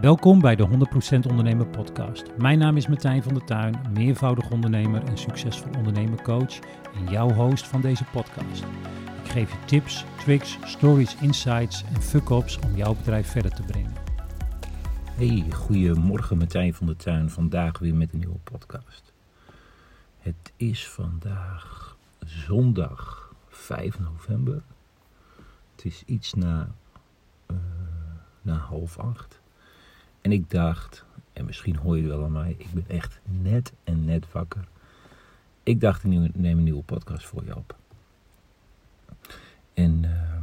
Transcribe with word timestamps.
Welkom 0.00 0.40
bij 0.40 0.56
de 0.56 0.68
100% 0.68 1.26
Ondernemer 1.28 1.66
Podcast. 1.66 2.36
Mijn 2.36 2.58
naam 2.58 2.76
is 2.76 2.86
Martijn 2.86 3.22
van 3.22 3.34
der 3.34 3.44
Tuin, 3.44 3.80
meervoudig 3.92 4.50
ondernemer 4.50 5.04
en 5.04 5.18
succesvol 5.18 5.70
ondernemercoach 5.76 6.58
en 6.94 7.10
jouw 7.10 7.32
host 7.32 7.66
van 7.66 7.80
deze 7.80 8.04
podcast. 8.04 8.62
Ik 9.24 9.30
geef 9.30 9.50
je 9.50 9.64
tips, 9.64 10.04
tricks, 10.18 10.58
stories, 10.64 11.16
insights 11.16 11.84
en 11.84 12.02
fuck-ups 12.02 12.58
om 12.58 12.76
jouw 12.76 12.94
bedrijf 12.94 13.30
verder 13.30 13.54
te 13.54 13.62
brengen. 13.62 13.92
Hey, 15.10 15.46
goedemorgen 15.50 16.38
Martijn 16.38 16.74
van 16.74 16.86
der 16.86 16.96
Tuin. 16.96 17.30
Vandaag 17.30 17.78
weer 17.78 17.94
met 17.94 18.12
een 18.12 18.18
nieuwe 18.18 18.38
podcast. 18.44 19.12
Het 20.18 20.52
is 20.56 20.88
vandaag 20.88 21.96
zondag 22.24 23.32
5 23.48 23.98
november. 23.98 24.62
Het 25.74 25.84
is 25.84 26.02
iets 26.06 26.34
na, 26.34 26.74
uh, 27.50 27.56
na 28.42 28.56
half 28.56 28.98
acht. 28.98 29.42
En 30.24 30.32
ik 30.32 30.50
dacht, 30.50 31.04
en 31.32 31.44
misschien 31.44 31.76
hoor 31.76 31.98
je 31.98 32.06
wel 32.06 32.24
aan 32.24 32.32
mij, 32.32 32.54
ik 32.58 32.70
ben 32.72 32.84
echt 32.88 33.20
net 33.24 33.72
en 33.84 34.04
net 34.04 34.32
wakker. 34.32 34.64
Ik 35.62 35.80
dacht, 35.80 36.04
ik 36.04 36.10
neem 36.34 36.58
een 36.58 36.62
nieuwe 36.62 36.82
podcast 36.82 37.26
voor 37.26 37.44
je 37.44 37.56
op. 37.56 37.76
En 39.74 40.02
uh, 40.02 40.36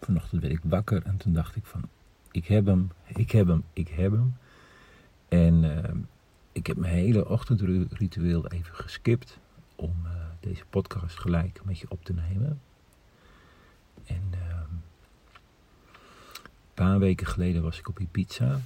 vanochtend 0.00 0.42
werd 0.42 0.52
ik 0.52 0.60
wakker 0.62 1.02
en 1.02 1.16
toen 1.16 1.32
dacht 1.32 1.56
ik 1.56 1.64
van, 1.64 1.88
ik 2.30 2.46
heb 2.46 2.66
hem, 2.66 2.90
ik 3.04 3.30
heb 3.30 3.46
hem, 3.46 3.64
ik 3.72 3.88
heb 3.88 4.10
hem. 4.10 4.36
En 5.28 5.62
uh, 5.62 5.78
ik 6.52 6.66
heb 6.66 6.76
mijn 6.76 6.94
hele 6.94 7.28
ochtendritueel 7.28 8.46
even 8.46 8.74
geskipt 8.74 9.38
om 9.74 9.94
uh, 10.04 10.10
deze 10.40 10.64
podcast 10.70 11.18
gelijk 11.18 11.60
met 11.64 11.78
je 11.78 11.90
op 11.90 12.04
te 12.04 12.12
nemen. 12.12 12.60
En 14.04 14.22
uh, 14.34 14.60
een 14.70 14.82
paar 16.74 16.98
weken 16.98 17.26
geleden 17.26 17.62
was 17.62 17.78
ik 17.78 17.88
op 17.88 18.00
Ibiza. 18.00 18.60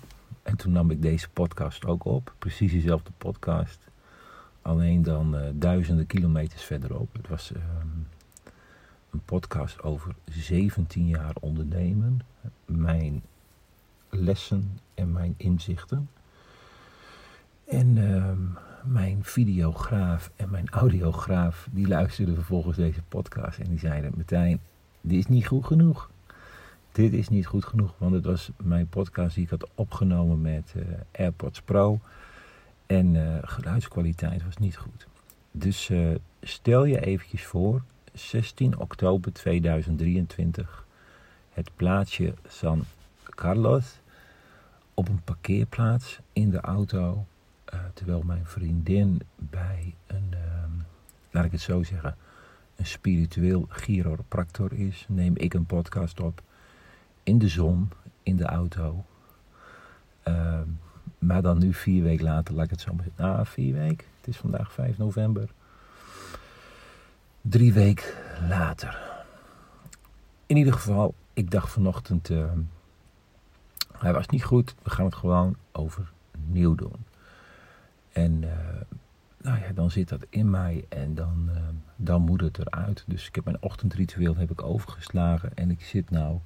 En 0.51 0.57
toen 0.57 0.73
nam 0.73 0.91
ik 0.91 1.03
deze 1.03 1.29
podcast 1.29 1.85
ook 1.85 2.05
op. 2.05 2.35
Precies 2.39 2.73
dezelfde 2.73 3.11
podcast. 3.19 3.88
Alleen 4.63 5.02
dan 5.02 5.35
uh, 5.35 5.41
duizenden 5.55 6.07
kilometers 6.07 6.63
verderop. 6.63 7.13
Het 7.13 7.29
was 7.29 7.51
um, 7.51 8.07
een 9.11 9.23
podcast 9.24 9.83
over 9.83 10.15
17 10.30 11.07
jaar 11.07 11.35
ondernemen. 11.41 12.21
Mijn 12.65 13.23
lessen 14.09 14.79
en 14.95 15.13
mijn 15.13 15.35
inzichten. 15.37 16.11
En 17.65 17.96
uh, 17.96 18.33
mijn 18.85 19.24
videograaf 19.24 20.30
en 20.37 20.51
mijn 20.51 20.69
audiograaf, 20.83 21.69
die 21.71 21.89
luisterden 21.89 22.35
vervolgens 22.35 22.77
deze 22.77 23.02
podcast 23.02 23.59
en 23.59 23.69
die 23.69 23.79
zeiden, 23.79 24.13
Martijn, 24.15 24.61
dit 25.01 25.19
is 25.19 25.27
niet 25.27 25.46
goed 25.46 25.65
genoeg. 25.67 26.11
Dit 27.01 27.12
is 27.12 27.29
niet 27.29 27.46
goed 27.46 27.65
genoeg, 27.65 27.95
want 27.98 28.15
het 28.15 28.24
was 28.24 28.51
mijn 28.62 28.88
podcast 28.88 29.34
die 29.34 29.45
ik 29.45 29.51
had 29.51 29.68
opgenomen 29.74 30.40
met 30.40 30.74
uh, 30.76 30.82
AirPods 31.12 31.60
Pro. 31.60 32.01
En 32.87 33.15
uh, 33.15 33.37
geluidskwaliteit 33.43 34.45
was 34.45 34.56
niet 34.56 34.76
goed. 34.76 35.06
Dus 35.51 35.88
uh, 35.88 36.15
stel 36.43 36.84
je 36.84 37.01
eventjes 37.01 37.45
voor, 37.45 37.82
16 38.12 38.78
oktober 38.78 39.32
2023, 39.32 40.87
het 41.51 41.71
plaatsje 41.76 42.34
San 42.48 42.84
Carlos 43.23 44.01
op 44.95 45.09
een 45.09 45.23
parkeerplaats 45.24 46.18
in 46.32 46.51
de 46.51 46.60
auto. 46.60 47.26
Terwijl 47.95 48.23
mijn 48.23 48.46
vriendin 48.46 49.21
bij 49.37 49.95
een, 50.06 50.28
uh, 50.30 50.38
laat 51.30 51.45
ik 51.45 51.52
het 51.52 51.60
zo 51.60 51.82
zeggen, 51.82 52.16
een 52.76 52.87
spiritueel 52.87 53.66
chiropractor 53.68 54.73
is, 54.73 55.04
neem 55.09 55.37
ik 55.37 55.54
een 55.54 55.66
podcast 55.66 56.21
op. 56.21 56.43
In 57.31 57.39
de 57.39 57.49
zon, 57.49 57.91
in 58.23 58.37
de 58.37 58.45
auto. 58.45 59.05
Uh, 60.29 60.61
maar 61.19 61.43
dan 61.43 61.59
nu 61.59 61.75
vier 61.75 62.03
weken 62.03 62.25
later, 62.25 62.55
laat 62.55 62.65
ik 62.65 62.71
het 62.71 62.81
zo 62.81 62.93
maar. 62.95 63.29
Ah, 63.31 63.47
vier 63.47 63.75
weken. 63.75 64.06
Het 64.17 64.28
is 64.28 64.37
vandaag 64.37 64.73
5 64.73 64.99
november. 64.99 65.49
Drie 67.41 67.73
weken 67.73 68.13
later. 68.49 68.99
In 70.47 70.57
ieder 70.57 70.73
geval, 70.73 71.15
ik 71.33 71.51
dacht 71.51 71.71
vanochtend 71.73 72.31
ehm, 72.31 72.61
hij 73.99 74.13
was 74.13 74.27
niet 74.27 74.45
goed, 74.45 74.75
we 74.83 74.91
gaan 74.91 75.05
het 75.05 75.15
gewoon 75.15 75.57
overnieuw 75.73 76.75
doen. 76.75 77.05
En 78.13 78.43
uh, 78.43 78.51
nou 79.43 79.61
ja, 79.61 79.73
dan 79.75 79.91
zit 79.91 80.09
dat 80.09 80.27
in 80.29 80.51
mij 80.51 80.85
en 80.89 81.15
dan, 81.15 81.51
uh, 81.51 81.57
dan 81.97 82.23
moet 82.23 82.41
het 82.41 82.59
eruit. 82.59 83.05
Dus 83.07 83.27
ik 83.27 83.35
heb 83.35 83.45
mijn 83.45 83.63
ochtendritueel 83.63 84.37
heb 84.37 84.51
ik 84.51 84.63
overgeslagen 84.63 85.55
en 85.55 85.71
ik 85.71 85.81
zit 85.81 86.11
nou 86.11 86.41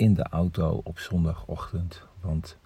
in 0.00 0.14
de 0.14 0.22
auto 0.22 0.80
op 0.84 0.98
zondagochtend. 0.98 2.02
Want 2.20 2.56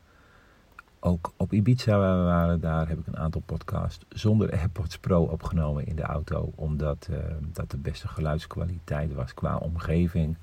ook 1.00 1.32
op 1.36 1.52
Ibiza 1.52 1.98
waar 1.98 2.18
we 2.18 2.24
waren, 2.24 2.60
daar 2.60 2.88
heb 2.88 2.98
ik 2.98 3.06
een 3.06 3.16
aantal 3.16 3.42
podcasts 3.46 4.04
zonder 4.08 4.52
AirPods 4.52 4.98
Pro 4.98 5.22
opgenomen 5.22 5.86
in 5.86 5.96
de 5.96 6.02
auto. 6.02 6.52
Omdat 6.54 7.08
uh, 7.10 7.18
dat 7.40 7.70
de 7.70 7.76
beste 7.76 8.08
geluidskwaliteit 8.08 9.14
was 9.14 9.34
qua 9.34 9.56
omgeving. 9.56 10.36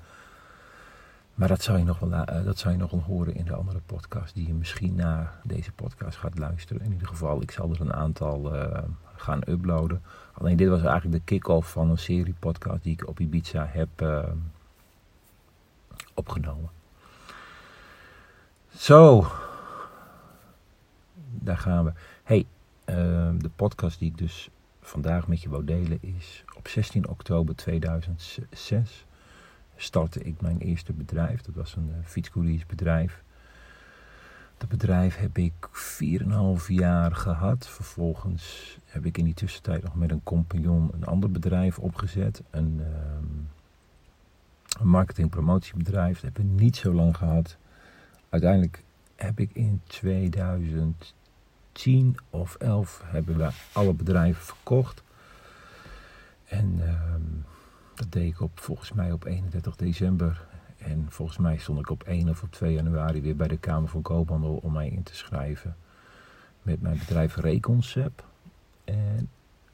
Maar 1.34 1.48
dat 1.48 1.62
zou, 1.62 1.78
je 1.78 1.84
nog 1.84 1.98
wel, 1.98 2.10
uh, 2.10 2.44
dat 2.44 2.58
zou 2.58 2.74
je 2.74 2.80
nog 2.80 3.04
horen 3.04 3.34
in 3.34 3.44
de 3.44 3.54
andere 3.54 3.80
podcast 3.86 4.34
die 4.34 4.46
je 4.46 4.54
misschien 4.54 4.94
na 4.94 5.32
deze 5.44 5.72
podcast 5.72 6.18
gaat 6.18 6.38
luisteren. 6.38 6.82
In 6.82 6.92
ieder 6.92 7.08
geval, 7.08 7.42
ik 7.42 7.50
zal 7.50 7.70
er 7.70 7.80
een 7.80 7.94
aantal 7.94 8.54
uh, 8.54 8.78
gaan 9.16 9.40
uploaden. 9.48 10.02
Alleen 10.32 10.56
dit 10.56 10.68
was 10.68 10.82
eigenlijk 10.82 11.12
de 11.12 11.34
kick-off 11.34 11.70
van 11.70 11.90
een 11.90 11.98
serie 11.98 12.34
podcast 12.38 12.82
die 12.82 12.92
ik 12.92 13.08
op 13.08 13.20
Ibiza 13.20 13.66
heb 13.70 13.88
opgenomen. 16.14 16.80
Zo, 18.76 19.26
daar 21.30 21.58
gaan 21.58 21.84
we. 21.84 21.92
Hey, 22.22 22.46
de 23.38 23.50
podcast 23.56 23.98
die 23.98 24.10
ik 24.10 24.18
dus 24.18 24.50
vandaag 24.80 25.28
met 25.28 25.42
je 25.42 25.48
wou 25.48 25.64
delen 25.64 25.98
is 26.00 26.44
op 26.56 26.68
16 26.68 27.08
oktober 27.08 27.56
2006 27.56 29.06
startte 29.76 30.22
ik 30.22 30.40
mijn 30.40 30.58
eerste 30.58 30.92
bedrijf. 30.92 31.40
Dat 31.40 31.54
was 31.54 31.76
een 31.76 32.04
uh. 32.78 33.10
Dat 34.58 34.68
bedrijf 34.68 35.16
heb 35.16 35.38
ik 35.38 35.52
4,5 36.60 36.66
jaar 36.66 37.14
gehad. 37.14 37.68
Vervolgens 37.68 38.76
heb 38.84 39.06
ik 39.06 39.18
in 39.18 39.24
die 39.24 39.34
tussentijd 39.34 39.82
nog 39.82 39.94
met 39.94 40.10
een 40.10 40.22
compagnon 40.22 40.90
een 40.92 41.04
ander 41.04 41.30
bedrijf 41.30 41.78
opgezet. 41.78 42.42
Een, 42.50 42.76
uh, 42.80 42.86
een 44.80 44.88
marketing-promotiebedrijf. 44.88 46.20
Dat 46.20 46.22
hebben 46.22 46.56
we 46.56 46.62
niet 46.62 46.76
zo 46.76 46.92
lang 46.92 47.16
gehad. 47.16 47.56
Uiteindelijk 48.32 48.82
heb 49.16 49.40
ik 49.40 49.50
in 49.52 49.80
2010 49.86 52.16
of 52.30 52.54
11 52.54 53.02
hebben 53.04 53.36
we 53.36 53.50
alle 53.72 53.92
bedrijven 53.92 54.42
verkocht. 54.42 55.02
En... 56.44 56.78
Uh, 56.78 57.14
dat 57.94 58.12
deed 58.12 58.32
ik 58.32 58.40
op, 58.40 58.60
volgens 58.60 58.92
mij 58.92 59.12
op 59.12 59.24
31 59.24 59.76
december. 59.76 60.46
En 60.78 61.06
volgens 61.08 61.38
mij 61.38 61.58
stond 61.58 61.78
ik 61.78 61.90
op 61.90 62.02
1 62.02 62.28
of 62.28 62.42
op 62.42 62.52
2 62.52 62.72
januari 62.72 63.20
weer 63.20 63.36
bij 63.36 63.48
de 63.48 63.56
Kamer 63.56 63.88
van 63.88 64.02
Koophandel 64.02 64.58
om 64.62 64.72
mij 64.72 64.88
in 64.88 65.02
te 65.02 65.14
schrijven. 65.14 65.76
Met 66.62 66.82
mijn 66.82 66.98
bedrijf 66.98 67.36
Reconcept. 67.36 68.22
En 68.84 69.28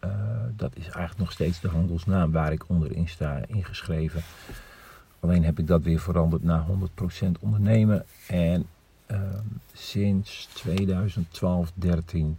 uh, 0.04 0.10
dat 0.56 0.76
is 0.76 0.82
eigenlijk 0.82 1.18
nog 1.18 1.32
steeds 1.32 1.60
de 1.60 1.68
handelsnaam 1.68 2.32
waar 2.32 2.52
ik 2.52 2.68
onderin 2.68 3.08
sta 3.08 3.46
ingeschreven. 3.46 4.22
Alleen 5.20 5.44
heb 5.44 5.58
ik 5.58 5.66
dat 5.66 5.82
weer 5.82 6.00
veranderd 6.00 6.42
naar 6.42 6.66
100% 6.66 7.28
ondernemen. 7.40 8.04
En 8.26 8.66
uh, 9.10 9.20
sinds 9.72 10.48
2012, 10.52 11.72
13 11.74 12.38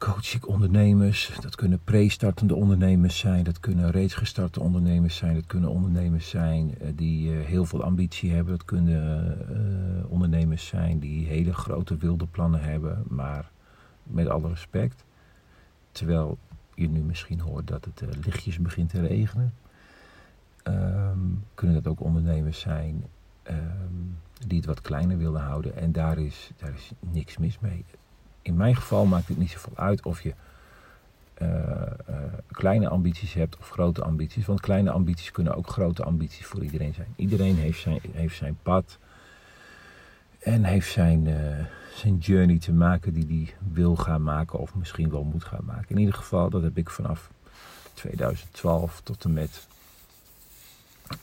coach 0.00 0.34
ik 0.34 0.48
ondernemers. 0.48 1.32
Dat 1.40 1.54
kunnen 1.54 1.80
pre-startende 1.84 2.54
ondernemers 2.54 3.18
zijn, 3.18 3.44
dat 3.44 3.60
kunnen 3.60 3.90
reeds 3.90 4.14
gestarte 4.14 4.60
ondernemers 4.60 5.16
zijn, 5.16 5.34
dat 5.34 5.46
kunnen 5.46 5.70
ondernemers 5.70 6.28
zijn 6.28 6.74
uh, 6.82 6.88
die 6.94 7.32
uh, 7.32 7.44
heel 7.44 7.64
veel 7.64 7.82
ambitie 7.82 8.32
hebben, 8.32 8.56
dat 8.56 8.64
kunnen 8.66 9.38
uh, 9.50 10.10
ondernemers 10.10 10.66
zijn 10.66 10.98
die 10.98 11.26
hele 11.26 11.52
grote 11.52 11.96
wilde 11.96 12.26
plannen 12.26 12.62
hebben, 12.62 13.02
maar 13.08 13.50
met 14.02 14.28
alle 14.28 14.48
respect. 14.48 15.04
Terwijl 15.92 16.38
je 16.74 16.88
nu 16.88 17.00
misschien 17.00 17.40
hoort 17.40 17.66
dat 17.66 17.84
het 17.84 18.24
lichtjes 18.24 18.58
begint 18.58 18.90
te 18.90 19.00
regenen, 19.00 19.54
um, 20.64 21.44
kunnen 21.54 21.82
dat 21.82 21.92
ook 21.92 22.00
ondernemers 22.00 22.60
zijn 22.60 23.04
um, 23.50 24.18
die 24.46 24.56
het 24.56 24.66
wat 24.66 24.80
kleiner 24.80 25.18
willen 25.18 25.40
houden 25.40 25.76
en 25.76 25.92
daar 25.92 26.18
is, 26.18 26.50
daar 26.56 26.74
is 26.74 26.92
niks 27.00 27.38
mis 27.38 27.58
mee 27.58 27.84
in 28.42 28.56
mijn 28.56 28.76
geval 28.76 29.06
maakt 29.06 29.28
het 29.28 29.38
niet 29.38 29.50
zoveel 29.50 29.76
uit 29.76 30.02
of 30.02 30.22
je 30.22 30.34
uh, 31.42 31.48
uh, 32.10 32.16
kleine 32.50 32.88
ambities 32.88 33.34
hebt 33.34 33.56
of 33.58 33.70
grote 33.70 34.02
ambities. 34.02 34.46
Want 34.46 34.60
kleine 34.60 34.90
ambities 34.90 35.30
kunnen 35.30 35.54
ook 35.54 35.66
grote 35.66 36.02
ambities 36.04 36.46
voor 36.46 36.62
iedereen 36.62 36.94
zijn. 36.94 37.12
Iedereen 37.16 37.56
heeft 37.56 37.80
zijn, 37.80 38.00
heeft 38.12 38.36
zijn 38.36 38.58
pad 38.62 38.98
en 40.38 40.64
heeft 40.64 40.90
zijn, 40.90 41.26
uh, 41.26 41.64
zijn 41.94 42.18
journey 42.18 42.58
te 42.58 42.72
maken 42.72 43.14
die 43.14 43.26
hij 43.26 43.72
wil 43.72 43.96
gaan 43.96 44.22
maken 44.22 44.58
of 44.58 44.74
misschien 44.74 45.10
wel 45.10 45.22
moet 45.24 45.44
gaan 45.44 45.64
maken. 45.64 45.88
In 45.88 45.98
ieder 45.98 46.14
geval, 46.14 46.50
dat 46.50 46.62
heb 46.62 46.76
ik 46.76 46.90
vanaf 46.90 47.30
2012 47.94 49.00
tot 49.00 49.24
en 49.24 49.32
met 49.32 49.66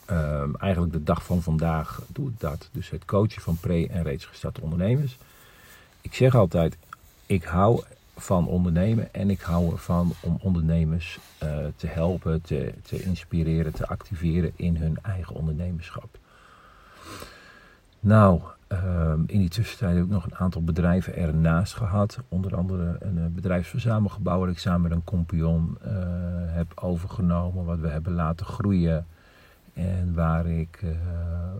Ehm, 0.05 0.55
eigenlijk 0.55 0.93
de 0.93 1.03
dag 1.03 1.23
van 1.23 1.41
vandaag 1.41 2.01
doe 2.07 2.29
ik 2.29 2.39
dat. 2.39 2.69
Dus 2.71 2.89
het 2.89 3.05
coachen 3.05 3.41
van 3.41 3.57
pre- 3.59 3.87
en 3.89 4.03
reeds 4.03 4.25
gestarte 4.25 4.61
ondernemers. 4.61 5.17
Ik 6.01 6.13
zeg 6.13 6.35
altijd, 6.35 6.77
ik 7.25 7.43
hou 7.43 7.83
van 8.15 8.47
ondernemen 8.47 9.13
en 9.13 9.29
ik 9.29 9.41
hou 9.41 9.71
ervan 9.71 10.13
om 10.19 10.37
ondernemers 10.41 11.19
eh, 11.37 11.57
te 11.75 11.87
helpen, 11.87 12.41
te, 12.41 12.73
te 12.83 13.03
inspireren, 13.03 13.73
te 13.73 13.87
activeren 13.87 14.51
in 14.55 14.75
hun 14.75 14.97
eigen 15.01 15.35
ondernemerschap. 15.35 16.17
Nou, 17.99 18.41
ehm, 18.67 19.19
in 19.25 19.39
die 19.39 19.49
tussentijd 19.49 19.95
heb 19.95 20.03
ik 20.03 20.09
nog 20.09 20.25
een 20.25 20.35
aantal 20.35 20.63
bedrijven 20.63 21.15
ernaast 21.15 21.73
gehad. 21.73 22.19
Onder 22.27 22.55
andere 22.55 22.95
een 22.99 23.17
uh, 23.17 23.25
bedrijfsverzamelgebouw 23.25 24.39
waar 24.39 24.49
ik 24.49 24.59
samen 24.59 24.81
met 24.81 24.91
een 24.91 25.03
compagnon 25.03 25.77
uh, 25.85 25.91
heb 26.45 26.71
overgenomen. 26.75 27.65
Wat 27.65 27.79
we 27.79 27.87
hebben 27.87 28.13
laten 28.13 28.45
groeien. 28.45 29.05
En 29.77 30.13
waar 30.13 30.45
ik 30.45 30.81
uh, 30.83 30.91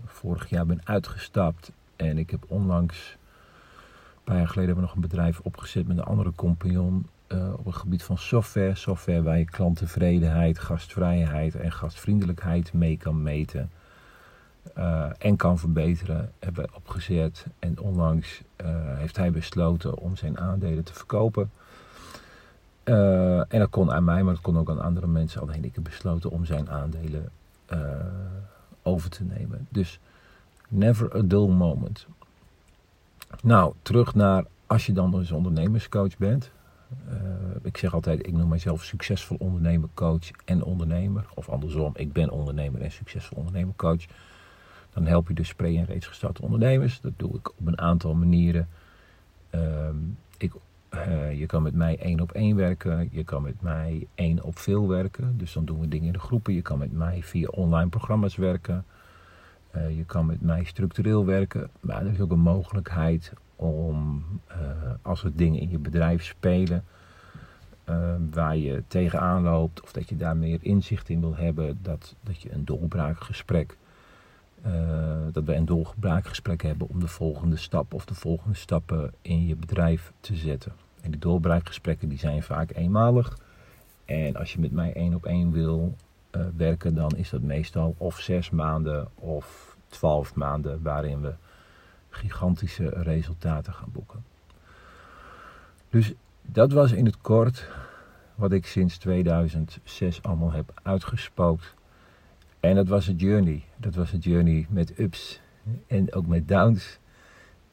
vorig 0.04 0.48
jaar 0.48 0.66
ben 0.66 0.80
uitgestapt. 0.84 1.72
En 1.96 2.18
ik 2.18 2.30
heb 2.30 2.44
onlangs, 2.48 3.16
een 4.14 4.22
paar 4.24 4.36
jaar 4.36 4.48
geleden, 4.48 4.66
hebben 4.66 4.84
we 4.84 4.90
nog 4.90 4.94
een 4.94 5.08
bedrijf 5.08 5.40
opgezet 5.40 5.86
met 5.86 5.98
een 5.98 6.04
andere 6.04 6.32
compagnon. 6.34 7.06
op 7.56 7.64
het 7.64 7.74
gebied 7.74 8.02
van 8.02 8.18
software. 8.18 8.74
Software 8.74 9.22
waar 9.22 9.38
je 9.38 9.44
klanttevredenheid, 9.44 10.58
gastvrijheid 10.58 11.54
en 11.54 11.72
gastvriendelijkheid 11.72 12.72
mee 12.72 12.96
kan 12.96 13.22
meten. 13.22 13.70
Uh, 14.78 15.06
en 15.18 15.36
kan 15.36 15.58
verbeteren, 15.58 16.32
hebben 16.38 16.64
we 16.64 16.70
opgezet. 16.74 17.46
En 17.58 17.80
onlangs 17.80 18.42
heeft 18.96 19.16
hij 19.16 19.30
besloten 19.30 19.98
om 19.98 20.16
zijn 20.16 20.38
aandelen 20.38 20.84
te 20.84 20.94
verkopen. 20.94 21.50
En 23.48 23.58
dat 23.58 23.70
kon 23.70 23.92
aan 23.92 24.04
mij, 24.04 24.22
maar 24.22 24.34
dat 24.34 24.42
kon 24.42 24.58
ook 24.58 24.70
aan 24.70 24.80
andere 24.80 25.06
mensen. 25.06 25.40
Alleen 25.40 25.64
ik 25.64 25.74
heb 25.74 25.84
besloten 25.84 26.30
om 26.30 26.44
zijn 26.44 26.70
aandelen 26.70 27.28
over 28.82 29.10
te 29.10 29.24
nemen. 29.24 29.66
Dus 29.68 30.00
never 30.68 31.16
a 31.16 31.22
dull 31.22 31.48
moment. 31.48 32.06
Nou, 33.42 33.74
terug 33.82 34.14
naar 34.14 34.44
als 34.66 34.86
je 34.86 34.92
dan 34.92 35.10
dus 35.10 35.32
ondernemerscoach 35.32 36.16
bent. 36.16 36.50
ik 37.62 37.76
zeg 37.76 37.94
altijd, 37.94 38.26
ik 38.26 38.32
noem 38.32 38.48
mijzelf 38.48 38.84
succesvol 38.84 39.36
ondernemer, 39.40 39.88
coach 39.94 40.30
en 40.44 40.62
ondernemer. 40.62 41.26
Of 41.34 41.48
andersom, 41.48 41.92
ik 41.96 42.12
ben 42.12 42.30
ondernemer 42.30 42.80
en 42.80 42.92
succesvol 42.92 43.38
ondernemer, 43.38 43.74
coach. 43.76 44.04
Dan 44.92 45.06
help 45.06 45.28
je 45.28 45.34
dus 45.34 45.54
pre- 45.54 45.76
en 45.76 45.84
reeds 45.84 46.06
gestarte 46.06 46.42
ondernemers. 46.42 47.00
Dat 47.00 47.12
doe 47.16 47.34
ik 47.34 47.50
op 47.50 47.66
een 47.66 47.80
aantal 47.80 48.14
manieren. 48.14 48.68
Um, 49.50 50.18
ik, 50.38 50.52
uh, 50.94 51.38
je 51.38 51.46
kan 51.46 51.62
met 51.62 51.74
mij 51.74 51.98
één 51.98 52.20
op 52.20 52.32
één 52.32 52.56
werken. 52.56 53.08
Je 53.12 53.24
kan 53.24 53.42
met 53.42 53.62
mij 53.62 54.06
één 54.14 54.42
op 54.42 54.58
veel 54.58 54.88
werken. 54.88 55.38
Dus 55.38 55.52
dan 55.52 55.64
doen 55.64 55.80
we 55.80 55.88
dingen 55.88 56.06
in 56.06 56.12
de 56.12 56.18
groepen. 56.18 56.54
Je 56.54 56.62
kan 56.62 56.78
met 56.78 56.92
mij 56.92 57.22
via 57.22 57.48
online 57.48 57.88
programma's 57.88 58.36
werken. 58.36 58.84
Uh, 59.76 59.96
je 59.96 60.04
kan 60.04 60.26
met 60.26 60.40
mij 60.40 60.64
structureel 60.64 61.24
werken. 61.24 61.70
Maar 61.80 62.06
er 62.06 62.12
is 62.12 62.20
ook 62.20 62.30
een 62.30 62.40
mogelijkheid 62.40 63.32
om, 63.56 64.24
uh, 64.50 64.56
als 65.02 65.24
er 65.24 65.36
dingen 65.36 65.60
in 65.60 65.70
je 65.70 65.78
bedrijf 65.78 66.24
spelen... 66.24 66.84
waar 68.30 68.56
je 68.56 68.82
tegenaan 68.86 69.42
loopt 69.42 69.82
of 69.82 69.92
dat 69.92 70.08
je 70.08 70.16
daar 70.16 70.36
meer 70.36 70.58
inzicht 70.62 71.08
in 71.08 71.20
wil 71.20 71.36
hebben... 71.36 71.78
dat, 71.82 72.14
dat 72.22 72.40
je 72.42 72.52
een 72.52 72.64
doorbraakgesprek 72.64 73.76
uh, 74.66 74.72
dat 75.32 75.44
we 75.44 75.54
een 75.54 75.64
doorbraakgesprek 75.64 76.62
hebben 76.62 76.88
om 76.88 77.00
de 77.00 77.08
volgende 77.08 77.56
stap 77.56 77.94
of 77.94 78.04
de 78.04 78.14
volgende 78.14 78.56
stappen 78.56 79.12
in 79.22 79.46
je 79.46 79.56
bedrijf 79.56 80.12
te 80.20 80.36
zetten. 80.36 80.72
En 81.00 81.10
die 81.10 81.20
doorbraakgesprekken 81.20 82.08
die 82.08 82.18
zijn 82.18 82.42
vaak 82.42 82.70
eenmalig. 82.74 83.38
En 84.04 84.36
als 84.36 84.52
je 84.52 84.60
met 84.60 84.72
mij 84.72 84.92
één 84.92 85.14
op 85.14 85.26
één 85.26 85.52
wil 85.52 85.94
uh, 86.36 86.42
werken, 86.56 86.94
dan 86.94 87.10
is 87.16 87.30
dat 87.30 87.42
meestal 87.42 87.94
of 87.98 88.18
zes 88.18 88.50
maanden 88.50 89.08
of 89.14 89.76
twaalf 89.88 90.34
maanden 90.34 90.82
waarin 90.82 91.20
we 91.20 91.34
gigantische 92.10 92.88
resultaten 92.88 93.72
gaan 93.72 93.92
boeken. 93.92 94.24
Dus 95.90 96.12
dat 96.42 96.72
was 96.72 96.92
in 96.92 97.04
het 97.04 97.20
kort 97.20 97.68
wat 98.34 98.52
ik 98.52 98.66
sinds 98.66 98.98
2006 98.98 100.22
allemaal 100.22 100.52
heb 100.52 100.80
uitgespookt 100.82 101.74
en 102.60 102.74
dat 102.74 102.88
was 102.88 103.06
een 103.06 103.16
journey. 103.16 103.64
Dat 103.76 103.94
was 103.94 104.12
een 104.12 104.18
journey 104.18 104.66
met 104.68 104.98
ups 104.98 105.40
en 105.86 106.14
ook 106.14 106.26
met 106.26 106.48
downs. 106.48 106.98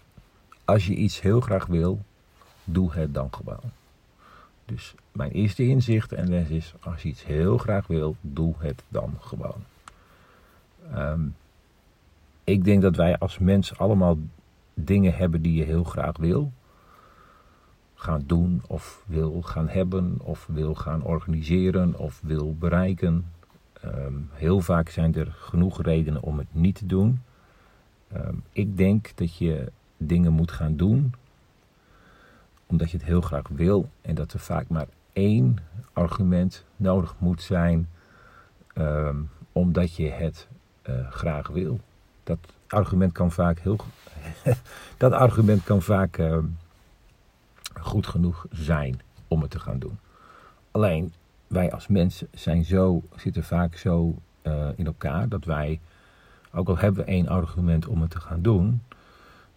als 0.65 0.85
je 0.85 0.95
iets 0.95 1.21
heel 1.21 1.41
graag 1.41 1.65
wil, 1.65 1.99
doe 2.63 2.93
het 2.93 3.13
dan 3.13 3.27
gewoon. 3.31 3.71
Dus 4.65 4.95
mijn 5.11 5.31
eerste 5.31 5.67
inzicht 5.67 6.11
en 6.11 6.29
les 6.29 6.47
is: 6.47 6.73
als 6.79 7.01
je 7.01 7.09
iets 7.09 7.25
heel 7.25 7.57
graag 7.57 7.87
wil, 7.87 8.15
doe 8.21 8.53
het 8.57 8.83
dan 8.87 9.17
gewoon. 9.19 9.63
Um, 10.95 11.35
ik 12.43 12.63
denk 12.63 12.81
dat 12.81 12.95
wij 12.95 13.17
als 13.17 13.37
mens 13.37 13.77
allemaal 13.77 14.17
dingen 14.73 15.13
hebben 15.13 15.41
die 15.41 15.53
je 15.53 15.63
heel 15.63 15.83
graag 15.83 16.17
wil 16.17 16.51
gaan 18.01 18.23
doen 18.25 18.61
of 18.67 19.03
wil 19.05 19.41
gaan 19.41 19.69
hebben 19.69 20.17
of 20.23 20.47
wil 20.51 20.75
gaan 20.75 21.03
organiseren 21.03 21.97
of 21.97 22.19
wil 22.23 22.55
bereiken. 22.59 23.25
Um, 23.85 24.29
heel 24.33 24.59
vaak 24.59 24.89
zijn 24.89 25.15
er 25.15 25.35
genoeg 25.37 25.81
redenen 25.81 26.21
om 26.21 26.37
het 26.37 26.47
niet 26.51 26.75
te 26.75 26.85
doen. 26.85 27.21
Um, 28.15 28.43
ik 28.51 28.77
denk 28.77 29.11
dat 29.15 29.37
je 29.37 29.71
dingen 29.97 30.33
moet 30.33 30.51
gaan 30.51 30.75
doen 30.75 31.13
omdat 32.65 32.91
je 32.91 32.97
het 32.97 33.05
heel 33.05 33.21
graag 33.21 33.47
wil 33.47 33.89
en 34.01 34.15
dat 34.15 34.33
er 34.33 34.39
vaak 34.39 34.67
maar 34.67 34.87
één 35.13 35.57
argument 35.93 36.65
nodig 36.75 37.15
moet 37.17 37.41
zijn 37.41 37.89
um, 38.77 39.29
omdat 39.51 39.95
je 39.95 40.09
het 40.09 40.47
uh, 40.89 41.11
graag 41.11 41.47
wil. 41.47 41.79
Dat 42.23 42.39
argument 42.67 43.11
kan 43.11 43.31
vaak 43.31 43.59
heel 43.59 43.79
dat 44.97 45.11
argument 45.11 45.63
kan 45.63 45.81
vaak 45.81 46.17
goed 47.81 48.07
genoeg 48.07 48.45
zijn 48.51 49.01
om 49.27 49.41
het 49.41 49.51
te 49.51 49.59
gaan 49.59 49.79
doen. 49.79 49.99
Alleen 50.71 51.13
wij 51.47 51.71
als 51.71 51.87
mensen 51.87 52.27
zijn 52.31 52.65
zo, 52.65 53.01
zitten 53.15 53.43
vaak 53.43 53.75
zo 53.75 54.15
uh, 54.43 54.67
in 54.75 54.85
elkaar 54.85 55.29
dat 55.29 55.45
wij, 55.45 55.79
ook 56.53 56.67
al 56.67 56.77
hebben 56.77 57.05
we 57.05 57.11
één 57.11 57.27
argument 57.27 57.87
om 57.87 58.01
het 58.01 58.11
te 58.11 58.19
gaan 58.19 58.41
doen, 58.41 58.81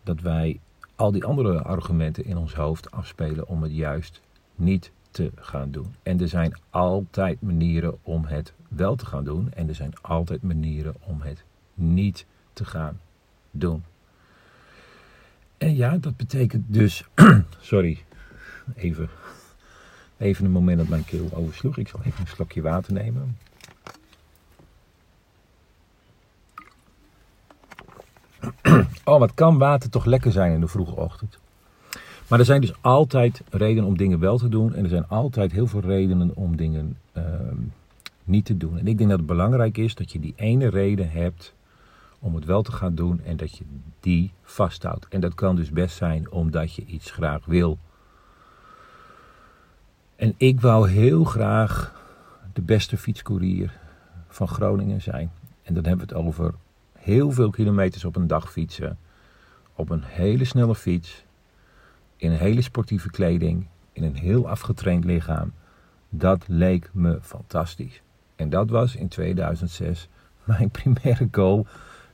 dat 0.02 0.20
wij 0.20 0.60
al 0.96 1.12
die 1.12 1.24
andere 1.24 1.62
argumenten 1.62 2.24
in 2.24 2.36
ons 2.36 2.54
hoofd 2.54 2.90
afspelen 2.90 3.48
om 3.48 3.62
het 3.62 3.72
juist 3.72 4.20
niet 4.54 4.90
te 5.10 5.32
gaan 5.34 5.70
doen. 5.70 5.94
En 6.02 6.20
er 6.20 6.28
zijn 6.28 6.58
altijd 6.70 7.42
manieren 7.42 7.98
om 8.02 8.24
het 8.24 8.52
wel 8.68 8.96
te 8.96 9.06
gaan 9.06 9.24
doen 9.24 9.52
en 9.52 9.68
er 9.68 9.74
zijn 9.74 9.92
altijd 10.02 10.42
manieren 10.42 10.94
om 11.00 11.20
het 11.20 11.44
niet 11.74 12.26
te 12.52 12.64
gaan 12.64 13.00
doen. 13.50 13.84
En 15.58 15.74
ja, 15.74 15.96
dat 15.96 16.16
betekent 16.16 16.64
dus, 16.66 17.04
sorry, 17.60 18.04
even, 18.74 19.08
even 20.16 20.44
een 20.44 20.50
moment 20.50 20.78
dat 20.78 20.88
mijn 20.88 21.04
keel 21.04 21.28
oversloeg. 21.32 21.78
Ik 21.78 21.88
zal 21.88 22.00
even 22.04 22.20
een 22.20 22.26
slokje 22.26 22.62
water 22.62 22.92
nemen. 22.92 23.36
Oh, 29.04 29.18
wat 29.18 29.34
kan 29.34 29.58
water 29.58 29.90
toch 29.90 30.04
lekker 30.04 30.32
zijn 30.32 30.52
in 30.52 30.60
de 30.60 30.68
vroege 30.68 30.96
ochtend. 30.96 31.38
Maar 32.28 32.38
er 32.38 32.44
zijn 32.44 32.60
dus 32.60 32.74
altijd 32.80 33.42
redenen 33.50 33.84
om 33.84 33.96
dingen 33.96 34.18
wel 34.18 34.38
te 34.38 34.48
doen. 34.48 34.74
En 34.74 34.82
er 34.82 34.88
zijn 34.88 35.08
altijd 35.08 35.52
heel 35.52 35.66
veel 35.66 35.80
redenen 35.80 36.30
om 36.34 36.56
dingen 36.56 36.96
ehm, 37.12 37.56
niet 38.24 38.44
te 38.44 38.56
doen. 38.56 38.78
En 38.78 38.86
ik 38.86 38.98
denk 38.98 39.10
dat 39.10 39.18
het 39.18 39.28
belangrijk 39.28 39.76
is 39.78 39.94
dat 39.94 40.12
je 40.12 40.20
die 40.20 40.32
ene 40.36 40.68
reden 40.68 41.10
hebt 41.10 41.54
om 42.18 42.34
het 42.34 42.44
wel 42.44 42.62
te 42.62 42.72
gaan 42.72 42.94
doen. 42.94 43.20
En 43.24 43.36
dat 43.36 43.56
je 43.56 43.64
die 44.00 44.32
vasthoudt. 44.42 45.06
En 45.08 45.20
dat 45.20 45.34
kan 45.34 45.56
dus 45.56 45.70
best 45.70 45.96
zijn 45.96 46.30
omdat 46.30 46.74
je 46.74 46.84
iets 46.84 47.10
graag 47.10 47.44
wil. 47.44 47.78
En 50.24 50.34
ik 50.36 50.60
wou 50.60 50.88
heel 50.88 51.24
graag 51.24 51.92
de 52.52 52.62
beste 52.62 52.96
fietscourier 52.96 53.78
van 54.28 54.48
Groningen 54.48 55.02
zijn. 55.02 55.30
En 55.62 55.74
dan 55.74 55.84
hebben 55.84 56.06
we 56.06 56.14
het 56.14 56.24
over 56.24 56.54
heel 56.92 57.30
veel 57.30 57.50
kilometers 57.50 58.04
op 58.04 58.16
een 58.16 58.26
dag 58.26 58.52
fietsen. 58.52 58.98
Op 59.74 59.90
een 59.90 60.02
hele 60.04 60.44
snelle 60.44 60.74
fiets. 60.74 61.24
In 62.16 62.30
een 62.30 62.38
hele 62.38 62.62
sportieve 62.62 63.10
kleding. 63.10 63.66
In 63.92 64.02
een 64.02 64.16
heel 64.16 64.48
afgetraind 64.48 65.04
lichaam. 65.04 65.52
Dat 66.08 66.44
leek 66.46 66.90
me 66.92 67.18
fantastisch. 67.22 68.02
En 68.36 68.50
dat 68.50 68.70
was 68.70 68.96
in 68.96 69.08
2006 69.08 70.08
mijn 70.44 70.70
primaire 70.70 71.28
goal 71.30 71.66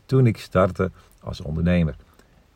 toen 0.07 0.27
ik 0.27 0.39
startte 0.39 0.91
als 1.21 1.41
ondernemer. 1.41 1.97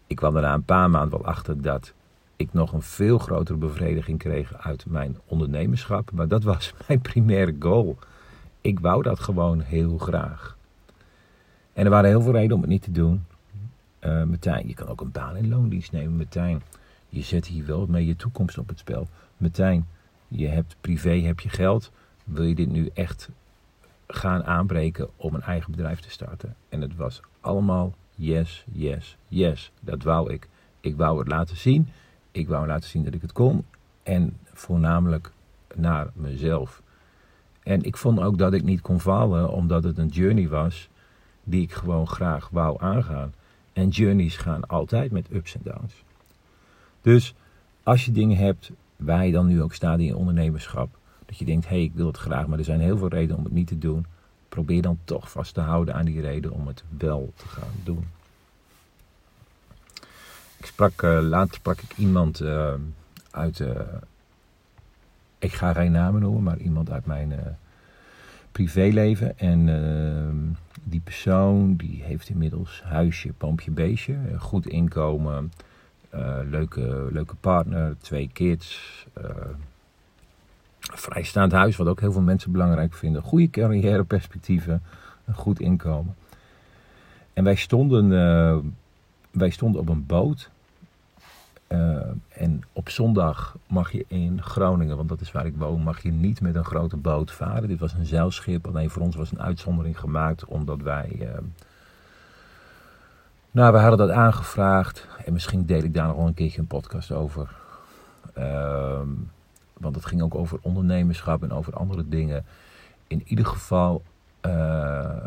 Ik 0.06 0.16
kwam 0.16 0.36
er 0.36 0.42
na 0.42 0.54
een 0.54 0.64
paar 0.64 0.90
maanden 0.90 1.18
wel 1.18 1.28
achter 1.28 1.62
dat 1.62 1.94
ik 2.36 2.52
nog 2.52 2.72
een 2.72 2.82
veel 2.82 3.18
grotere 3.18 3.58
bevrediging 3.58 4.18
kreeg 4.18 4.54
uit 4.54 4.86
mijn 4.86 5.18
ondernemerschap. 5.24 6.10
Maar 6.12 6.28
dat 6.28 6.42
was 6.42 6.74
mijn 6.88 7.00
primaire 7.00 7.56
goal. 7.58 7.98
Ik 8.60 8.80
wou 8.80 9.02
dat 9.02 9.20
gewoon 9.20 9.60
heel 9.60 9.98
graag. 9.98 10.56
En 11.72 11.84
er 11.84 11.90
waren 11.90 12.10
heel 12.10 12.22
veel 12.22 12.32
redenen 12.32 12.56
om 12.56 12.60
het 12.60 12.70
niet 12.70 12.82
te 12.82 12.92
doen. 12.92 13.24
Uh, 14.00 14.22
Martijn, 14.22 14.68
je 14.68 14.74
kan 14.74 14.88
ook 14.88 15.00
een 15.00 15.10
baan 15.10 15.36
in 15.36 15.48
loondienst 15.48 15.92
nemen. 15.92 16.16
Martijn, 16.16 16.62
je 17.08 17.22
zet 17.22 17.46
hier 17.46 17.66
wel 17.66 17.86
mee 17.86 18.06
je 18.06 18.16
toekomst 18.16 18.58
op 18.58 18.68
het 18.68 18.78
spel. 18.78 19.08
Martijn, 19.36 19.88
je 20.28 20.46
hebt 20.46 20.76
privé, 20.80 21.20
heb 21.20 21.40
je 21.40 21.48
geld. 21.48 21.90
Wil 22.24 22.44
je 22.44 22.54
dit 22.54 22.70
nu 22.70 22.90
echt 22.94 23.28
gaan 24.06 24.44
aanbreken 24.44 25.08
om 25.16 25.34
een 25.34 25.42
eigen 25.42 25.70
bedrijf 25.70 26.00
te 26.00 26.10
starten? 26.10 26.56
En 26.68 26.80
het 26.80 26.96
was 26.96 27.20
allemaal 27.40 27.94
yes, 28.14 28.64
yes, 28.72 29.16
yes. 29.28 29.70
Dat 29.80 30.02
wou 30.02 30.32
ik. 30.32 30.48
Ik 30.80 30.96
wou 30.96 31.18
het 31.18 31.28
laten 31.28 31.56
zien. 31.56 31.88
Ik 32.34 32.48
wou 32.48 32.66
laten 32.66 32.88
zien 32.88 33.04
dat 33.04 33.14
ik 33.14 33.22
het 33.22 33.32
kon. 33.32 33.64
En 34.02 34.36
voornamelijk 34.52 35.32
naar 35.74 36.10
mezelf. 36.14 36.82
En 37.62 37.82
ik 37.82 37.96
vond 37.96 38.20
ook 38.20 38.38
dat 38.38 38.52
ik 38.52 38.62
niet 38.62 38.80
kon 38.80 39.00
falen, 39.00 39.50
omdat 39.50 39.84
het 39.84 39.98
een 39.98 40.08
journey 40.08 40.48
was 40.48 40.88
die 41.44 41.62
ik 41.62 41.72
gewoon 41.72 42.06
graag 42.06 42.48
wou 42.48 42.76
aangaan. 42.80 43.32
En 43.72 43.88
journeys 43.88 44.36
gaan 44.36 44.66
altijd 44.66 45.10
met 45.10 45.32
ups 45.32 45.54
en 45.54 45.60
downs. 45.64 46.04
Dus 47.00 47.34
als 47.82 48.04
je 48.04 48.12
dingen 48.12 48.36
hebt 48.36 48.70
waar 48.96 49.26
je 49.26 49.32
dan 49.32 49.46
nu 49.46 49.62
ook 49.62 49.74
staat 49.74 49.98
in 49.98 50.14
ondernemerschap, 50.14 50.98
dat 51.26 51.38
je 51.38 51.44
denkt, 51.44 51.68
hé, 51.68 51.74
hey, 51.74 51.84
ik 51.84 51.94
wil 51.94 52.06
het 52.06 52.16
graag, 52.16 52.46
maar 52.46 52.58
er 52.58 52.64
zijn 52.64 52.80
heel 52.80 52.98
veel 52.98 53.08
redenen 53.08 53.36
om 53.36 53.44
het 53.44 53.52
niet 53.52 53.66
te 53.66 53.78
doen. 53.78 54.06
Probeer 54.48 54.82
dan 54.82 54.98
toch 55.04 55.30
vast 55.30 55.54
te 55.54 55.60
houden 55.60 55.94
aan 55.94 56.04
die 56.04 56.20
reden 56.20 56.52
om 56.52 56.66
het 56.66 56.84
wel 56.98 57.32
te 57.36 57.48
gaan 57.48 57.72
doen. 57.84 58.06
Ik 60.64 60.70
sprak, 60.70 61.02
uh, 61.02 61.18
later 61.20 61.54
sprak 61.54 61.80
ik 61.80 61.96
iemand 61.96 62.40
uh, 62.40 62.74
uit, 63.30 63.58
uh, 63.58 63.70
ik 65.38 65.52
ga 65.52 65.72
geen 65.72 65.92
namen 65.92 66.20
noemen, 66.20 66.42
maar 66.42 66.58
iemand 66.58 66.90
uit 66.90 67.06
mijn 67.06 67.32
privéleven. 68.52 69.38
En 69.38 70.56
die 70.84 71.00
persoon 71.00 71.76
die 71.76 72.02
heeft 72.02 72.28
inmiddels 72.28 72.82
huisje, 72.84 73.32
pompje, 73.32 73.70
beestje, 73.70 74.16
goed 74.38 74.66
inkomen, 74.66 75.52
leuke, 76.50 77.08
leuke 77.12 77.34
partner, 77.34 77.96
twee 78.00 78.30
kids, 78.32 79.06
vrijstaand 80.78 81.52
huis, 81.52 81.76
wat 81.76 81.86
ook 81.86 82.00
heel 82.00 82.12
veel 82.12 82.22
mensen 82.22 82.52
belangrijk 82.52 82.94
vinden, 82.94 83.22
goede 83.22 83.50
carrièreperspectieven, 83.50 84.82
een 85.24 85.34
goed 85.34 85.60
inkomen. 85.60 86.14
En 87.32 87.44
wij 87.44 87.54
stonden, 87.54 88.08
wij 89.30 89.50
stonden 89.50 89.80
op 89.80 89.88
een 89.88 90.06
boot 90.06 90.52
uh, 91.74 91.96
en 92.28 92.62
op 92.72 92.88
zondag 92.88 93.56
mag 93.66 93.92
je 93.92 94.04
in 94.08 94.42
Groningen, 94.42 94.96
want 94.96 95.08
dat 95.08 95.20
is 95.20 95.32
waar 95.32 95.46
ik 95.46 95.56
woon, 95.56 95.80
mag 95.80 96.02
je 96.02 96.12
niet 96.12 96.40
met 96.40 96.54
een 96.54 96.64
grote 96.64 96.96
boot 96.96 97.32
varen. 97.32 97.68
Dit 97.68 97.80
was 97.80 97.92
een 97.92 98.06
zeilschip, 98.06 98.66
alleen 98.66 98.90
voor 98.90 99.02
ons 99.02 99.16
was 99.16 99.30
een 99.30 99.42
uitzondering 99.42 99.98
gemaakt 99.98 100.44
omdat 100.44 100.80
wij... 100.80 101.16
Uh, 101.20 101.28
nou, 103.50 103.72
we 103.72 103.78
hadden 103.78 103.98
dat 103.98 104.16
aangevraagd 104.16 105.06
en 105.24 105.32
misschien 105.32 105.66
deel 105.66 105.82
ik 105.82 105.94
daar 105.94 106.06
nog 106.06 106.16
wel 106.16 106.26
een 106.26 106.34
keertje 106.34 106.60
een 106.60 106.66
podcast 106.66 107.12
over. 107.12 107.48
Uh, 108.38 109.00
want 109.72 109.94
het 109.94 110.06
ging 110.06 110.22
ook 110.22 110.34
over 110.34 110.58
ondernemerschap 110.62 111.42
en 111.42 111.52
over 111.52 111.72
andere 111.72 112.08
dingen. 112.08 112.44
In 113.06 113.22
ieder 113.24 113.46
geval, 113.46 114.02
uh, 114.46 114.52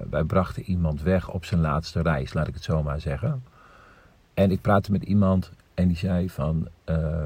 wij 0.10 0.24
brachten 0.24 0.64
iemand 0.64 1.02
weg 1.02 1.30
op 1.30 1.46
zijn 1.46 1.62
laatste 1.62 2.02
reis, 2.02 2.34
laat 2.34 2.48
ik 2.48 2.54
het 2.54 2.64
zo 2.64 2.84
maar 2.84 3.00
zeggen. 3.00 3.44
En 4.34 4.52
ik 4.52 4.62
praatte 4.62 4.92
met 4.92 5.04
iemand 5.04 5.52
en 5.78 5.88
die 5.88 5.98
zei 5.98 6.30
van, 6.30 6.68
uh, 6.86 7.26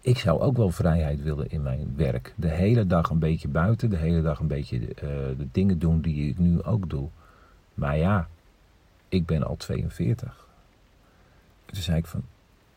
ik 0.00 0.18
zou 0.18 0.40
ook 0.40 0.56
wel 0.56 0.70
vrijheid 0.70 1.22
willen 1.22 1.50
in 1.50 1.62
mijn 1.62 1.92
werk. 1.96 2.34
De 2.36 2.48
hele 2.48 2.86
dag 2.86 3.10
een 3.10 3.18
beetje 3.18 3.48
buiten, 3.48 3.90
de 3.90 3.96
hele 3.96 4.22
dag 4.22 4.38
een 4.38 4.46
beetje 4.46 4.78
de, 4.78 4.86
uh, 4.86 5.38
de 5.38 5.48
dingen 5.52 5.78
doen 5.78 6.00
die 6.00 6.28
ik 6.28 6.38
nu 6.38 6.62
ook 6.62 6.90
doe. 6.90 7.08
Maar 7.74 7.96
ja, 7.96 8.28
ik 9.08 9.26
ben 9.26 9.42
al 9.42 9.56
42. 9.56 10.46
Toen 11.66 11.82
zei 11.82 11.98
ik 11.98 12.06
van, 12.06 12.22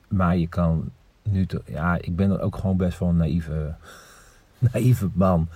maar 0.07 0.37
je 0.37 0.47
kan 0.47 0.91
nu 1.21 1.45
toch, 1.45 1.61
ja, 1.65 1.97
ik 2.01 2.15
ben 2.15 2.39
ook 2.39 2.55
gewoon 2.55 2.77
best 2.77 2.99
wel 2.99 3.09
een 3.09 3.17
naïeve, 3.17 3.75
naïeve 4.71 5.09
man. 5.13 5.47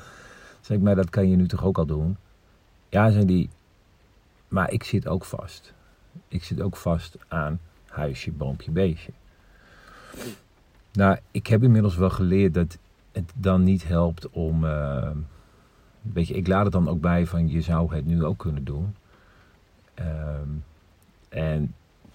Zeg 0.61 0.77
ik, 0.77 0.83
maar 0.83 0.95
dat 0.95 1.09
kan 1.09 1.29
je 1.29 1.35
nu 1.35 1.47
toch 1.47 1.63
ook 1.63 1.77
al 1.77 1.85
doen? 1.85 2.17
Ja, 2.89 3.11
zei 3.11 3.25
die, 3.25 3.49
maar 4.47 4.71
ik 4.71 4.83
zit 4.83 5.07
ook 5.07 5.25
vast 5.25 5.75
ik 6.27 6.43
zit 6.43 6.61
ook 6.61 6.77
vast 6.77 7.17
aan 7.27 7.59
huisje, 7.85 8.31
boompje, 8.31 8.71
beestje. 8.71 9.11
Nou, 10.93 11.17
ik 11.31 11.47
heb 11.47 11.63
inmiddels 11.63 11.95
wel 11.95 12.09
geleerd 12.09 12.53
dat 12.53 12.77
het 13.11 13.31
dan 13.35 13.63
niet 13.63 13.87
helpt 13.87 14.29
om. 14.29 14.63
Uh, 14.63 15.09
weet 16.01 16.27
je, 16.27 16.33
ik 16.33 16.47
laat 16.47 16.63
het 16.63 16.73
dan 16.73 16.89
ook 16.89 17.01
bij 17.01 17.25
van 17.25 17.49
je 17.49 17.61
zou 17.61 17.95
het 17.95 18.05
nu 18.05 18.23
ook 18.23 18.37
kunnen 18.37 18.63
doen. 18.63 18.95
Ehm, 19.93 20.49
en 21.29 21.73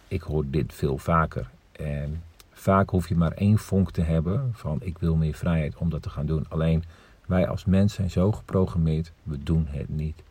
ik 0.08 0.22
hoor 0.22 0.44
dit 0.50 0.74
veel 0.74 0.98
vaker. 0.98 1.50
En 1.72 2.22
vaak 2.52 2.90
hoef 2.90 3.08
je 3.08 3.16
maar 3.16 3.32
één 3.32 3.58
vonk 3.58 3.90
te 3.90 4.02
hebben 4.02 4.50
van 4.52 4.78
ik 4.82 4.98
wil 4.98 5.16
meer 5.16 5.34
vrijheid 5.34 5.76
om 5.76 5.90
dat 5.90 6.02
te 6.02 6.10
gaan 6.10 6.26
doen. 6.26 6.46
Alleen 6.48 6.84
wij 7.26 7.48
als 7.48 7.64
mens 7.64 7.94
zijn 7.94 8.10
zo 8.10 8.32
geprogrammeerd, 8.32 9.12
we 9.22 9.38
doen 9.42 9.66
het 9.70 9.88
niet. 9.88 10.22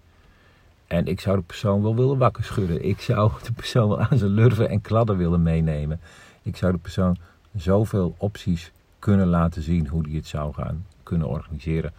En 0.91 1.05
ik 1.05 1.19
zou 1.19 1.37
de 1.37 1.43
persoon 1.43 1.81
wel 1.81 1.95
willen 1.95 2.17
wakker 2.17 2.43
schudden. 2.43 2.85
Ik 2.85 3.01
zou 3.01 3.31
de 3.43 3.51
persoon 3.51 3.89
wel 3.89 4.01
aan 4.01 4.17
zijn 4.17 4.31
lurven 4.31 4.69
en 4.69 4.81
kladden 4.81 5.17
willen 5.17 5.43
meenemen. 5.43 5.99
Ik 6.41 6.55
zou 6.55 6.71
de 6.71 6.77
persoon 6.77 7.17
zoveel 7.55 8.15
opties 8.17 8.71
kunnen 8.99 9.27
laten 9.27 9.61
zien 9.61 9.87
hoe 9.87 10.03
die 10.03 10.15
het 10.15 10.27
zou 10.27 10.53
gaan 10.53 10.85
kunnen 11.03 11.27
organiseren. 11.27 11.93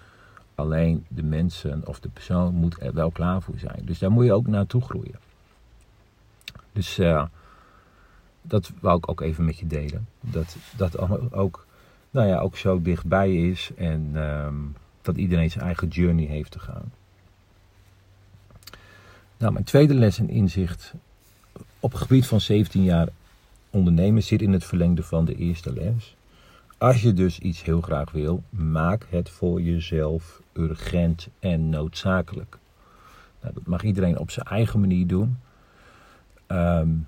Alleen 0.54 1.04
de 1.08 1.22
mensen 1.22 1.86
of 1.86 2.00
de 2.00 2.08
persoon 2.08 2.54
moet 2.54 2.80
er 2.80 2.94
wel 2.94 3.10
klaar 3.10 3.42
voor 3.42 3.58
zijn. 3.58 3.82
Dus 3.84 3.98
daar 3.98 4.10
moet 4.10 4.24
je 4.24 4.32
ook 4.32 4.46
naartoe 4.46 4.82
groeien. 4.82 5.18
Dus 6.72 6.98
uh, 6.98 7.24
dat 8.42 8.72
wou 8.80 8.96
ik 8.96 9.10
ook 9.10 9.20
even 9.20 9.44
met 9.44 9.58
je 9.58 9.66
delen. 9.66 10.08
Dat 10.20 10.56
dat 10.76 10.98
ook, 11.32 11.66
nou 12.10 12.28
ja, 12.28 12.38
ook 12.38 12.56
zo 12.56 12.82
dichtbij 12.82 13.36
is 13.36 13.70
en 13.76 14.16
um, 14.16 14.76
dat 15.02 15.16
iedereen 15.16 15.50
zijn 15.50 15.64
eigen 15.64 15.88
journey 15.88 16.26
heeft 16.26 16.50
te 16.50 16.58
gaan. 16.58 16.92
Nou, 19.42 19.54
mijn 19.54 19.64
tweede 19.64 19.94
les 19.94 20.18
en 20.18 20.28
inzicht 20.28 20.94
op 21.80 21.92
het 21.92 22.00
gebied 22.00 22.26
van 22.26 22.40
17 22.40 22.82
jaar 22.82 23.08
ondernemen 23.70 24.22
zit 24.22 24.42
in 24.42 24.52
het 24.52 24.64
verlengde 24.64 25.02
van 25.02 25.24
de 25.24 25.34
eerste 25.34 25.72
les. 25.72 26.16
Als 26.78 27.02
je 27.02 27.12
dus 27.12 27.38
iets 27.38 27.62
heel 27.62 27.80
graag 27.80 28.10
wil, 28.10 28.42
maak 28.50 29.06
het 29.10 29.30
voor 29.30 29.62
jezelf 29.62 30.42
urgent 30.52 31.28
en 31.38 31.68
noodzakelijk. 31.68 32.58
Nou, 33.40 33.54
dat 33.54 33.66
mag 33.66 33.82
iedereen 33.82 34.18
op 34.18 34.30
zijn 34.30 34.46
eigen 34.46 34.80
manier 34.80 35.06
doen. 35.06 35.38
Um, 36.46 37.06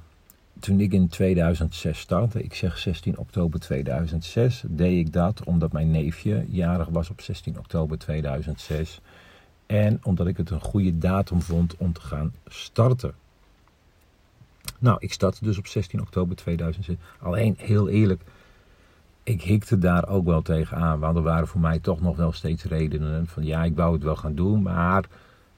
toen 0.60 0.80
ik 0.80 0.92
in 0.92 1.08
2006 1.08 1.98
startte, 1.98 2.42
ik 2.42 2.54
zeg 2.54 2.78
16 2.78 3.18
oktober 3.18 3.60
2006, 3.60 4.62
deed 4.66 5.06
ik 5.06 5.12
dat 5.12 5.44
omdat 5.44 5.72
mijn 5.72 5.90
neefje 5.90 6.44
jarig 6.48 6.88
was 6.88 7.10
op 7.10 7.20
16 7.20 7.58
oktober 7.58 7.98
2006. 7.98 9.00
En 9.66 10.00
omdat 10.02 10.26
ik 10.26 10.36
het 10.36 10.50
een 10.50 10.60
goede 10.60 10.98
datum 10.98 11.42
vond 11.42 11.76
om 11.76 11.92
te 11.92 12.00
gaan 12.00 12.32
starten. 12.46 13.14
Nou, 14.78 14.96
ik 15.00 15.12
startte 15.12 15.44
dus 15.44 15.58
op 15.58 15.66
16 15.66 16.00
oktober 16.00 16.36
2006. 16.36 16.96
Alleen 17.20 17.54
heel 17.58 17.88
eerlijk, 17.88 18.22
ik 19.22 19.42
hikte 19.42 19.78
daar 19.78 20.08
ook 20.08 20.24
wel 20.24 20.42
tegen 20.42 20.76
aan. 20.76 20.98
Want 20.98 21.16
er 21.16 21.22
waren 21.22 21.48
voor 21.48 21.60
mij 21.60 21.78
toch 21.78 22.00
nog 22.00 22.16
wel 22.16 22.32
steeds 22.32 22.64
redenen 22.64 23.26
van 23.26 23.44
ja, 23.44 23.64
ik 23.64 23.76
wou 23.76 23.92
het 23.92 24.02
wel 24.02 24.16
gaan 24.16 24.34
doen. 24.34 24.62
Maar 24.62 25.04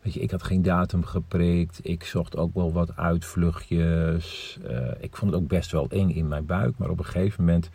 Weet 0.07 0.15
je, 0.15 0.21
ik 0.21 0.31
had 0.31 0.43
geen 0.43 0.63
datum 0.63 1.05
geprikt. 1.05 1.79
Ik 1.83 2.05
zocht 2.05 2.37
ook 2.37 2.55
wel 2.55 2.73
wat 2.73 2.97
uitvluchtjes. 2.97 4.59
Uh, 4.71 4.89
ik 4.99 5.17
vond 5.17 5.33
het 5.33 5.41
ook 5.41 5.49
best 5.49 5.71
wel 5.73 5.89
eng 5.89 6.11
in 6.11 6.29
mijn 6.29 6.47
buik. 6.47 6.79
Maar 6.79 6.91
op 6.91 6.99
een 6.99 7.05
gegeven 7.05 7.45
moment 7.45 7.71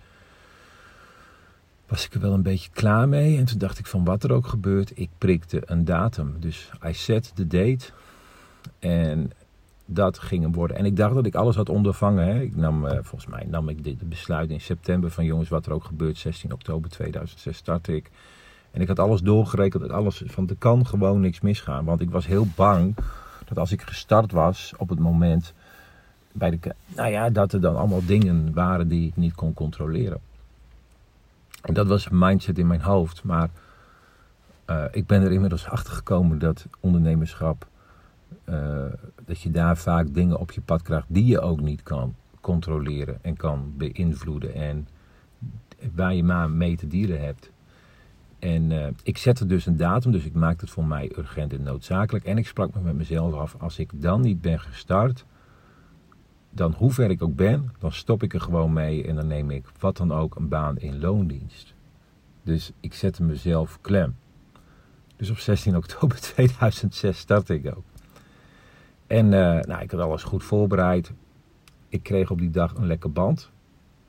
was 1.92 2.06
ik 2.06 2.14
er 2.14 2.20
wel 2.20 2.34
een 2.34 2.42
beetje 2.42 2.70
klaar 2.74 3.10
mee. 3.10 3.38
En 3.38 3.46
toen 3.46 3.58
dacht 3.58 3.80
ik 3.80 3.86
van 3.86 4.04
wat 4.04 4.24
er 4.24 4.32
ook 4.32 4.48
gebeurt, 4.48 4.92
ik 4.96 5.10
prikte 5.18 5.62
een 5.66 5.86
datum. 5.86 6.36
Dus 6.40 6.72
I 6.88 6.94
set 6.94 7.32
the 7.36 7.48
date. 7.48 7.86
En 8.80 9.32
dat 9.86 10.20
ging 10.20 10.42
hem 10.42 10.54
worden. 10.54 10.78
En 10.78 10.86
ik 10.86 10.96
dacht 10.96 11.14
dat 11.14 11.26
ik 11.26 11.36
alles 11.36 11.56
had 11.56 11.70
ondervangen. 11.70 12.26
Hè. 12.26 12.42
Ik 12.42 12.56
nam, 12.56 12.86
uh, 12.86 12.92
volgens 12.92 13.26
mij 13.26 13.46
nam 13.50 13.70
ik 13.70 13.84
dit 13.84 14.10
besluit 14.10 14.50
in 14.50 14.62
september 14.62 15.12
van 15.12 15.26
jongens, 15.26 15.50
wat 15.50 15.66
er 15.66 15.72
ook 15.72 15.84
gebeurt. 15.84 16.18
16 16.18 16.54
oktober 16.54 16.90
2006 16.90 17.58
startte 17.58 17.96
ik. 17.96 18.10
En 18.72 18.82
ik 18.82 18.88
had 18.88 19.00
alles 19.00 19.22
doorgerekend. 19.22 19.90
Alles, 19.90 20.24
van 20.26 20.50
er 20.50 20.56
kan 20.56 20.86
gewoon 20.86 21.22
niks 21.22 21.42
misgaan. 21.42 21.86
Want 21.86 22.02
ik 22.02 22.10
was 22.12 22.28
heel 22.28 22.48
bang 22.56 22.96
dat 23.46 23.58
als 23.58 23.72
ik 23.72 23.82
gestart 23.82 24.32
was 24.32 24.74
op 24.78 24.90
het 24.90 25.00
moment 25.00 25.54
bij 26.32 26.50
de. 26.50 26.60
Nou 26.96 27.10
ja, 27.12 27.30
dat 27.30 27.54
er 27.54 27.62
dan 27.62 27.76
allemaal 27.76 28.06
dingen 28.06 28.54
waren 28.54 28.88
die 28.88 29.08
ik 29.08 29.16
niet 29.16 29.34
kon 29.34 29.54
controleren. 29.54 30.30
En 31.62 31.74
dat 31.74 31.88
was 31.88 32.06
een 32.06 32.18
mindset 32.18 32.58
in 32.58 32.68
mijn 32.68 32.82
hoofd. 32.82 33.24
Maar 33.24 33.50
uh, 34.70 34.84
ik 34.92 35.06
ben 35.06 35.22
er 35.22 35.32
inmiddels 35.32 35.68
achter 35.68 35.94
gekomen 35.94 36.40
dat 36.40 36.66
ondernemerschap. 36.80 37.68
Uh, 38.46 38.86
dat 39.26 39.42
je 39.42 39.52
daar 39.52 39.78
vaak 39.78 40.14
dingen 40.14 40.40
op 40.40 40.52
je 40.52 40.62
pad 40.62 40.82
krijgt 40.82 41.06
die 41.10 41.26
je 41.26 41.40
ook 41.40 41.62
niet 41.62 41.84
kan 41.84 42.16
controleren 42.42 43.18
en 43.22 43.38
kan 43.38 43.74
beïnvloeden. 43.78 44.54
En 44.54 44.88
waar 45.94 46.14
je 46.14 46.24
maar 46.24 46.50
mee 46.50 46.78
te 46.78 46.88
dieren 46.88 47.22
hebt. 47.22 47.52
En 48.40 48.72
uh, 48.72 48.88
ik 49.04 49.18
zette 49.18 49.46
dus 49.46 49.66
een 49.66 49.78
datum, 49.78 50.12
dus 50.12 50.26
ik 50.26 50.34
maakte 50.34 50.66
het 50.66 50.74
voor 50.74 50.86
mij 50.86 51.12
urgent 51.18 51.54
en 51.54 51.64
noodzakelijk. 51.64 52.26
En 52.26 52.38
ik 52.38 52.48
sprak 52.48 52.74
me 52.74 52.82
met 52.82 52.96
mezelf 52.96 53.34
af, 53.34 53.56
als 53.60 53.80
ik 53.80 53.90
dan 53.94 54.22
niet 54.22 54.42
ben 54.42 54.60
gestart, 54.60 55.26
dan 56.52 56.74
hoe 56.78 56.92
ver 56.92 57.10
ik 57.10 57.24
ook 57.24 57.36
ben, 57.36 57.74
dan 57.80 57.92
stop 57.92 58.24
ik 58.24 58.34
er 58.34 58.42
gewoon 58.42 58.74
mee 58.74 59.08
en 59.08 59.16
dan 59.16 59.28
neem 59.28 59.52
ik 59.52 59.66
wat 59.80 59.98
dan 59.98 60.14
ook 60.14 60.36
een 60.36 60.48
baan 60.48 60.78
in 60.78 61.00
loondienst. 61.00 61.74
Dus 62.44 62.72
ik 62.80 62.94
zette 62.94 63.24
mezelf 63.24 63.78
klem. 63.82 64.16
Dus 65.16 65.30
op 65.30 65.38
16 65.38 65.76
oktober 65.76 66.20
2006 66.34 67.18
startte 67.18 67.54
ik 67.54 67.76
ook. 67.76 67.84
En 69.08 69.26
uh, 69.26 69.32
nou, 69.60 69.82
ik 69.82 69.92
had 69.92 70.00
alles 70.00 70.24
goed 70.24 70.44
voorbereid. 70.44 71.12
Ik 71.90 72.04
kreeg 72.04 72.32
op 72.32 72.40
die 72.40 72.50
dag 72.50 72.76
een 72.76 72.88
lekker 72.88 73.12
band. 73.12 73.50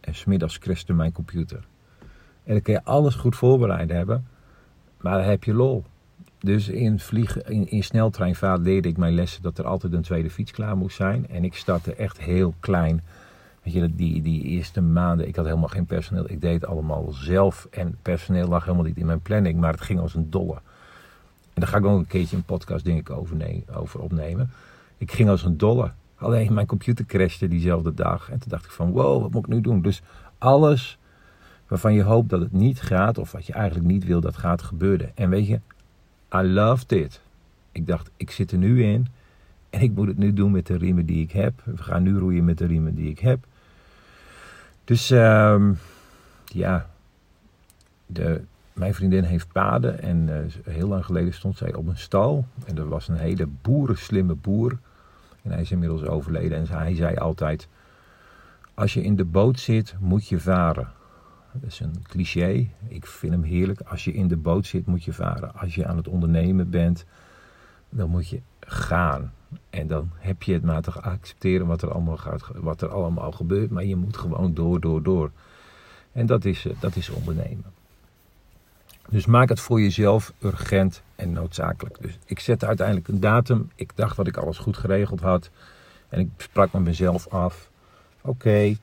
En 0.00 0.14
smiddags 0.14 0.58
crashte 0.58 0.92
mijn 0.92 1.12
computer. 1.12 1.66
En 2.44 2.52
dan 2.52 2.62
kun 2.62 2.72
je 2.72 2.84
alles 2.84 3.14
goed 3.14 3.36
voorbereid 3.36 3.90
hebben. 3.90 4.26
Maar 5.00 5.18
dan 5.18 5.28
heb 5.28 5.44
je 5.44 5.54
lol. 5.54 5.84
Dus 6.42 6.68
in, 6.68 6.98
vliegen, 6.98 7.44
in, 7.46 7.70
in 7.70 7.84
sneltreinvaart 7.84 8.60
leerde 8.60 8.88
ik 8.88 8.96
mijn 8.96 9.14
lessen 9.14 9.42
dat 9.42 9.58
er 9.58 9.66
altijd 9.66 9.92
een 9.92 10.02
tweede 10.02 10.30
fiets 10.30 10.50
klaar 10.50 10.76
moest 10.76 10.96
zijn. 10.96 11.28
En 11.28 11.44
ik 11.44 11.54
startte 11.54 11.94
echt 11.94 12.20
heel 12.20 12.54
klein. 12.60 13.02
Weet 13.62 13.72
je, 13.74 13.94
die, 13.94 14.22
die 14.22 14.42
eerste 14.42 14.80
maanden, 14.80 15.28
ik 15.28 15.36
had 15.36 15.44
helemaal 15.44 15.68
geen 15.68 15.86
personeel. 15.86 16.30
Ik 16.30 16.40
deed 16.40 16.54
het 16.54 16.66
allemaal 16.66 17.12
zelf. 17.12 17.66
En 17.70 17.96
personeel 18.02 18.48
lag 18.48 18.64
helemaal 18.64 18.86
niet 18.86 18.96
in 18.96 19.06
mijn 19.06 19.20
planning, 19.20 19.60
maar 19.60 19.72
het 19.72 19.80
ging 19.80 20.00
als 20.00 20.14
een 20.14 20.30
dolle. 20.30 20.54
En 21.54 21.60
daar 21.60 21.68
ga 21.68 21.76
ik 21.76 21.84
ook 21.84 21.98
een 21.98 22.06
keertje 22.06 22.36
een 22.36 22.44
podcast 22.44 22.84
denk 22.84 22.98
ik 22.98 23.10
over, 23.10 24.00
opnemen. 24.00 24.50
Ik 24.98 25.12
ging 25.12 25.28
als 25.28 25.44
een 25.44 25.56
dolle. 25.56 25.90
Alleen 26.16 26.52
mijn 26.52 26.66
computer 26.66 27.04
crashte 27.04 27.48
diezelfde 27.48 27.94
dag. 27.94 28.30
En 28.30 28.38
toen 28.38 28.50
dacht 28.50 28.64
ik 28.64 28.70
van 28.70 28.90
wow, 28.90 29.22
wat 29.22 29.32
moet 29.32 29.46
ik 29.46 29.52
nu 29.52 29.60
doen? 29.60 29.82
Dus 29.82 30.02
alles 30.38 30.98
waarvan 31.66 31.94
je 31.94 32.02
hoopt 32.02 32.28
dat 32.28 32.40
het 32.40 32.52
niet 32.52 32.80
gaat, 32.80 33.18
of 33.18 33.32
wat 33.32 33.46
je 33.46 33.52
eigenlijk 33.52 33.86
niet 33.86 34.04
wil 34.04 34.20
dat 34.20 34.36
gaat 34.36 34.62
gebeuren. 34.62 35.10
En 35.14 35.30
weet 35.30 35.46
je, 35.46 35.60
I 36.34 36.42
loved 36.42 36.92
it. 36.92 37.20
Ik 37.72 37.86
dacht, 37.86 38.10
ik 38.16 38.30
zit 38.30 38.52
er 38.52 38.58
nu 38.58 38.84
in 38.84 39.06
en 39.70 39.80
ik 39.80 39.94
moet 39.94 40.06
het 40.06 40.18
nu 40.18 40.32
doen 40.32 40.50
met 40.50 40.66
de 40.66 40.76
riemen 40.76 41.06
die 41.06 41.22
ik 41.22 41.32
heb. 41.32 41.52
We 41.64 41.82
gaan 41.82 42.02
nu 42.02 42.18
roeien 42.18 42.44
met 42.44 42.58
de 42.58 42.66
riemen 42.66 42.94
die 42.94 43.10
ik 43.10 43.18
heb. 43.18 43.44
Dus 44.84 45.10
um, 45.10 45.78
ja, 46.44 46.90
de, 48.06 48.40
mijn 48.72 48.94
vriendin 48.94 49.24
heeft 49.24 49.52
paden 49.52 50.02
en 50.02 50.28
uh, 50.28 50.74
heel 50.74 50.88
lang 50.88 51.04
geleden 51.04 51.34
stond 51.34 51.56
zij 51.56 51.74
op 51.74 51.86
een 51.86 51.98
stal. 51.98 52.46
En 52.66 52.78
er 52.78 52.88
was 52.88 53.08
een 53.08 53.16
hele 53.16 53.46
boerenslimme 53.46 54.34
boer. 54.34 54.78
En 55.42 55.50
hij 55.50 55.60
is 55.60 55.70
inmiddels 55.70 56.04
overleden 56.04 56.58
en 56.58 56.78
hij 56.78 56.94
zei 56.94 57.16
altijd, 57.16 57.68
als 58.74 58.94
je 58.94 59.02
in 59.02 59.16
de 59.16 59.24
boot 59.24 59.60
zit, 59.60 59.94
moet 59.98 60.28
je 60.28 60.40
varen. 60.40 60.88
Dat 61.52 61.70
is 61.70 61.80
een 61.80 62.02
cliché. 62.02 62.68
Ik 62.88 63.06
vind 63.06 63.32
hem 63.32 63.42
heerlijk. 63.42 63.80
Als 63.80 64.04
je 64.04 64.12
in 64.12 64.28
de 64.28 64.36
boot 64.36 64.66
zit, 64.66 64.86
moet 64.86 65.04
je 65.04 65.12
varen. 65.12 65.54
Als 65.54 65.74
je 65.74 65.86
aan 65.86 65.96
het 65.96 66.08
ondernemen 66.08 66.70
bent, 66.70 67.04
dan 67.88 68.10
moet 68.10 68.28
je 68.28 68.40
gaan. 68.60 69.32
En 69.70 69.86
dan 69.86 70.10
heb 70.14 70.42
je 70.42 70.52
het 70.52 70.62
maar 70.62 70.82
te 70.82 70.90
accepteren 70.90 71.66
wat 71.66 71.82
er 71.82 71.92
allemaal, 71.92 72.16
gaat, 72.16 72.42
wat 72.54 72.82
er 72.82 72.88
allemaal 72.88 73.32
gebeurt. 73.32 73.70
Maar 73.70 73.84
je 73.84 73.96
moet 73.96 74.16
gewoon 74.16 74.54
door, 74.54 74.80
door, 74.80 75.02
door. 75.02 75.30
En 76.12 76.26
dat 76.26 76.44
is, 76.44 76.66
eh, 76.66 76.72
dat 76.80 76.96
is 76.96 77.08
ondernemen. 77.08 77.64
Dus 79.08 79.26
maak 79.26 79.48
het 79.48 79.60
voor 79.60 79.80
jezelf 79.80 80.32
urgent 80.42 81.02
en 81.16 81.32
noodzakelijk. 81.32 81.96
Dus 82.00 82.18
ik 82.24 82.40
zette 82.40 82.66
uiteindelijk 82.66 83.08
een 83.08 83.20
datum. 83.20 83.70
Ik 83.74 83.92
dacht 83.94 84.16
dat 84.16 84.26
ik 84.26 84.36
alles 84.36 84.58
goed 84.58 84.76
geregeld 84.76 85.20
had. 85.20 85.50
En 86.08 86.20
ik 86.20 86.28
sprak 86.36 86.72
met 86.72 86.82
mezelf 86.82 87.28
af. 87.28 87.70
Oké, 88.20 88.76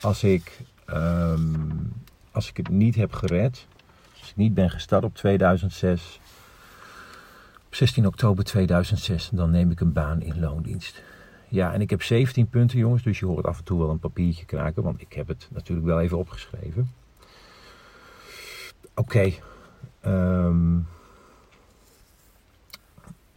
als 0.00 0.24
ik 0.24 0.60
um, 0.86 1.92
als 2.34 2.48
ik 2.48 2.56
het 2.56 2.68
niet 2.68 2.94
heb 2.94 3.12
gered, 3.12 3.66
als 4.20 4.30
ik 4.30 4.36
niet 4.36 4.54
ben 4.54 4.70
gestart 4.70 5.04
op 5.04 5.14
2006, 5.14 6.20
op 7.66 7.74
16 7.74 8.06
oktober 8.06 8.44
2006, 8.44 9.28
dan 9.32 9.50
neem 9.50 9.70
ik 9.70 9.80
een 9.80 9.92
baan 9.92 10.22
in 10.22 10.40
loondienst. 10.40 11.02
Ja, 11.48 11.72
en 11.72 11.80
ik 11.80 11.90
heb 11.90 12.02
17 12.02 12.48
punten, 12.48 12.78
jongens, 12.78 13.02
dus 13.02 13.18
je 13.18 13.26
hoort 13.26 13.46
af 13.46 13.58
en 13.58 13.64
toe 13.64 13.78
wel 13.78 13.90
een 13.90 13.98
papiertje 13.98 14.44
kraken, 14.44 14.82
want 14.82 15.00
ik 15.00 15.12
heb 15.12 15.28
het 15.28 15.48
natuurlijk 15.52 15.86
wel 15.86 16.00
even 16.00 16.18
opgeschreven. 16.18 16.90
Oké. 18.94 19.32
Ehm, 20.00 20.74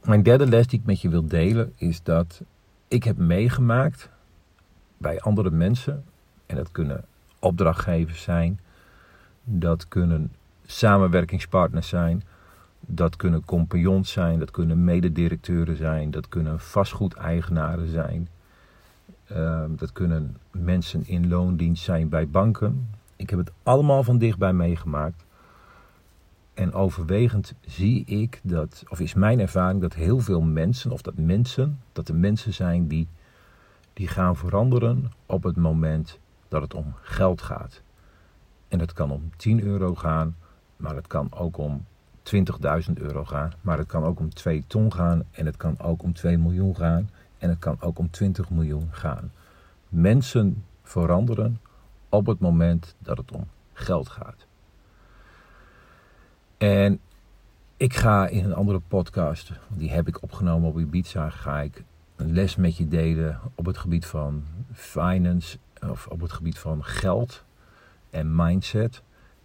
mijn 0.04 0.24
derde 0.24 0.48
les 0.48 0.68
die 0.68 0.80
ik 0.80 0.86
met 0.86 1.02
je 1.02 1.10
wil 1.10 1.28
delen 1.28 1.74
is 1.76 2.04
dat 2.04 2.42
ik 2.88 3.04
heb 3.04 3.18
meegemaakt 3.18 4.10
bij 4.98 5.20
andere 5.20 5.50
mensen, 5.50 6.06
en 6.46 6.56
dat 6.56 6.72
kunnen 6.72 7.06
opdrachtgevers 7.40 8.22
zijn, 8.22 8.60
dat 9.50 9.88
kunnen 9.88 10.32
samenwerkingspartners 10.66 11.88
zijn. 11.88 12.24
Dat 12.80 13.16
kunnen 13.16 13.46
compagnons 13.46 14.12
zijn. 14.12 14.40
Dat 14.40 14.52
kunnen 14.52 14.84
mededirecteuren 14.84 15.78
zijn. 15.78 16.12
Dat 16.12 16.28
kunnen 16.28 16.60
vastgoedeigenaren 16.60 17.88
zijn. 17.88 18.28
Ehm, 19.28 19.76
dat 19.76 19.92
kunnen 19.92 20.38
mensen 20.52 21.08
in 21.08 21.28
loondienst 21.28 21.84
zijn 21.84 22.10
bij 22.10 22.28
banken. 22.28 22.90
Ik 23.16 23.30
heb 23.30 23.40
het 23.40 23.52
allemaal 23.64 24.04
van 24.04 24.18
dichtbij 24.18 24.54
meegemaakt. 24.54 25.26
En 26.54 26.74
overwegend 26.74 27.54
zie 27.62 28.06
ik 28.06 28.40
dat, 28.44 28.84
of 28.88 29.00
is 29.00 29.14
mijn 29.14 29.40
ervaring, 29.40 29.82
dat 29.82 29.94
heel 29.94 30.20
veel 30.20 30.42
mensen, 30.42 30.92
of 30.92 31.02
dat 31.02 31.18
mensen, 31.18 31.80
dat 31.94 32.08
er 32.08 32.16
mensen 32.16 32.54
zijn 32.54 32.88
die, 32.88 33.08
die 33.94 34.08
gaan 34.08 34.36
veranderen 34.36 35.12
op 35.26 35.44
het 35.44 35.56
moment 35.56 36.20
dat 36.48 36.62
het 36.62 36.74
om 36.74 36.94
geld 37.02 37.42
gaat. 37.42 37.82
En 38.68 38.80
het 38.80 38.94
kan 38.94 39.12
om 39.12 39.32
10 39.36 39.64
euro 39.64 39.96
gaan, 39.96 40.36
maar 40.78 40.96
het 40.96 41.08
kan 41.08 41.30
ook 41.34 41.58
om 41.58 41.86
20.000 42.36 42.94
euro 42.94 43.26
gaan. 43.26 43.54
Maar 43.62 43.78
het 43.78 43.88
kan 43.88 44.04
ook 44.04 44.20
om 44.20 44.34
2 44.34 44.64
ton 44.68 44.94
gaan 44.94 45.24
en 45.32 45.46
het 45.46 45.58
kan 45.58 45.80
ook 45.80 46.04
om 46.04 46.14
2 46.14 46.38
miljoen 46.38 46.76
gaan. 46.76 47.10
En 47.38 47.50
het 47.50 47.60
kan 47.60 47.78
ook 47.80 48.00
om 48.00 48.10
20 48.10 48.50
miljoen 48.50 48.88
gaan. 48.92 49.32
Mensen 49.90 50.64
veranderen 50.84 51.60
op 52.10 52.26
het 52.26 52.40
moment 52.40 52.96
dat 53.00 53.18
het 53.18 53.32
om 53.32 53.48
geld 53.74 54.10
gaat. 54.10 54.46
En 56.58 57.00
ik 57.78 57.94
ga 57.94 58.28
in 58.28 58.46
een 58.46 58.54
andere 58.54 58.82
podcast, 58.88 59.52
die 59.68 59.92
heb 59.92 60.08
ik 60.08 60.24
opgenomen 60.24 60.70
op 60.70 60.80
Ibiza, 60.80 61.30
ga 61.30 61.62
ik 61.62 61.84
een 62.16 62.34
les 62.34 62.56
met 62.56 62.78
je 62.78 62.88
delen 62.88 63.40
op 63.56 63.66
het 63.66 63.78
gebied 63.78 64.06
van 64.06 64.44
finance 64.74 65.58
of 65.82 66.08
op 66.08 66.22
het 66.22 66.32
gebied 66.32 66.60
van 66.60 66.84
geld 66.84 67.46
en 68.18 68.36
mindset. 68.36 69.02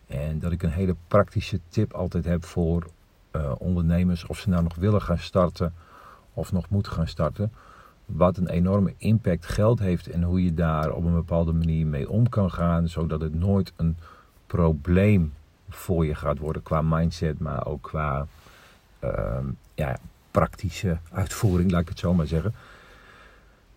En 0.07 0.39
dat 0.39 0.53
ik 0.53 0.63
een 0.63 0.71
hele 0.71 0.97
praktische 1.09 1.61
tip 1.69 1.93
altijd 1.93 2.25
heb 2.25 2.45
voor 2.45 2.87
uh, 3.33 3.53
ondernemers, 3.59 4.27
of 4.27 4.39
ze 4.39 4.49
nou 4.49 4.63
nog 4.63 4.75
willen 4.75 5.03
gaan 5.03 5.19
starten 5.19 5.75
of 6.35 6.53
nog 6.53 6.69
moeten 6.69 6.93
gaan 6.93 7.09
starten. 7.09 7.53
Wat 8.07 8.37
een 8.37 8.49
enorme 8.49 8.95
impact 8.99 9.47
geld 9.47 9.79
heeft 9.79 10.11
en 10.11 10.23
hoe 10.23 10.45
je 10.45 10.55
daar 10.55 10.93
op 10.93 11.05
een 11.05 11.15
bepaalde 11.15 11.53
manier 11.53 11.87
mee 11.87 12.11
om 12.11 12.29
kan 12.29 12.51
gaan, 12.51 12.89
zodat 12.89 13.21
het 13.21 13.35
nooit 13.35 13.73
een 13.77 13.97
probleem 14.47 15.33
voor 15.69 16.07
je 16.07 16.15
gaat 16.15 16.39
worden 16.39 16.63
qua 16.63 16.83
mindset, 16.83 17.39
maar 17.39 17.67
ook 17.67 17.83
qua 17.83 18.27
uh, 19.05 19.39
ja, 19.75 19.97
praktische 20.31 20.99
uitvoering, 21.13 21.71
laat 21.71 21.81
ik 21.81 21.89
het 21.89 21.99
zo 21.99 22.15
maar 22.15 22.27
zeggen. 22.27 22.55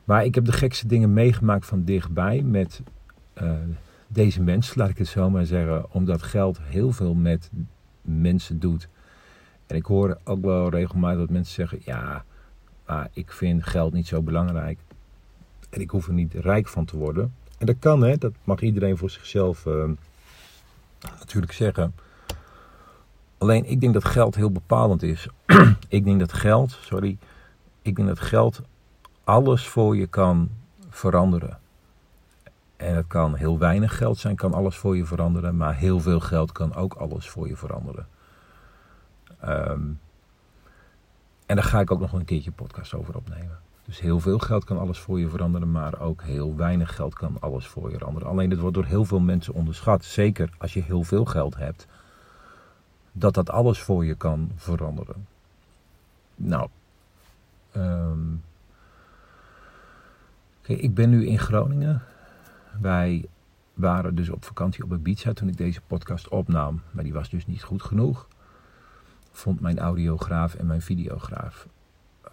Maar 0.04 0.26
ik 0.26 0.36
heb 0.36 0.46
de 0.46 0.52
gekste 0.52 0.88
dingen 0.88 1.14
meegemaakt 1.14 1.66
van 1.66 1.84
dichtbij 1.84 2.42
met 2.42 2.82
uh, 3.42 3.52
deze 4.08 4.42
mensen, 4.42 4.78
laat 4.78 4.90
ik 4.90 4.98
het 4.98 5.08
zo 5.08 5.30
maar 5.30 5.46
zeggen, 5.46 5.92
omdat 5.92 6.24
geld 6.24 6.60
heel 6.62 6.92
veel 6.92 7.14
met 7.14 7.50
mensen 8.02 8.60
doet. 8.60 8.88
En 9.68 9.76
ik 9.76 9.86
hoor 9.86 10.18
ook 10.24 10.42
wel 10.42 10.70
regelmatig 10.70 11.20
dat 11.20 11.30
mensen 11.30 11.54
zeggen: 11.54 11.80
ja, 11.84 12.26
maar 12.86 13.10
ik 13.14 13.32
vind 13.32 13.64
geld 13.64 13.94
niet 13.94 14.08
zo 14.08 14.22
belangrijk. 14.22 14.80
En 15.70 15.82
ik 15.82 15.90
hoef 15.90 16.08
er 16.08 16.14
niet 16.14 16.34
rijk 16.34 16.68
van 16.68 16.86
te 16.86 16.98
worden. 16.98 17.34
En 17.58 17.66
dat 17.66 17.76
kan, 17.80 18.04
hè? 18.04 18.18
Dat 18.18 18.34
mag 18.44 18.62
iedereen 18.62 18.98
voor 18.98 19.10
zichzelf 19.10 19.66
uh, 19.66 19.90
natuurlijk 21.20 21.54
zeggen. 21.54 21.96
Alleen 23.38 23.66
ik 23.66 23.82
denk 23.82 23.94
dat 23.94 24.06
geld 24.06 24.36
heel 24.36 24.52
bepalend 24.52 25.04
is. 25.04 25.28
ik 25.88 26.04
denk 26.04 26.20
dat 26.20 26.34
geld, 26.34 26.72
sorry, 26.82 27.18
ik 27.82 27.96
denk 27.96 28.08
dat 28.08 28.20
geld 28.20 28.62
alles 29.24 29.68
voor 29.68 29.98
je 29.98 30.08
kan 30.08 30.50
veranderen. 30.90 31.60
En 32.78 32.96
het 32.96 33.08
kan 33.08 33.36
heel 33.36 33.58
weinig 33.58 33.98
geld 33.98 34.18
zijn, 34.18 34.36
kan 34.36 34.54
alles 34.54 34.78
voor 34.78 34.98
je 34.98 35.06
veranderen. 35.06 35.58
Maar 35.58 35.76
heel 35.76 36.00
veel 36.00 36.20
geld 36.20 36.52
kan 36.52 36.76
ook 36.76 36.94
alles 36.94 37.30
voor 37.30 37.48
je 37.48 37.56
veranderen. 37.56 38.08
Um, 39.46 40.00
en 41.46 41.56
daar 41.56 41.66
ga 41.66 41.80
ik 41.80 41.92
ook 41.92 42.00
nog 42.00 42.14
een 42.14 42.26
keertje 42.26 42.52
podcast 42.52 42.94
over 42.94 43.16
opnemen. 43.16 43.60
Dus 43.86 44.00
heel 44.00 44.20
veel 44.20 44.40
geld 44.40 44.64
kan 44.64 44.80
alles 44.80 45.00
voor 45.00 45.20
je 45.20 45.30
veranderen, 45.30 45.72
maar 45.72 46.00
ook 46.00 46.22
heel 46.22 46.56
weinig 46.56 46.96
geld 46.96 47.14
kan 47.14 47.38
alles 47.40 47.68
voor 47.68 47.92
je 47.92 47.98
veranderen. 47.98 48.30
Alleen 48.30 48.50
dit 48.50 48.60
wordt 48.60 48.76
door 48.76 48.86
heel 48.86 49.06
veel 49.06 49.20
mensen 49.20 49.54
onderschat. 49.54 50.06
Zeker 50.06 50.50
als 50.58 50.74
je 50.74 50.82
heel 50.84 51.04
veel 51.04 51.26
geld 51.26 51.56
hebt, 51.56 51.88
dat 53.12 53.34
dat 53.34 53.50
alles 53.50 53.82
voor 53.82 54.06
je 54.06 54.16
kan 54.16 54.52
veranderen. 54.56 55.28
Nou, 56.36 56.70
um, 57.76 58.44
ik 60.62 60.94
ben 60.94 61.10
nu 61.10 61.28
in 61.28 61.40
Groningen. 61.40 62.02
Wij 62.82 63.26
waren 63.74 64.16
dus 64.16 64.30
op 64.30 64.46
vakantie 64.46 64.84
op 64.84 64.94
Ibiza 64.94 65.34
toen 65.34 65.48
ik 65.48 65.58
deze 65.58 65.82
podcast 65.88 66.28
opnam. 66.30 66.82
Maar 66.92 67.04
die 67.04 67.14
was 67.14 67.30
dus 67.30 67.48
niet 67.48 67.64
goed 67.64 67.82
genoeg. 67.82 68.28
Vond 69.32 69.60
mijn 69.60 69.80
audiograaf 69.80 70.56
en 70.56 70.66
mijn 70.66 70.82
videograaf. 70.82 71.68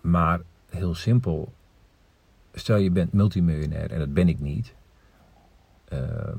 Maar 0.00 0.40
heel 0.66 0.94
simpel. 0.94 1.52
Stel 2.52 2.76
je 2.76 2.90
bent 2.90 3.12
multimiljonair 3.12 3.90
en 3.90 3.98
dat 3.98 4.14
ben 4.14 4.28
ik 4.28 4.40
niet. 4.40 4.74
Ehm, 5.85 6.38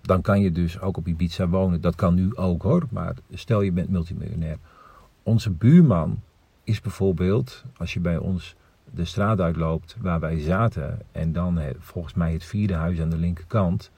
dan 0.00 0.22
kan 0.22 0.40
je 0.40 0.52
dus 0.52 0.80
ook 0.80 0.96
op 0.96 1.06
Ibiza 1.06 1.48
wonen. 1.48 1.80
Dat 1.80 1.94
kan 1.94 2.14
nu 2.14 2.36
ook 2.36 2.62
hoor. 2.62 2.86
Maar 2.90 3.14
stel 3.30 3.60
je 3.60 3.72
bent 3.72 3.88
multimiljonair. 3.88 4.58
Onze 5.22 5.50
buurman 5.50 6.22
is 6.64 6.80
bijvoorbeeld, 6.80 7.64
als 7.76 7.94
je 7.94 8.00
bij 8.00 8.16
ons 8.16 8.56
de 8.90 9.04
straat 9.04 9.40
uitloopt 9.40 9.96
waar 10.00 10.20
wij 10.20 10.40
zaten. 10.40 10.98
En 11.12 11.32
dan 11.32 11.60
volgens 11.78 12.14
mij 12.14 12.32
het 12.32 12.44
vierde 12.44 12.74
huis 12.74 13.00
aan 13.00 13.10
de 13.10 13.16
linkerkant. 13.16 13.90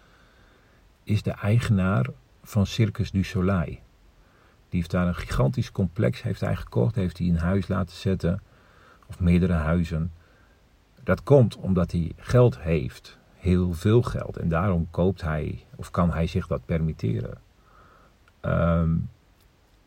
Is 1.02 1.22
de 1.22 1.30
eigenaar 1.30 2.06
van 2.42 2.66
Circus 2.66 3.10
du 3.10 3.24
Soleil. 3.24 3.78
Die 4.68 4.80
heeft 4.80 4.90
daar 4.90 5.06
een 5.06 5.14
gigantisch 5.14 5.72
complex 5.72 6.22
heeft 6.22 6.40
hij 6.40 6.56
gekocht. 6.56 6.94
Heeft 6.94 7.18
hij 7.18 7.28
een 7.28 7.38
huis 7.38 7.68
laten 7.68 7.96
zetten 7.96 8.42
of 9.06 9.20
meerdere 9.20 9.52
huizen. 9.52 10.12
Dat 11.02 11.22
komt 11.22 11.56
omdat 11.56 11.92
hij 11.92 12.12
geld 12.16 12.58
heeft, 12.58 13.18
heel 13.34 13.72
veel 13.72 14.02
geld. 14.02 14.36
En 14.36 14.48
daarom 14.48 14.88
koopt 14.90 15.22
hij, 15.22 15.64
of 15.76 15.90
kan 15.90 16.12
hij 16.12 16.26
zich 16.26 16.46
dat 16.46 16.64
permitteren. 16.64 17.38
Ehm, 18.40 18.90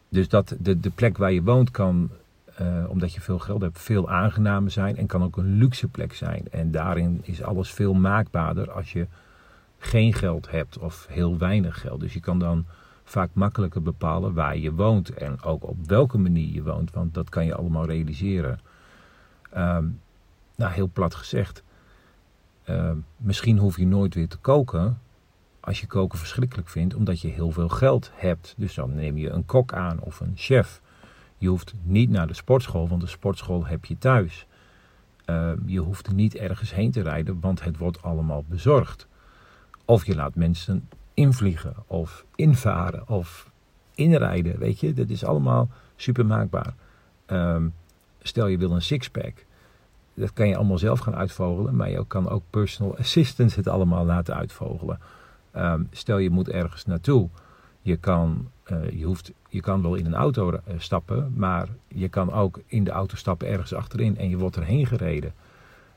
dus 0.10 0.30
dat 0.30 0.56
de, 0.60 0.80
de 0.80 0.90
plek 0.90 1.18
waar 1.18 1.32
je 1.32 1.44
woont 1.44 1.72
kan, 1.72 2.10
uh, 2.62 2.90
omdat 2.90 3.14
je 3.14 3.22
veel 3.22 3.40
geld 3.40 3.62
hebt, 3.62 3.80
veel 3.80 4.10
aangenamer 4.10 4.72
zijn. 4.72 4.98
En 4.98 5.08
kan 5.08 5.24
ook 5.24 5.38
een 5.38 5.58
luxe 5.58 5.88
plek 5.88 6.14
zijn. 6.14 6.44
En 6.52 6.72
daarin 6.72 7.20
is 7.24 7.44
alles 7.44 7.72
veel 7.72 7.94
maakbaarder 7.94 8.72
als 8.72 8.94
je 8.94 9.08
geen 9.78 10.14
geld 10.14 10.52
hebt 10.52 10.78
of 10.78 11.08
heel 11.10 11.38
weinig 11.38 11.82
geld. 11.82 12.00
Dus 12.00 12.14
je 12.14 12.20
kan 12.20 12.40
dan 12.40 12.66
vaak 13.04 13.30
makkelijker 13.34 13.82
bepalen 13.82 14.34
waar 14.34 14.58
je 14.58 14.74
woont. 14.74 15.10
En 15.10 15.44
ook 15.44 15.68
op 15.68 15.78
welke 15.86 16.18
manier 16.18 16.54
je 16.54 16.64
woont. 16.64 16.92
Want 16.92 17.14
dat 17.14 17.30
kan 17.30 17.46
je 17.46 17.56
allemaal 17.56 17.86
realiseren. 17.86 18.60
Um, 19.58 20.00
nou, 20.56 20.74
heel 20.74 20.90
plat 20.94 21.16
gezegd. 21.16 21.64
Uh, 22.70 22.92
misschien 23.18 23.58
hoef 23.58 23.78
je 23.78 23.86
nooit 23.86 24.14
weer 24.14 24.28
te 24.28 24.38
koken. 24.38 25.00
Als 25.60 25.82
je 25.82 25.88
koken 25.88 26.18
verschrikkelijk 26.18 26.70
vindt, 26.70 26.96
omdat 26.96 27.22
je 27.22 27.28
heel 27.28 27.52
veel 27.52 27.70
geld 27.70 28.12
hebt. 28.14 28.54
Dus 28.58 28.74
dan 28.74 28.96
neem 28.96 29.18
je 29.18 29.30
een 29.30 29.46
kok 29.46 29.74
aan 29.74 30.00
of 30.00 30.20
een 30.20 30.34
chef. 30.36 30.82
Je 31.42 31.48
hoeft 31.48 31.74
niet 31.84 32.10
naar 32.10 32.28
de 32.28 32.34
sportschool, 32.34 32.88
want 32.88 33.02
de 33.02 33.08
sportschool 33.08 33.66
heb 33.66 33.86
je 33.86 33.98
thuis. 33.98 34.46
Uh, 35.26 35.52
je 35.66 35.80
hoeft 35.80 36.12
niet 36.12 36.36
ergens 36.36 36.74
heen 36.74 36.92
te 36.92 37.02
rijden, 37.02 37.40
want 37.40 37.64
het 37.64 37.78
wordt 37.78 38.02
allemaal 38.02 38.44
bezorgd. 38.48 39.08
Of 39.86 40.06
je 40.06 40.16
laat 40.16 40.36
mensen 40.36 40.90
invliegen, 41.14 41.76
of 41.88 42.26
invaren, 42.36 43.10
of 43.10 43.52
inrijden. 43.96 44.60
Weet 44.60 44.80
je, 44.80 44.94
dat 44.94 45.10
is 45.10 45.24
allemaal 45.24 45.70
super 45.96 46.26
maakbaar. 46.26 46.74
Um, 47.28 47.74
Stel 48.22 48.48
je 48.48 48.58
wil 48.58 48.72
een 48.72 48.82
sixpack. 48.82 49.46
Dat 50.14 50.34
kan 50.34 50.48
je 50.48 50.56
allemaal 50.56 50.78
zelf 50.78 51.00
gaan 51.00 51.16
uitvogelen. 51.16 51.76
Maar 51.76 51.90
je 51.90 52.08
kan 52.08 52.30
ook 52.30 52.44
personal 52.50 52.98
assistants 52.98 53.56
het 53.56 53.68
allemaal 53.68 54.06
laten 54.06 54.36
uitvogelen. 54.36 55.00
Um, 55.56 55.88
stel 55.92 56.18
je 56.18 56.30
moet 56.30 56.50
ergens 56.50 56.86
naartoe. 56.86 57.30
Je 57.82 57.98
kan, 57.98 58.50
uh, 58.72 58.90
je, 58.90 59.06
hoeft, 59.06 59.32
je 59.52 59.62
kan 59.62 59.82
wel 59.82 59.96
in 59.96 60.06
een 60.06 60.14
auto 60.14 60.52
uh, 60.52 60.60
stappen. 60.78 61.34
Maar 61.36 61.68
je 61.88 62.10
kan 62.10 62.34
ook 62.34 62.60
in 62.66 62.84
de 62.84 62.92
auto 62.92 63.16
stappen 63.16 63.48
ergens 63.48 63.74
achterin. 63.74 64.18
En 64.18 64.30
je 64.30 64.38
wordt 64.38 64.56
erheen 64.56 64.86
gereden. 64.86 65.34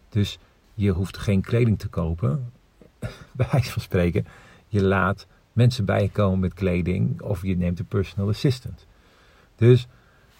Dus 0.08 0.38
je 0.74 0.90
hoeft 0.90 1.16
geen 1.18 1.40
kleding 1.40 1.78
te 1.78 1.88
kopen. 1.88 2.52
Bij 3.32 3.48
wijze 3.50 3.70
van 3.70 3.82
spreken. 3.82 4.26
Je 4.68 4.82
laat 4.82 5.26
mensen 5.52 5.84
bij 5.84 6.02
je 6.02 6.10
komen 6.10 6.38
met 6.38 6.54
kleding. 6.54 7.22
Of 7.22 7.42
je 7.42 7.56
neemt 7.56 7.78
een 7.78 7.86
personal 7.86 8.28
assistant. 8.28 8.86
Dus 9.56 9.86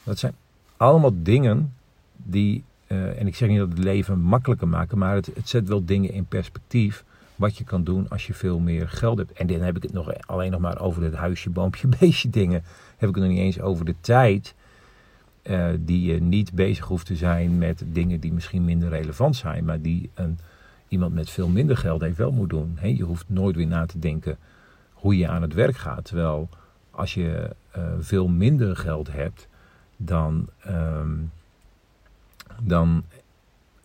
dat 0.03 0.19
zijn 0.19 0.35
allemaal 0.77 1.13
dingen 1.15 1.75
die, 2.17 2.65
uh, 2.87 3.21
en 3.21 3.27
ik 3.27 3.37
zeg 3.37 3.49
niet 3.49 3.59
dat 3.59 3.69
het 3.69 3.79
leven 3.79 4.21
makkelijker 4.21 4.69
maken, 4.69 4.99
maar 4.99 5.15
het, 5.15 5.27
het 5.35 5.49
zet 5.49 5.69
wel 5.69 5.85
dingen 5.85 6.13
in 6.13 6.27
perspectief 6.27 7.05
wat 7.37 7.57
je 7.57 7.65
kan 7.65 7.85
doen 7.85 8.09
als 8.09 8.27
je 8.27 8.35
veel 8.35 8.59
meer 8.59 8.89
geld 8.89 9.19
hebt. 9.19 9.33
En 9.33 9.47
dan 9.47 9.61
heb 9.61 9.77
ik 9.77 9.83
het 9.83 9.93
nog, 9.93 10.27
alleen 10.27 10.51
nog 10.51 10.61
maar 10.61 10.81
over 10.81 11.03
het 11.03 11.15
huisje, 11.15 11.51
boompje, 11.51 11.89
beestje 11.99 12.31
dingen. 12.31 12.63
Heb 12.97 13.09
ik 13.09 13.15
het 13.15 13.25
nog 13.25 13.33
niet 13.33 13.43
eens 13.43 13.61
over 13.61 13.85
de 13.85 13.95
tijd 14.01 14.55
uh, 15.43 15.69
die 15.81 16.13
je 16.13 16.23
niet 16.23 16.53
bezig 16.53 16.85
hoeft 16.85 17.07
te 17.07 17.17
zijn 17.17 17.59
met 17.59 17.85
dingen 17.87 18.21
die 18.21 18.33
misschien 18.33 18.65
minder 18.65 18.89
relevant 18.89 19.37
zijn, 19.37 19.65
maar 19.65 19.81
die 19.81 20.11
een, 20.15 20.39
iemand 20.89 21.15
met 21.15 21.31
veel 21.31 21.49
minder 21.49 21.77
geld 21.77 22.01
heeft 22.01 22.17
wel 22.17 22.33
moet 22.33 22.51
doen. 22.51 22.79
Je 22.83 23.03
hoeft 23.03 23.25
nooit 23.27 23.57
weer 23.57 23.67
na 23.67 23.87
te 23.87 23.99
denken 23.99 24.39
hoe 24.93 25.19
je 25.19 25.29
aan 25.29 25.43
het 25.43 25.55
werk 25.55 25.77
gaat. 25.77 26.05
Terwijl 26.05 26.49
als 26.91 27.15
je 27.15 27.51
uh, 27.77 27.85
veel 27.99 28.29
minder 28.29 28.77
geld 28.77 29.13
hebt, 29.13 29.49
dan, 29.97 30.49
um, 30.69 31.31
dan 32.63 33.05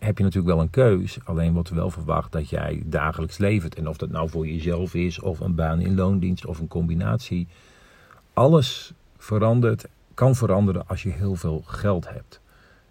heb 0.00 0.18
je 0.18 0.24
natuurlijk 0.24 0.54
wel 0.54 0.62
een 0.62 0.70
keus. 0.70 1.18
Alleen 1.24 1.52
wordt 1.52 1.68
er 1.68 1.74
wel 1.74 1.90
verwacht 1.90 2.32
dat 2.32 2.48
jij 2.48 2.82
dagelijks 2.84 3.38
levert. 3.38 3.74
En 3.74 3.88
of 3.88 3.96
dat 3.96 4.10
nou 4.10 4.28
voor 4.28 4.46
jezelf 4.46 4.94
is, 4.94 5.20
of 5.20 5.40
een 5.40 5.54
baan 5.54 5.80
in 5.80 5.94
loondienst, 5.94 6.46
of 6.46 6.58
een 6.58 6.68
combinatie. 6.68 7.48
Alles 8.32 8.92
verandert, 9.16 9.88
kan 10.14 10.34
veranderen 10.34 10.88
als 10.88 11.02
je 11.02 11.10
heel 11.10 11.34
veel 11.34 11.62
geld 11.66 12.08
hebt. 12.08 12.40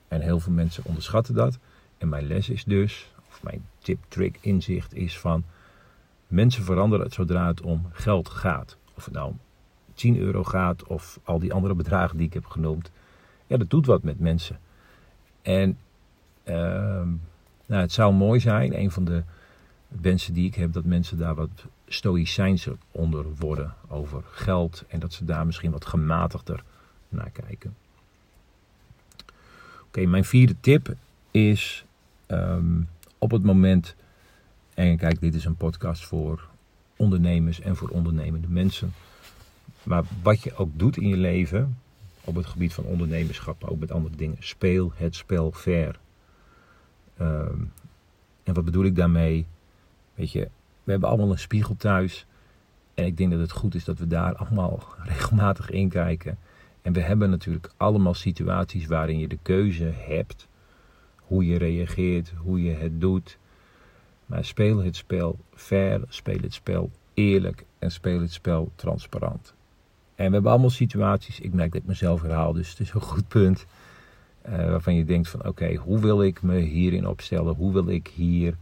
En 0.08 0.22
heel 0.22 0.40
veel 0.40 0.54
mensen 0.54 0.84
onderschatten 0.86 1.36
dat. 1.36 1.58
En 1.98 2.10
mijn 2.10 2.28
les 2.28 2.50
is 2.50 2.64
dus, 2.64 3.12
of 3.30 3.44
mijn 3.44 3.66
tip, 3.80 4.00
trick, 4.08 4.38
inzicht 4.42 4.96
is 4.96 5.20
van... 5.20 5.44
Mensen 6.28 6.64
veranderen 6.64 7.12
zodra 7.12 7.48
het 7.48 7.62
om 7.62 7.90
geld 7.92 8.30
gaat. 8.30 8.78
Of 8.94 9.06
het 9.06 9.14
nou 9.14 9.34
10 9.94 10.18
euro 10.18 10.44
gaat 10.44 10.84
of 10.84 11.20
al 11.24 11.40
die 11.40 11.54
andere 11.54 11.74
bedragen 11.74 12.18
die 12.18 12.28
ik 12.28 12.34
heb 12.34 12.46
genoemd 12.46 12.92
ja, 13.50 13.58
dat 13.58 13.70
doet 13.70 13.86
wat 13.86 14.04
met 14.04 14.20
mensen. 14.20 14.60
En 15.42 15.78
uh, 16.50 16.56
nou, 17.66 17.82
het 17.82 17.92
zou 17.92 18.14
mooi 18.14 18.40
zijn, 18.40 18.80
een 18.80 18.92
van 18.92 19.06
de 19.06 19.24
wensen 19.88 20.34
die 20.34 20.48
ik 20.48 20.56
heb, 20.56 20.74
dat 20.74 20.84
mensen 20.84 21.18
daar 21.18 21.36
wat 21.36 21.66
stoïcijnser 21.88 22.78
onder 22.92 23.26
worden 23.36 23.74
over 23.88 24.24
geld. 24.32 24.84
En 24.88 25.00
dat 25.00 25.14
ze 25.14 25.26
daar 25.26 25.46
misschien 25.46 25.72
wat 25.72 25.86
gematigder 25.86 26.64
naar 27.10 27.30
kijken. 27.30 27.76
Oké, 29.86 30.06
mijn 30.06 30.26
vierde 30.26 30.56
tip 30.60 30.96
is 31.32 31.86
um, 32.28 32.90
op 33.18 33.32
het 33.32 33.44
moment, 33.44 33.96
en 34.74 34.98
kijk, 34.98 35.20
dit 35.20 35.36
is 35.36 35.46
een 35.46 35.56
podcast 35.56 36.06
voor 36.06 36.48
ondernemers 36.96 37.60
en 37.60 37.76
voor 37.76 37.90
ondernemende 37.90 38.48
mensen. 38.48 38.94
Maar 39.84 40.04
wat 40.22 40.44
je 40.44 40.56
ook 40.56 40.70
doet 40.74 40.98
in 40.98 41.08
je 41.08 41.18
leven, 41.18 41.78
op 42.24 42.36
het 42.36 42.46
gebied 42.46 42.74
van 42.74 42.84
ondernemerschap, 42.84 43.64
ook 43.64 43.80
met 43.80 43.92
andere 43.92 44.16
dingen. 44.16 44.38
Speel 44.40 44.92
het 44.96 45.16
spel 45.16 45.52
fair. 45.52 46.00
Ehm, 47.20 47.62
en 48.44 48.54
wat 48.54 48.66
bedoel 48.66 48.86
ik 48.86 48.96
daarmee? 48.96 49.48
Weet 50.16 50.32
je, 50.32 50.50
we 50.84 50.92
hebben 50.92 51.10
allemaal 51.10 51.32
een 51.32 51.40
spiegel 51.40 51.76
thuis. 51.76 52.26
En 52.94 53.06
ik 53.06 53.18
denk 53.18 53.32
dat 53.32 53.40
het 53.40 53.52
goed 53.52 53.76
is 53.76 53.84
dat 53.84 54.00
we 54.00 54.08
daar 54.08 54.36
allemaal 54.36 54.84
regelmatig 55.04 55.70
in 55.70 55.90
kijken. 55.90 56.38
En 56.82 56.94
we 56.94 57.02
hebben 57.02 57.30
natuurlijk 57.30 57.72
allemaal 57.78 58.14
situaties 58.14 58.86
waarin 58.86 59.20
je 59.20 59.28
de 59.28 59.38
keuze 59.42 59.92
hebt. 59.96 60.48
Hoe 61.16 61.46
je 61.46 61.58
reageert, 61.58 62.34
hoe 62.38 62.64
je 62.64 62.72
het 62.72 63.02
doet. 63.02 63.38
Maar 64.26 64.46
speel 64.46 64.78
het 64.78 64.96
spel 64.96 65.38
fair, 65.54 66.02
speel 66.08 66.40
het 66.42 66.54
spel 66.54 66.92
eerlijk 67.14 67.66
en 67.80 67.92
speel 67.92 68.22
het 68.22 68.34
spel 68.34 68.72
transparant. 68.76 69.54
En 70.16 70.26
we 70.26 70.34
hebben 70.34 70.52
allemaal 70.52 70.70
situaties, 70.70 71.40
ik 71.40 71.54
merk 71.54 71.72
dat 71.72 71.82
ik 71.82 71.88
mezelf 71.88 72.22
herhaal, 72.22 72.54
dus 72.54 72.70
het 72.70 72.80
is 72.80 72.94
een 72.94 73.02
goed 73.02 73.28
punt. 73.28 73.66
Uh, 74.50 74.56
waarvan 74.56 74.96
je 74.96 75.06
denkt 75.06 75.30
van 75.30 75.46
oké, 75.46 75.76
hoe 75.76 76.00
wil 76.00 76.24
ik 76.24 76.42
me 76.42 76.58
hierin 76.58 77.08
opstellen? 77.08 77.56
Hoe 77.56 77.74
wil 77.74 77.90
ik 77.90 78.08
hier 78.08 78.58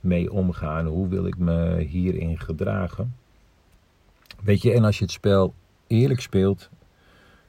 mee 0.00 0.32
omgaan? 0.32 0.86
Hoe 0.86 1.08
wil 1.08 1.26
ik 1.26 1.38
me 1.38 1.80
hierin 1.80 2.38
gedragen? 2.38 3.14
Weet 4.42 4.62
je, 4.62 4.72
en 4.72 4.84
als 4.84 4.98
je 4.98 5.04
het 5.04 5.12
spel 5.12 5.54
eerlijk 5.86 6.20
speelt, 6.20 6.70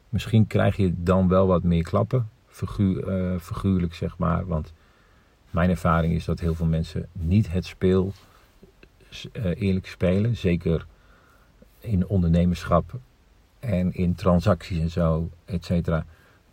misschien 0.09 0.47
krijg 0.47 0.75
je 0.75 0.93
dan 0.95 1.27
wel 1.27 1.47
wat 1.47 1.63
meer 1.63 1.83
klappen, 1.83 2.29
figuur, 2.47 3.31
uh, 3.33 3.39
figuurlijk 3.39 3.93
zeg 3.93 4.17
maar. 4.17 4.45
Want 4.45 4.73
mijn 5.51 5.69
ervaring 5.69 6.13
is 6.13 6.25
dat 6.25 6.39
heel 6.39 6.55
veel 6.55 6.65
mensen 6.65 7.07
niet 7.11 7.51
het 7.51 7.65
speel 7.65 8.13
uh, 9.33 9.61
eerlijk 9.61 9.87
spelen. 9.87 10.35
Zeker 10.35 10.85
in 11.79 12.07
ondernemerschap 12.07 12.99
en 13.59 13.93
in 13.93 14.15
transacties 14.15 14.79
en 14.79 14.89
zo, 14.89 15.29
et 15.45 15.65
cetera, 15.65 16.05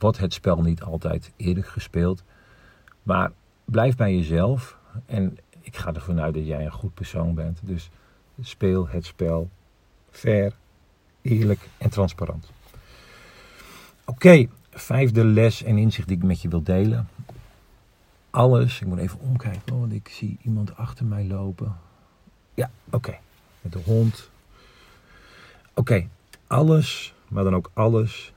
wordt 0.05 0.19
het 0.19 0.33
spel 0.33 0.63
niet 0.63 0.83
altijd 0.83 1.33
eerlijk 1.37 1.67
gespeeld. 1.67 2.23
Maar 3.03 3.33
blijf 3.65 3.97
bij 3.97 4.15
jezelf. 4.15 4.79
En 5.07 5.39
ik 5.61 5.77
ga 5.77 5.95
ervan 5.95 6.21
uit 6.21 6.35
dat 6.35 6.47
jij 6.47 6.65
een 6.65 6.73
goed 6.73 6.95
persoon 6.95 7.35
bent. 7.35 7.59
Dus 7.63 7.91
speel 8.41 8.89
het 8.89 9.05
spel 9.05 9.49
fair, 10.11 10.53
eerlijk 11.23 11.69
en 11.79 11.91
transparant. 11.91 12.51
Oké, 14.05 14.47
vijfde 14.71 15.25
les 15.25 15.63
en 15.63 15.79
inzicht 15.79 16.09
die 16.09 16.17
ik 16.17 16.23
met 16.23 16.43
je 16.43 16.49
wil 16.49 16.63
delen. 16.63 17.09
Alles, 18.31 18.81
ik 18.81 18.87
moet 18.87 18.99
even 18.99 19.21
omkijken, 19.21 19.81
want 19.81 19.93
ik 19.93 20.09
zie 20.09 20.39
iemand 20.43 20.77
achter 20.77 21.05
mij 21.05 21.27
lopen. 21.27 21.77
Ja, 22.55 22.71
oké. 22.91 23.19
Met 23.61 23.73
de 23.73 23.81
hond. 23.85 24.31
Oké, 25.75 26.09
alles, 26.47 27.15
maar 27.29 27.45
dan 27.45 27.55
ook 27.55 27.71
alles, 27.75 28.34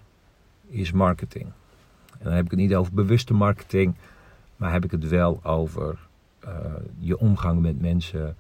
is 0.68 0.92
marketing. 0.92 1.46
En 2.12 2.24
dan 2.24 2.34
heb 2.34 2.46
ik 2.46 2.52
het 2.52 2.60
niet 2.60 2.76
over 2.76 2.94
bewuste 2.94 3.34
marketing, 3.34 3.96
maar 4.56 4.72
heb 4.72 4.84
ik 4.84 4.92
het 4.92 5.08
wel 5.08 5.44
over 5.44 6.00
uh, 6.46 6.52
je 7.00 7.18
omgang 7.18 7.62
met 7.62 7.82
mensen, 7.82 8.36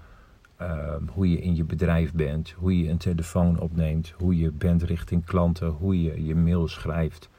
uh, 0.61 0.95
hoe 1.13 1.31
je 1.31 1.41
in 1.41 1.55
je 1.55 1.63
bedrijf 1.63 2.13
bent, 2.13 2.53
hoe 2.57 2.83
je 2.83 2.89
een 2.89 2.97
telefoon 2.97 3.59
opneemt, 3.59 4.13
hoe 4.17 4.37
je 4.37 4.51
bent 4.51 4.83
richting 4.83 5.25
klanten, 5.25 5.67
hoe 5.67 6.03
je 6.03 6.25
je 6.25 6.35
mail 6.35 6.67
schrijft, 6.67 7.29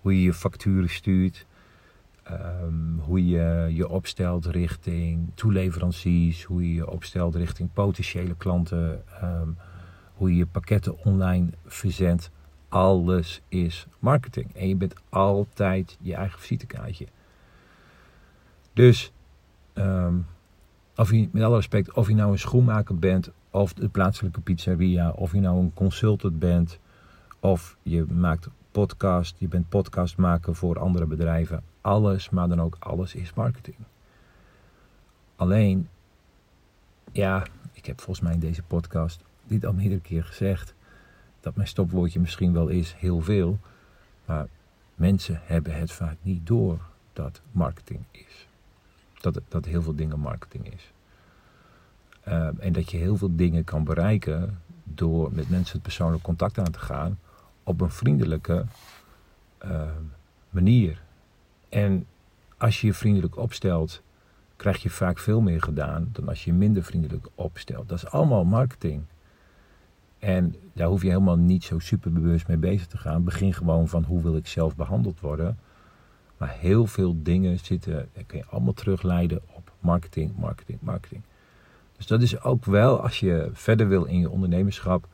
hoe 0.00 0.14
je 0.14 0.22
je 0.22 0.34
facturen 0.34 0.90
stuurt, 0.90 1.46
um, 2.30 2.98
hoe 2.98 3.28
je 3.28 3.66
je 3.70 3.88
opstelt 3.88 4.46
richting 4.46 5.30
toeleveranciers, 5.34 6.44
hoe 6.44 6.68
je 6.68 6.74
je 6.74 6.90
opstelt 6.90 7.34
richting 7.34 7.72
potentiële 7.72 8.34
klanten, 8.36 9.02
um, 9.22 9.56
hoe 10.14 10.30
je 10.30 10.36
je 10.36 10.46
pakketten 10.46 11.04
online 11.04 11.48
verzendt. 11.66 12.30
Alles 12.74 13.40
is 13.48 13.86
marketing. 13.98 14.54
En 14.54 14.68
je 14.68 14.76
bent 14.76 14.94
altijd 15.08 15.96
je 16.00 16.14
eigen 16.14 16.40
visitekaartje. 16.40 17.06
Dus, 18.72 19.12
um, 19.74 20.26
of 20.96 21.10
je, 21.10 21.28
met 21.32 21.42
alle 21.42 21.56
respect, 21.56 21.92
of 21.92 22.08
je 22.08 22.14
nou 22.14 22.32
een 22.32 22.38
schoenmaker 22.38 22.98
bent, 22.98 23.30
of 23.50 23.72
de 23.72 23.88
plaatselijke 23.88 24.40
pizzeria, 24.40 25.10
of 25.10 25.32
je 25.32 25.40
nou 25.40 25.58
een 25.58 25.74
consultant 25.74 26.38
bent, 26.38 26.78
of 27.40 27.76
je 27.82 28.04
maakt 28.04 28.48
podcast, 28.70 29.36
je 29.38 29.48
bent 29.48 29.68
podcastmaker 29.68 30.54
voor 30.54 30.78
andere 30.78 31.06
bedrijven. 31.06 31.62
Alles, 31.80 32.30
maar 32.30 32.48
dan 32.48 32.60
ook 32.60 32.76
alles 32.78 33.14
is 33.14 33.34
marketing. 33.34 33.76
Alleen, 35.36 35.88
ja, 37.12 37.46
ik 37.72 37.86
heb 37.86 38.00
volgens 38.00 38.20
mij 38.26 38.34
in 38.34 38.40
deze 38.40 38.62
podcast 38.62 39.24
dit 39.46 39.66
al 39.66 39.72
meerdere 39.72 40.00
keer 40.00 40.24
gezegd. 40.24 40.74
Dat 41.44 41.56
mijn 41.56 41.68
stopwoordje 41.68 42.20
misschien 42.20 42.52
wel 42.52 42.68
is 42.68 42.94
heel 42.98 43.20
veel. 43.20 43.58
Maar 44.24 44.46
mensen 44.94 45.40
hebben 45.44 45.76
het 45.76 45.92
vaak 45.92 46.16
niet 46.22 46.46
door 46.46 46.78
dat 47.12 47.40
marketing 47.52 48.04
is. 48.10 48.48
Dat, 49.20 49.40
dat 49.48 49.64
heel 49.64 49.82
veel 49.82 49.94
dingen 49.94 50.20
marketing 50.20 50.72
is. 50.74 50.92
Uh, 52.28 52.48
en 52.58 52.72
dat 52.72 52.90
je 52.90 52.96
heel 52.96 53.16
veel 53.16 53.36
dingen 53.36 53.64
kan 53.64 53.84
bereiken 53.84 54.60
door 54.84 55.32
met 55.32 55.50
mensen 55.50 55.72
het 55.72 55.82
persoonlijk 55.82 56.22
contact 56.22 56.58
aan 56.58 56.70
te 56.70 56.78
gaan 56.78 57.18
op 57.62 57.80
een 57.80 57.90
vriendelijke 57.90 58.64
uh, 59.64 59.82
manier. 60.50 61.02
En 61.68 62.06
als 62.56 62.80
je 62.80 62.86
je 62.86 62.94
vriendelijk 62.94 63.36
opstelt, 63.36 64.02
krijg 64.56 64.82
je 64.82 64.90
vaak 64.90 65.18
veel 65.18 65.40
meer 65.40 65.62
gedaan 65.62 66.08
dan 66.12 66.28
als 66.28 66.44
je 66.44 66.50
je 66.50 66.56
minder 66.56 66.82
vriendelijk 66.82 67.26
opstelt. 67.34 67.88
Dat 67.88 67.98
is 67.98 68.06
allemaal 68.10 68.44
marketing. 68.44 69.02
En 70.24 70.54
daar 70.72 70.88
hoef 70.88 71.02
je 71.02 71.08
helemaal 71.08 71.36
niet 71.36 71.64
zo 71.64 71.78
super 71.78 72.12
bewust 72.12 72.48
mee 72.48 72.56
bezig 72.56 72.86
te 72.86 72.98
gaan. 72.98 73.24
Begin 73.24 73.54
gewoon 73.54 73.88
van 73.88 74.04
hoe 74.04 74.22
wil 74.22 74.36
ik 74.36 74.46
zelf 74.46 74.76
behandeld 74.76 75.20
worden. 75.20 75.58
Maar 76.36 76.56
heel 76.58 76.86
veel 76.86 77.22
dingen 77.22 77.58
zitten, 77.58 78.08
kun 78.26 78.38
je 78.38 78.44
allemaal 78.46 78.72
terugleiden 78.72 79.40
op 79.52 79.72
marketing, 79.78 80.36
marketing, 80.36 80.78
marketing. 80.80 81.22
Dus 81.96 82.06
dat 82.06 82.22
is 82.22 82.42
ook 82.42 82.64
wel, 82.64 83.00
als 83.00 83.20
je 83.20 83.50
verder 83.52 83.88
wil 83.88 84.04
in 84.04 84.18
je 84.18 84.30
ondernemerschap, 84.30 85.06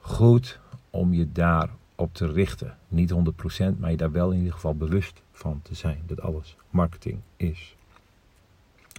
goed 0.00 0.58
om 0.90 1.12
je 1.12 1.32
daar 1.32 1.70
op 1.94 2.14
te 2.14 2.32
richten. 2.32 2.76
Niet 2.88 3.12
100%, 3.12 3.78
maar 3.78 3.90
je 3.90 3.96
daar 3.96 4.12
wel 4.12 4.30
in 4.30 4.38
ieder 4.38 4.52
geval 4.52 4.74
bewust 4.74 5.22
van 5.32 5.60
te 5.62 5.74
zijn 5.74 6.02
dat 6.06 6.20
alles 6.20 6.56
marketing 6.70 7.20
is. 7.36 7.76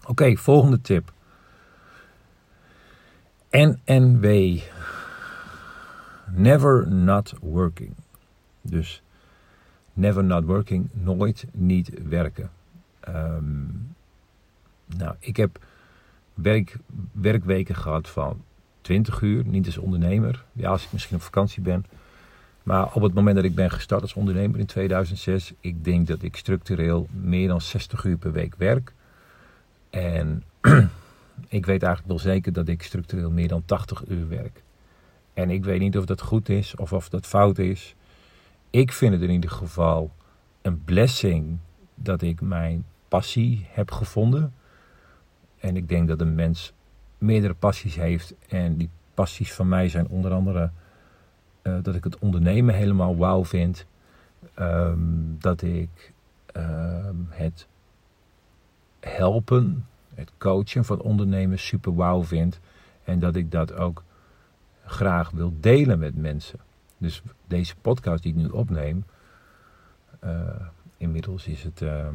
Oké, 0.07 0.35
volgende 0.35 0.81
tip. 0.81 1.13
NNW. 3.53 4.59
Never 6.31 6.87
not 6.87 7.33
working. 7.41 7.95
Dus 8.61 9.01
never 9.93 10.23
not 10.23 10.45
working, 10.45 10.89
nooit 10.93 11.45
niet 11.51 11.91
werken. 12.07 12.51
Um, 13.09 13.95
nou, 14.97 15.15
ik 15.19 15.37
heb 15.37 15.59
werk, 16.33 16.77
werkweken 17.11 17.75
gehad 17.75 18.09
van 18.09 18.43
20 18.81 19.21
uur, 19.21 19.45
niet 19.45 19.65
als 19.65 19.77
ondernemer. 19.77 20.43
Ja, 20.53 20.69
als 20.69 20.83
ik 20.83 20.91
misschien 20.91 21.15
op 21.15 21.21
vakantie 21.21 21.61
ben. 21.61 21.85
Maar 22.63 22.93
op 22.93 23.01
het 23.01 23.13
moment 23.13 23.35
dat 23.35 23.45
ik 23.45 23.55
ben 23.55 23.71
gestart 23.71 24.01
als 24.01 24.13
ondernemer 24.13 24.59
in 24.59 24.65
2006, 24.65 25.53
ik 25.59 25.83
denk 25.83 26.07
dat 26.07 26.21
ik 26.21 26.35
structureel 26.35 27.07
meer 27.11 27.47
dan 27.47 27.61
60 27.61 28.03
uur 28.03 28.17
per 28.17 28.31
week 28.31 28.55
werk. 28.57 28.93
En 29.89 30.43
ik 31.47 31.65
weet 31.65 31.83
eigenlijk 31.83 32.07
wel 32.07 32.33
zeker 32.33 32.53
dat 32.53 32.67
ik 32.67 32.83
structureel 32.83 33.31
meer 33.31 33.47
dan 33.47 33.65
80 33.65 34.07
uur 34.07 34.27
werk. 34.29 34.63
En 35.33 35.49
ik 35.49 35.63
weet 35.63 35.79
niet 35.79 35.97
of 35.97 36.05
dat 36.05 36.21
goed 36.21 36.49
is 36.49 36.75
of 36.75 36.93
of 36.93 37.09
dat 37.09 37.25
fout 37.25 37.57
is. 37.57 37.95
Ik 38.69 38.91
vind 38.91 39.13
het 39.13 39.21
in 39.21 39.29
ieder 39.29 39.49
geval 39.49 40.11
een 40.61 40.83
blessing 40.83 41.57
dat 41.95 42.21
ik 42.21 42.41
mijn 42.41 42.85
passie 43.07 43.65
heb 43.69 43.91
gevonden. 43.91 44.53
En 45.59 45.75
ik 45.75 45.89
denk 45.89 46.07
dat 46.07 46.21
een 46.21 46.35
mens 46.35 46.73
meerdere 47.17 47.53
passies 47.53 47.95
heeft. 47.95 48.33
En 48.47 48.77
die 48.77 48.89
passies 49.13 49.53
van 49.53 49.67
mij 49.67 49.89
zijn 49.89 50.07
onder 50.07 50.31
andere 50.31 50.71
uh, 51.63 51.77
dat 51.81 51.95
ik 51.95 52.03
het 52.03 52.19
ondernemen 52.19 52.75
helemaal 52.75 53.17
wauw 53.17 53.45
vind. 53.45 53.85
Um, 54.59 55.35
dat 55.39 55.61
ik 55.61 56.13
um, 56.57 57.27
het 57.29 57.67
helpen, 58.99 59.87
het 60.15 60.31
coachen 60.37 60.85
van 60.85 61.01
ondernemers 61.01 61.65
super 61.65 61.95
wauw 61.95 62.23
vind. 62.23 62.59
En 63.03 63.19
dat 63.19 63.35
ik 63.35 63.51
dat 63.51 63.73
ook 63.73 64.03
graag 64.85 65.29
wil 65.29 65.53
delen 65.59 65.99
met 65.99 66.15
mensen. 66.15 66.59
Dus 66.97 67.21
deze 67.47 67.75
podcast 67.81 68.23
die 68.23 68.31
ik 68.31 68.37
nu 68.37 68.47
opneem, 68.47 69.05
uh, 70.23 70.31
inmiddels 70.97 71.47
is 71.47 71.63
het 71.63 71.81
uh, 71.81 72.07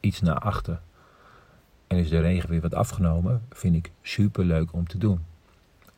iets 0.00 0.20
naar 0.20 0.38
achter. 0.38 0.80
En 1.86 1.96
is 1.96 2.08
de 2.08 2.20
regen 2.20 2.50
weer 2.50 2.60
wat 2.60 2.74
afgenomen, 2.74 3.42
vind 3.50 3.74
ik 3.74 3.90
super 4.02 4.44
leuk 4.44 4.72
om 4.72 4.86
te 4.86 4.98
doen. 4.98 5.24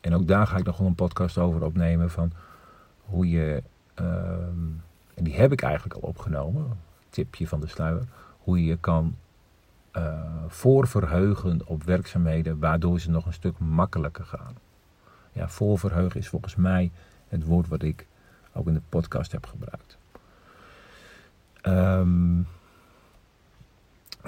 En 0.01 0.13
ook 0.13 0.27
daar 0.27 0.47
ga 0.47 0.57
ik 0.57 0.65
nog 0.65 0.77
wel 0.77 0.87
een 0.87 0.95
podcast 0.95 1.37
over 1.37 1.63
opnemen 1.63 2.09
van 2.09 2.31
hoe 3.01 3.29
je, 3.29 3.63
uh, 4.01 4.05
en 5.13 5.23
die 5.23 5.35
heb 5.35 5.51
ik 5.51 5.61
eigenlijk 5.61 5.95
al 5.95 6.09
opgenomen, 6.09 6.77
tipje 7.09 7.47
van 7.47 7.59
de 7.59 7.67
sluier, 7.67 8.03
hoe 8.39 8.65
je 8.65 8.77
kan 8.77 9.15
uh, 9.97 10.23
voorverheugen 10.47 11.61
op 11.65 11.83
werkzaamheden 11.83 12.59
waardoor 12.59 12.99
ze 12.99 13.09
nog 13.09 13.25
een 13.25 13.33
stuk 13.33 13.59
makkelijker 13.59 14.25
gaan. 14.25 14.55
Ja, 15.31 15.47
voorverheugen 15.47 16.19
is 16.19 16.27
volgens 16.27 16.55
mij 16.55 16.91
het 17.27 17.43
woord 17.43 17.67
wat 17.67 17.83
ik 17.83 18.07
ook 18.53 18.67
in 18.67 18.73
de 18.73 18.81
podcast 18.89 19.31
heb 19.31 19.45
gebruikt. 19.45 19.97
Um, 21.63 22.47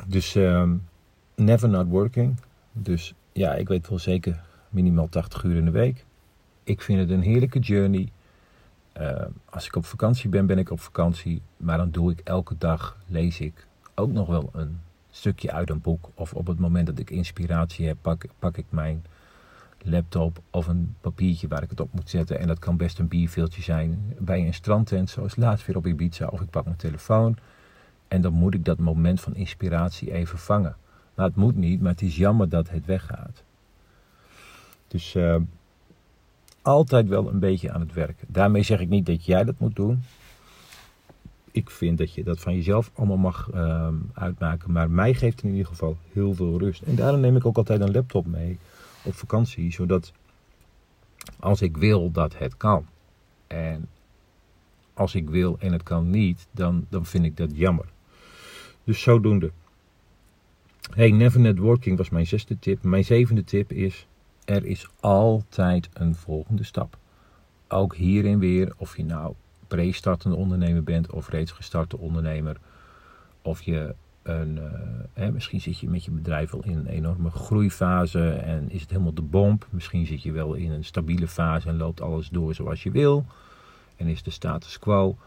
dus 0.07 0.35
um, 0.35 0.87
never 1.35 1.69
not 1.69 1.87
working. 1.87 2.39
Dus 2.71 3.13
ja, 3.31 3.53
ik 3.53 3.67
weet 3.67 3.89
wel 3.89 3.99
zeker 3.99 4.43
minimaal 4.69 5.09
80 5.09 5.43
uur 5.43 5.55
in 5.55 5.65
de 5.65 5.71
week. 5.71 6.05
Ik 6.63 6.81
vind 6.81 6.99
het 6.99 7.09
een 7.09 7.21
heerlijke 7.21 7.59
journey. 7.59 8.11
Uh, 8.97 9.25
als 9.45 9.65
ik 9.65 9.75
op 9.75 9.85
vakantie 9.85 10.29
ben, 10.29 10.45
ben 10.45 10.57
ik 10.57 10.71
op 10.71 10.79
vakantie. 10.79 11.41
Maar 11.57 11.77
dan 11.77 11.91
doe 11.91 12.11
ik 12.11 12.19
elke 12.19 12.57
dag, 12.57 12.97
lees 13.07 13.39
ik 13.39 13.67
ook 13.95 14.11
nog 14.11 14.27
wel 14.27 14.49
een 14.53 14.79
stukje 15.15 15.51
uit 15.51 15.69
een 15.69 15.81
boek. 15.81 16.09
Of 16.13 16.33
op 16.33 16.47
het 16.47 16.59
moment 16.59 16.87
dat 16.87 16.99
ik 16.99 17.09
inspiratie 17.09 17.87
heb, 17.87 17.97
pak, 18.01 18.25
pak 18.39 18.57
ik 18.57 18.65
mijn 18.69 19.05
laptop 19.83 20.41
of 20.49 20.67
een 20.67 20.95
papiertje 21.01 21.47
waar 21.47 21.63
ik 21.63 21.69
het 21.69 21.79
op 21.79 21.93
moet 21.93 22.09
zetten. 22.09 22.39
En 22.39 22.47
dat 22.47 22.59
kan 22.59 22.77
best 22.77 22.99
een 22.99 23.07
bierveeltje 23.07 23.61
zijn 23.61 24.15
bij 24.19 24.39
een 24.39 24.53
strandtent, 24.53 25.09
zoals 25.09 25.35
laatst 25.35 25.65
weer 25.65 25.77
op 25.77 25.87
Ibiza. 25.87 26.27
Of 26.27 26.41
ik 26.41 26.49
pak 26.49 26.65
mijn 26.65 26.77
telefoon 26.77 27.37
en 28.07 28.21
dan 28.21 28.33
moet 28.33 28.53
ik 28.53 28.65
dat 28.65 28.79
moment 28.79 29.21
van 29.21 29.35
inspiratie 29.35 30.11
even 30.11 30.37
vangen. 30.37 30.75
Nou, 31.15 31.29
het 31.29 31.37
moet 31.37 31.55
niet, 31.55 31.81
maar 31.81 31.91
het 31.91 32.01
is 32.01 32.15
jammer 32.15 32.49
dat 32.49 32.69
het 32.69 32.85
weggaat. 32.85 33.43
Dus 34.87 35.15
uh, 35.15 35.35
altijd 36.61 37.07
wel 37.07 37.29
een 37.29 37.39
beetje 37.39 37.71
aan 37.71 37.79
het 37.79 37.93
werken. 37.93 38.27
Daarmee 38.29 38.63
zeg 38.63 38.79
ik 38.79 38.89
niet 38.89 39.05
dat 39.05 39.25
jij 39.25 39.43
dat 39.43 39.59
moet 39.59 39.75
doen. 39.75 40.03
Ik 41.53 41.69
vind 41.69 41.97
dat 41.97 42.13
je 42.13 42.23
dat 42.23 42.39
van 42.39 42.55
jezelf 42.55 42.91
allemaal 42.93 43.17
mag 43.17 43.49
uh, 43.53 43.87
uitmaken. 44.13 44.71
Maar 44.71 44.89
mij 44.89 45.13
geeft 45.13 45.35
het 45.35 45.43
in 45.43 45.51
ieder 45.51 45.67
geval 45.67 45.97
heel 46.11 46.33
veel 46.33 46.59
rust. 46.59 46.81
En 46.81 46.95
daarom 46.95 47.19
neem 47.19 47.35
ik 47.35 47.45
ook 47.45 47.57
altijd 47.57 47.81
een 47.81 47.91
laptop 47.91 48.25
mee 48.25 48.57
op 49.03 49.13
vakantie. 49.13 49.71
Zodat 49.71 50.11
als 51.39 51.61
ik 51.61 51.77
wil 51.77 52.11
dat 52.11 52.37
het 52.37 52.57
kan. 52.57 52.85
En 53.47 53.87
als 54.93 55.15
ik 55.15 55.29
wil 55.29 55.55
en 55.59 55.71
het 55.71 55.83
kan 55.83 56.09
niet, 56.09 56.47
dan, 56.51 56.85
dan 56.89 57.05
vind 57.05 57.25
ik 57.25 57.37
dat 57.37 57.49
jammer. 57.53 57.85
Dus 58.83 59.01
zodoende. 59.01 59.51
Hey, 60.93 61.11
never 61.11 61.39
networking 61.39 61.97
was 61.97 62.09
mijn 62.09 62.27
zesde 62.27 62.59
tip. 62.59 62.83
Mijn 62.83 63.05
zevende 63.05 63.43
tip 63.43 63.71
is: 63.71 64.07
er 64.45 64.65
is 64.65 64.87
altijd 64.99 65.89
een 65.93 66.15
volgende 66.15 66.63
stap. 66.63 66.97
Ook 67.67 67.95
hierin 67.95 68.39
weer, 68.39 68.73
of 68.77 68.97
je 68.97 69.05
nou 69.05 69.33
pre-startende 69.75 70.37
ondernemer 70.37 70.83
bent 70.83 71.11
of 71.11 71.29
reeds 71.29 71.51
gestarte 71.51 71.97
ondernemer, 71.97 72.57
of 73.41 73.61
je 73.61 73.95
een, 74.23 74.59
hè, 75.13 75.31
misschien 75.31 75.61
zit 75.61 75.79
je 75.79 75.89
met 75.89 76.05
je 76.05 76.11
bedrijf 76.11 76.53
al 76.53 76.63
in 76.63 76.77
een 76.77 76.87
enorme 76.87 77.29
groeifase 77.29 78.29
en 78.29 78.71
is 78.71 78.81
het 78.81 78.89
helemaal 78.89 79.13
de 79.13 79.21
bomp. 79.21 79.67
Misschien 79.69 80.05
zit 80.05 80.23
je 80.23 80.31
wel 80.31 80.53
in 80.53 80.71
een 80.71 80.83
stabiele 80.83 81.27
fase 81.27 81.69
en 81.69 81.77
loopt 81.77 82.01
alles 82.01 82.29
door 82.29 82.53
zoals 82.53 82.83
je 82.83 82.91
wil 82.91 83.25
en 83.95 84.07
is 84.07 84.23
de 84.23 84.31
status 84.31 84.79
quo. 84.79 85.17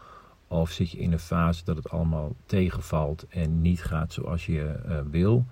Of 0.47 0.71
zit 0.71 0.91
je 0.91 0.97
in 0.97 1.11
een 1.11 1.19
fase 1.19 1.63
dat 1.63 1.75
het 1.75 1.89
allemaal 1.89 2.35
tegenvalt 2.45 3.25
en 3.29 3.61
niet 3.61 3.83
gaat 3.83 4.13
zoals 4.13 4.45
je 4.45 4.75
uh, 4.87 4.99
wil. 5.11 5.45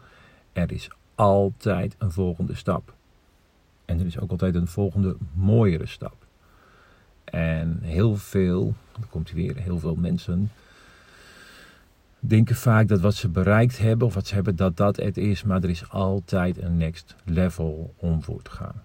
Er 0.54 0.72
is 0.72 0.90
altijd 1.16 1.96
een 1.98 2.12
volgende 2.12 2.56
stap. 2.56 2.94
En 3.86 4.00
er 4.00 4.06
is 4.06 4.20
ook 4.20 4.32
altijd 4.32 4.56
een 4.56 4.68
volgende 4.68 5.16
mooiere 5.34 5.86
stap. 5.86 6.25
En 7.26 7.80
heel 7.82 8.16
veel, 8.16 8.74
dan 8.94 9.10
komt 9.10 9.32
hij 9.32 9.42
weer, 9.42 9.56
heel 9.56 9.80
veel 9.80 9.96
mensen 9.96 10.52
denken 12.28 12.56
vaak 12.56 12.88
dat 12.88 13.00
wat 13.00 13.14
ze 13.14 13.30
bereikt 13.30 13.78
hebben 13.78 14.08
of 14.08 14.14
wat 14.14 14.28
ze 14.28 14.34
hebben, 14.34 14.56
dat 14.56 14.78
dat 14.78 14.96
het 14.96 15.18
is. 15.18 15.44
Maar 15.44 15.64
er 15.64 15.70
is 15.70 15.90
altijd 15.90 16.62
een 16.62 16.78
next 16.78 17.16
level 17.24 17.94
om 17.98 18.24
voor 18.24 18.42
te 18.42 18.52
gaan. 18.52 18.84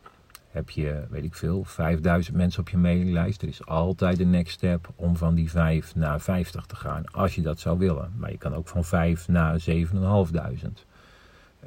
Heb 0.51 0.71
je, 0.71 1.05
weet 1.11 1.25
ik 1.25 1.35
veel, 1.35 1.65
5000 1.65 2.37
mensen 2.37 2.61
op 2.61 2.69
je 2.69 2.77
mailinglijst. 2.77 3.43
Er 3.43 3.49
is 3.49 3.67
altijd 3.67 4.21
een 4.21 4.31
next 4.31 4.53
step 4.53 4.89
om 4.97 5.17
van 5.17 5.35
die 5.35 5.51
5 5.51 5.95
naar 5.95 6.21
50 6.21 6.67
te 6.67 6.77
gaan. 6.77 7.05
Als 7.11 7.35
je 7.35 7.43
dat 7.43 7.61
zou 7.61 7.79
willen. 7.79 8.13
Maar 8.17 8.31
je 8.31 8.39
kan 8.39 8.55
ook 8.55 8.69
van 8.69 8.85
5 8.85 9.29
naar 9.29 9.61
7500. 9.61 10.85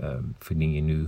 Um, 0.02 0.36
verdien 0.38 0.74
je 0.74 0.82
nu 0.82 1.08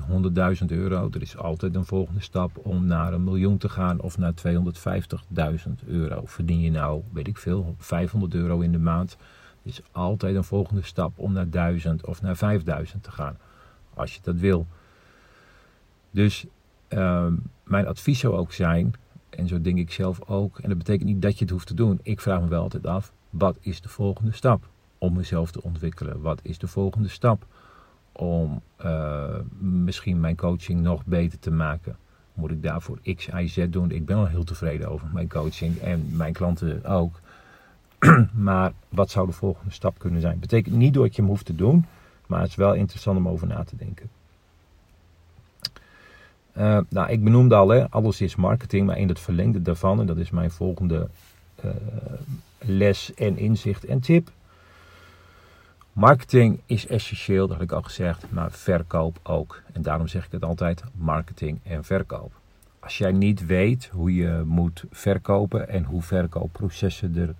100.000 0.59 0.65
euro, 0.67 1.09
er 1.11 1.21
is 1.21 1.37
altijd 1.37 1.75
een 1.75 1.85
volgende 1.85 2.21
stap 2.21 2.57
om 2.57 2.85
naar 2.85 3.13
een 3.13 3.23
miljoen 3.23 3.57
te 3.57 3.69
gaan 3.69 3.99
of 3.99 4.17
naar 4.17 4.33
250.000 4.47 5.71
euro. 5.85 6.21
Verdien 6.25 6.59
je 6.59 6.71
nou, 6.71 7.01
weet 7.13 7.27
ik 7.27 7.37
veel, 7.37 7.75
500 7.77 8.33
euro 8.33 8.59
in 8.59 8.71
de 8.71 8.79
maand, 8.79 9.17
er 9.63 9.69
is 9.69 9.81
altijd 9.91 10.35
een 10.35 10.43
volgende 10.43 10.81
stap 10.81 11.19
om 11.19 11.33
naar 11.33 11.49
1000 11.49 12.05
of 12.05 12.21
naar 12.21 12.37
5000 12.37 13.03
te 13.03 13.11
gaan, 13.11 13.37
als 13.93 14.13
je 14.13 14.19
dat 14.23 14.35
wil. 14.35 14.67
Dus 16.11 16.45
um, 16.89 17.43
mijn 17.63 17.87
advies 17.87 18.19
zou 18.19 18.35
ook 18.35 18.51
zijn, 18.51 18.93
en 19.29 19.47
zo 19.47 19.61
denk 19.61 19.77
ik 19.77 19.91
zelf 19.91 20.29
ook, 20.29 20.59
en 20.59 20.69
dat 20.69 20.77
betekent 20.77 21.09
niet 21.09 21.21
dat 21.21 21.37
je 21.37 21.43
het 21.43 21.53
hoeft 21.53 21.67
te 21.67 21.73
doen, 21.73 21.99
ik 22.03 22.21
vraag 22.21 22.41
me 22.41 22.47
wel 22.47 22.61
altijd 22.61 22.85
af, 22.85 23.13
wat 23.29 23.57
is 23.59 23.81
de 23.81 23.89
volgende 23.89 24.31
stap 24.31 24.67
om 24.97 25.13
mezelf 25.13 25.51
te 25.51 25.63
ontwikkelen? 25.63 26.21
Wat 26.21 26.39
is 26.43 26.57
de 26.57 26.67
volgende 26.67 27.07
stap? 27.07 27.45
Om 28.15 28.61
uh, 28.85 29.23
misschien 29.59 30.19
mijn 30.19 30.35
coaching 30.35 30.81
nog 30.81 31.05
beter 31.05 31.39
te 31.39 31.51
maken. 31.51 31.97
Moet 32.33 32.51
ik 32.51 32.63
daarvoor 32.63 32.99
X, 33.15 33.27
Y, 33.27 33.47
Z 33.47 33.65
doen? 33.69 33.91
Ik 33.91 34.05
ben 34.05 34.17
al 34.17 34.25
heel 34.25 34.43
tevreden 34.43 34.89
over 34.89 35.07
mijn 35.13 35.29
coaching 35.29 35.77
en 35.77 36.07
mijn 36.11 36.33
klanten 36.33 36.85
ook. 36.85 37.19
maar 38.33 38.73
wat 38.89 39.09
zou 39.09 39.27
de 39.27 39.33
volgende 39.33 39.71
stap 39.71 39.99
kunnen 39.99 40.21
zijn? 40.21 40.39
Betekent 40.39 40.75
niet 40.75 40.93
dat 40.93 41.15
je 41.15 41.21
hem 41.21 41.29
hoeft 41.29 41.45
te 41.45 41.55
doen, 41.55 41.85
maar 42.27 42.39
het 42.39 42.49
is 42.49 42.55
wel 42.55 42.73
interessant 42.73 43.17
om 43.17 43.27
over 43.27 43.47
na 43.47 43.63
te 43.63 43.75
denken. 43.75 44.09
Uh, 46.57 46.79
nou, 46.89 47.09
ik 47.09 47.23
benoemde 47.23 47.55
al, 47.55 47.69
hè, 47.69 47.89
alles 47.89 48.21
is 48.21 48.35
marketing, 48.35 48.85
maar 48.85 48.97
in 48.97 49.07
het 49.07 49.19
verlengde 49.19 49.61
daarvan, 49.61 49.99
en 49.99 50.05
dat 50.05 50.17
is 50.17 50.29
mijn 50.29 50.51
volgende 50.51 51.09
uh, 51.65 51.71
les 52.59 53.13
en 53.13 53.37
inzicht 53.37 53.85
en 53.85 53.99
tip, 53.99 54.31
Marketing 55.95 56.59
is 56.65 56.87
essentieel, 56.87 57.47
dat 57.47 57.57
had 57.57 57.65
ik 57.65 57.71
al 57.71 57.81
gezegd, 57.81 58.31
maar 58.31 58.51
verkoop 58.51 59.19
ook. 59.23 59.61
En 59.73 59.81
daarom 59.81 60.07
zeg 60.07 60.25
ik 60.25 60.31
het 60.31 60.43
altijd: 60.43 60.83
marketing 60.95 61.59
en 61.63 61.83
verkoop. 61.83 62.33
Als 62.79 62.97
jij 62.97 63.11
niet 63.11 63.45
weet 63.45 63.89
hoe 63.91 64.15
je 64.15 64.43
moet 64.45 64.83
verkopen 64.91 65.69
en 65.69 65.83
hoe 65.83 66.01
verkoopprocessen 66.01 67.35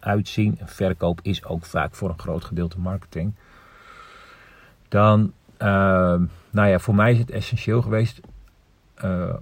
eruit 0.00 0.28
zien, 0.28 0.58
en 0.58 0.68
verkoop 0.68 1.20
is 1.22 1.44
ook 1.44 1.64
vaak 1.64 1.94
voor 1.94 2.08
een 2.08 2.18
groot 2.18 2.44
gedeelte 2.44 2.78
marketing, 2.78 3.32
dan, 4.88 5.32
uh, 5.58 5.68
nou 6.50 6.68
ja, 6.68 6.78
voor 6.78 6.94
mij 6.94 7.12
is 7.12 7.18
het 7.18 7.30
essentieel 7.30 7.82
geweest. 7.82 8.20
Uh, 9.04 9.34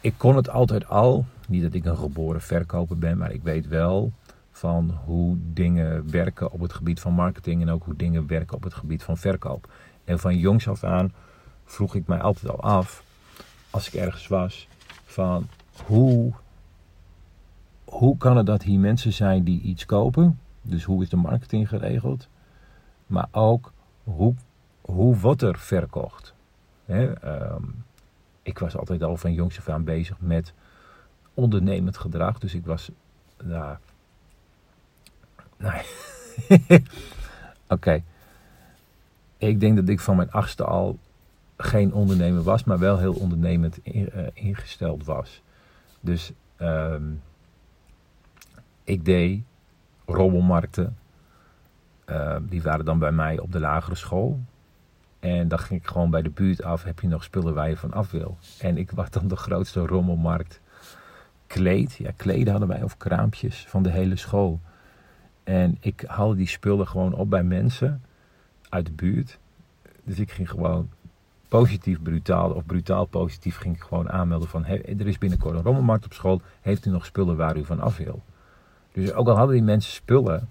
ik 0.00 0.14
kon 0.16 0.36
het 0.36 0.48
altijd 0.48 0.88
al, 0.88 1.26
niet 1.48 1.62
dat 1.62 1.74
ik 1.74 1.84
een 1.84 1.96
geboren 1.96 2.42
verkoper 2.42 2.98
ben, 2.98 3.18
maar 3.18 3.32
ik 3.32 3.42
weet 3.42 3.68
wel 3.68 4.12
van 4.56 4.98
hoe 5.04 5.36
dingen 5.52 6.10
werken 6.10 6.50
op 6.50 6.60
het 6.60 6.72
gebied 6.72 7.00
van 7.00 7.12
marketing 7.12 7.62
en 7.62 7.70
ook 7.70 7.84
hoe 7.84 7.96
dingen 7.96 8.26
werken 8.26 8.56
op 8.56 8.62
het 8.62 8.74
gebied 8.74 9.02
van 9.02 9.16
verkoop. 9.16 9.72
En 10.04 10.18
van 10.18 10.38
jongs 10.38 10.68
af 10.68 10.84
aan 10.84 11.12
vroeg 11.64 11.94
ik 11.94 12.06
mij 12.06 12.20
altijd 12.20 12.52
al 12.52 12.60
af, 12.60 13.04
als 13.70 13.86
ik 13.86 13.94
ergens 13.94 14.26
was, 14.26 14.68
van 15.04 15.48
hoe, 15.84 16.32
hoe 17.84 18.16
kan 18.16 18.36
het 18.36 18.46
dat 18.46 18.62
hier 18.62 18.78
mensen 18.78 19.12
zijn 19.12 19.44
die 19.44 19.60
iets 19.60 19.86
kopen? 19.86 20.38
Dus 20.62 20.84
hoe 20.84 21.02
is 21.02 21.08
de 21.08 21.16
marketing 21.16 21.68
geregeld? 21.68 22.28
Maar 23.06 23.28
ook 23.30 23.72
hoe, 24.04 24.34
hoe 24.80 25.16
wordt 25.16 25.42
er 25.42 25.58
verkocht? 25.58 26.34
um, 26.88 27.84
ik 28.42 28.58
was 28.58 28.76
altijd 28.76 29.02
al 29.02 29.16
van 29.16 29.32
jongs 29.32 29.58
af 29.58 29.68
aan 29.68 29.84
bezig 29.84 30.20
met 30.20 30.52
ondernemend 31.34 31.96
gedrag. 31.96 32.38
Dus 32.38 32.54
ik 32.54 32.66
was 32.66 32.90
nou, 33.42 33.76
Nee. 35.64 36.82
Oké. 37.68 38.02
Ik 39.38 39.60
denk 39.60 39.76
dat 39.76 39.88
ik 39.88 40.00
van 40.00 40.16
mijn 40.16 40.32
achtste 40.32 40.64
al 40.64 40.98
geen 41.56 41.92
ondernemer 41.92 42.42
was, 42.42 42.64
maar 42.64 42.78
wel 42.78 42.98
heel 42.98 43.14
ondernemend 43.14 43.78
uh, 43.84 44.26
ingesteld 44.32 45.04
was. 45.04 45.42
Dus 46.00 46.32
um, 46.58 47.22
ik 48.84 49.04
deed 49.04 49.42
rommelmarkten. 50.06 50.96
Uh, 52.06 52.36
die 52.42 52.62
waren 52.62 52.84
dan 52.84 52.98
bij 52.98 53.12
mij 53.12 53.38
op 53.38 53.52
de 53.52 53.60
lagere 53.60 53.94
school. 53.94 54.40
En 55.20 55.48
dan 55.48 55.58
ging 55.58 55.80
ik 55.80 55.86
gewoon 55.86 56.10
bij 56.10 56.22
de 56.22 56.30
buurt 56.30 56.62
af. 56.62 56.82
Heb 56.82 57.00
je 57.00 57.08
nog 57.08 57.24
spullen 57.24 57.54
waar 57.54 57.68
je 57.68 57.76
van 57.76 57.92
af 57.92 58.10
wil? 58.10 58.38
En 58.58 58.78
ik 58.78 58.90
was 58.90 59.10
dan 59.10 59.28
de 59.28 59.36
grootste 59.36 59.80
rommelmarkt. 59.80 60.60
Kleed. 61.46 61.94
Ja, 61.94 62.10
kleden 62.16 62.50
hadden 62.50 62.68
wij. 62.68 62.82
Of 62.82 62.96
kraampjes 62.96 63.66
van 63.68 63.82
de 63.82 63.90
hele 63.90 64.16
school. 64.16 64.60
En 65.44 65.76
ik 65.80 66.04
haalde 66.06 66.36
die 66.36 66.48
spullen 66.48 66.88
gewoon 66.88 67.14
op 67.14 67.30
bij 67.30 67.42
mensen 67.42 68.02
uit 68.68 68.86
de 68.86 68.92
buurt. 68.92 69.38
Dus 70.04 70.18
ik 70.18 70.30
ging 70.30 70.50
gewoon 70.50 70.88
positief 71.48 72.02
brutaal 72.02 72.50
of 72.50 72.66
brutaal 72.66 73.04
positief 73.04 73.56
ging 73.56 73.76
ik 73.76 73.82
gewoon 73.82 74.10
aanmelden 74.10 74.48
van 74.48 74.64
hey, 74.64 74.96
er 74.98 75.06
is 75.06 75.18
binnenkort 75.18 75.54
een 75.56 75.62
rommelmarkt 75.62 76.04
op 76.04 76.12
school. 76.12 76.40
Heeft 76.60 76.86
u 76.86 76.90
nog 76.90 77.06
spullen 77.06 77.36
waar 77.36 77.56
u 77.56 77.64
van 77.64 77.80
af 77.80 77.96
wil? 77.96 78.22
Dus 78.92 79.12
ook 79.12 79.28
al 79.28 79.36
hadden 79.36 79.54
die 79.54 79.64
mensen 79.64 79.92
spullen, 79.92 80.48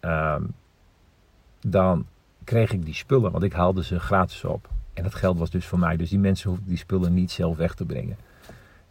um, 0.00 0.54
dan 1.60 2.06
kreeg 2.44 2.72
ik 2.72 2.84
die 2.84 2.94
spullen, 2.94 3.32
want 3.32 3.44
ik 3.44 3.52
haalde 3.52 3.84
ze 3.84 4.00
gratis 4.00 4.44
op. 4.44 4.68
En 4.94 5.02
dat 5.02 5.14
geld 5.14 5.38
was 5.38 5.50
dus 5.50 5.66
voor 5.66 5.78
mij. 5.78 5.96
Dus 5.96 6.10
die 6.10 6.18
mensen 6.18 6.50
hoefden 6.50 6.68
die 6.68 6.78
spullen 6.78 7.14
niet 7.14 7.30
zelf 7.30 7.56
weg 7.56 7.74
te 7.74 7.84
brengen. 7.84 8.16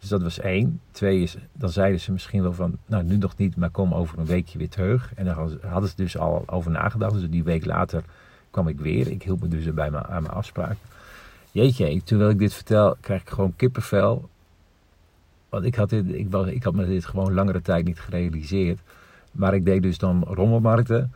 Dus 0.00 0.08
dat 0.08 0.22
was 0.22 0.38
één. 0.38 0.80
Twee 0.90 1.22
is, 1.22 1.36
dan 1.52 1.70
zeiden 1.70 2.00
ze 2.00 2.12
misschien 2.12 2.42
wel 2.42 2.52
van, 2.52 2.78
nou 2.86 3.02
nu 3.02 3.16
nog 3.16 3.36
niet, 3.36 3.56
maar 3.56 3.70
kom 3.70 3.94
over 3.94 4.18
een 4.18 4.26
weekje 4.26 4.58
weer 4.58 4.68
terug. 4.68 5.12
En 5.14 5.24
daar 5.24 5.36
hadden 5.66 5.88
ze 5.88 5.96
dus 5.96 6.18
al 6.18 6.42
over 6.46 6.70
nagedacht. 6.70 7.12
Dus 7.12 7.30
die 7.30 7.44
week 7.44 7.64
later 7.64 8.02
kwam 8.50 8.68
ik 8.68 8.80
weer. 8.80 9.08
Ik 9.08 9.22
hield 9.22 9.40
me 9.40 9.48
dus 9.48 9.74
bij 9.74 9.90
mijn, 9.90 10.04
aan 10.04 10.22
mijn 10.22 10.34
afspraak. 10.34 10.76
Jeetje, 11.52 12.02
terwijl 12.02 12.30
ik 12.30 12.38
dit 12.38 12.54
vertel, 12.54 12.96
krijg 13.00 13.20
ik 13.20 13.28
gewoon 13.28 13.56
kippenvel. 13.56 14.28
Want 15.48 15.64
ik 15.64 15.74
had, 15.74 15.90
dit, 15.90 16.08
ik, 16.08 16.30
was, 16.30 16.46
ik 16.46 16.62
had 16.62 16.74
me 16.74 16.86
dit 16.86 17.06
gewoon 17.06 17.32
langere 17.32 17.62
tijd 17.62 17.84
niet 17.84 18.00
gerealiseerd. 18.00 18.80
Maar 19.32 19.54
ik 19.54 19.64
deed 19.64 19.82
dus 19.82 19.98
dan 19.98 20.24
rommelmarkten. 20.24 21.12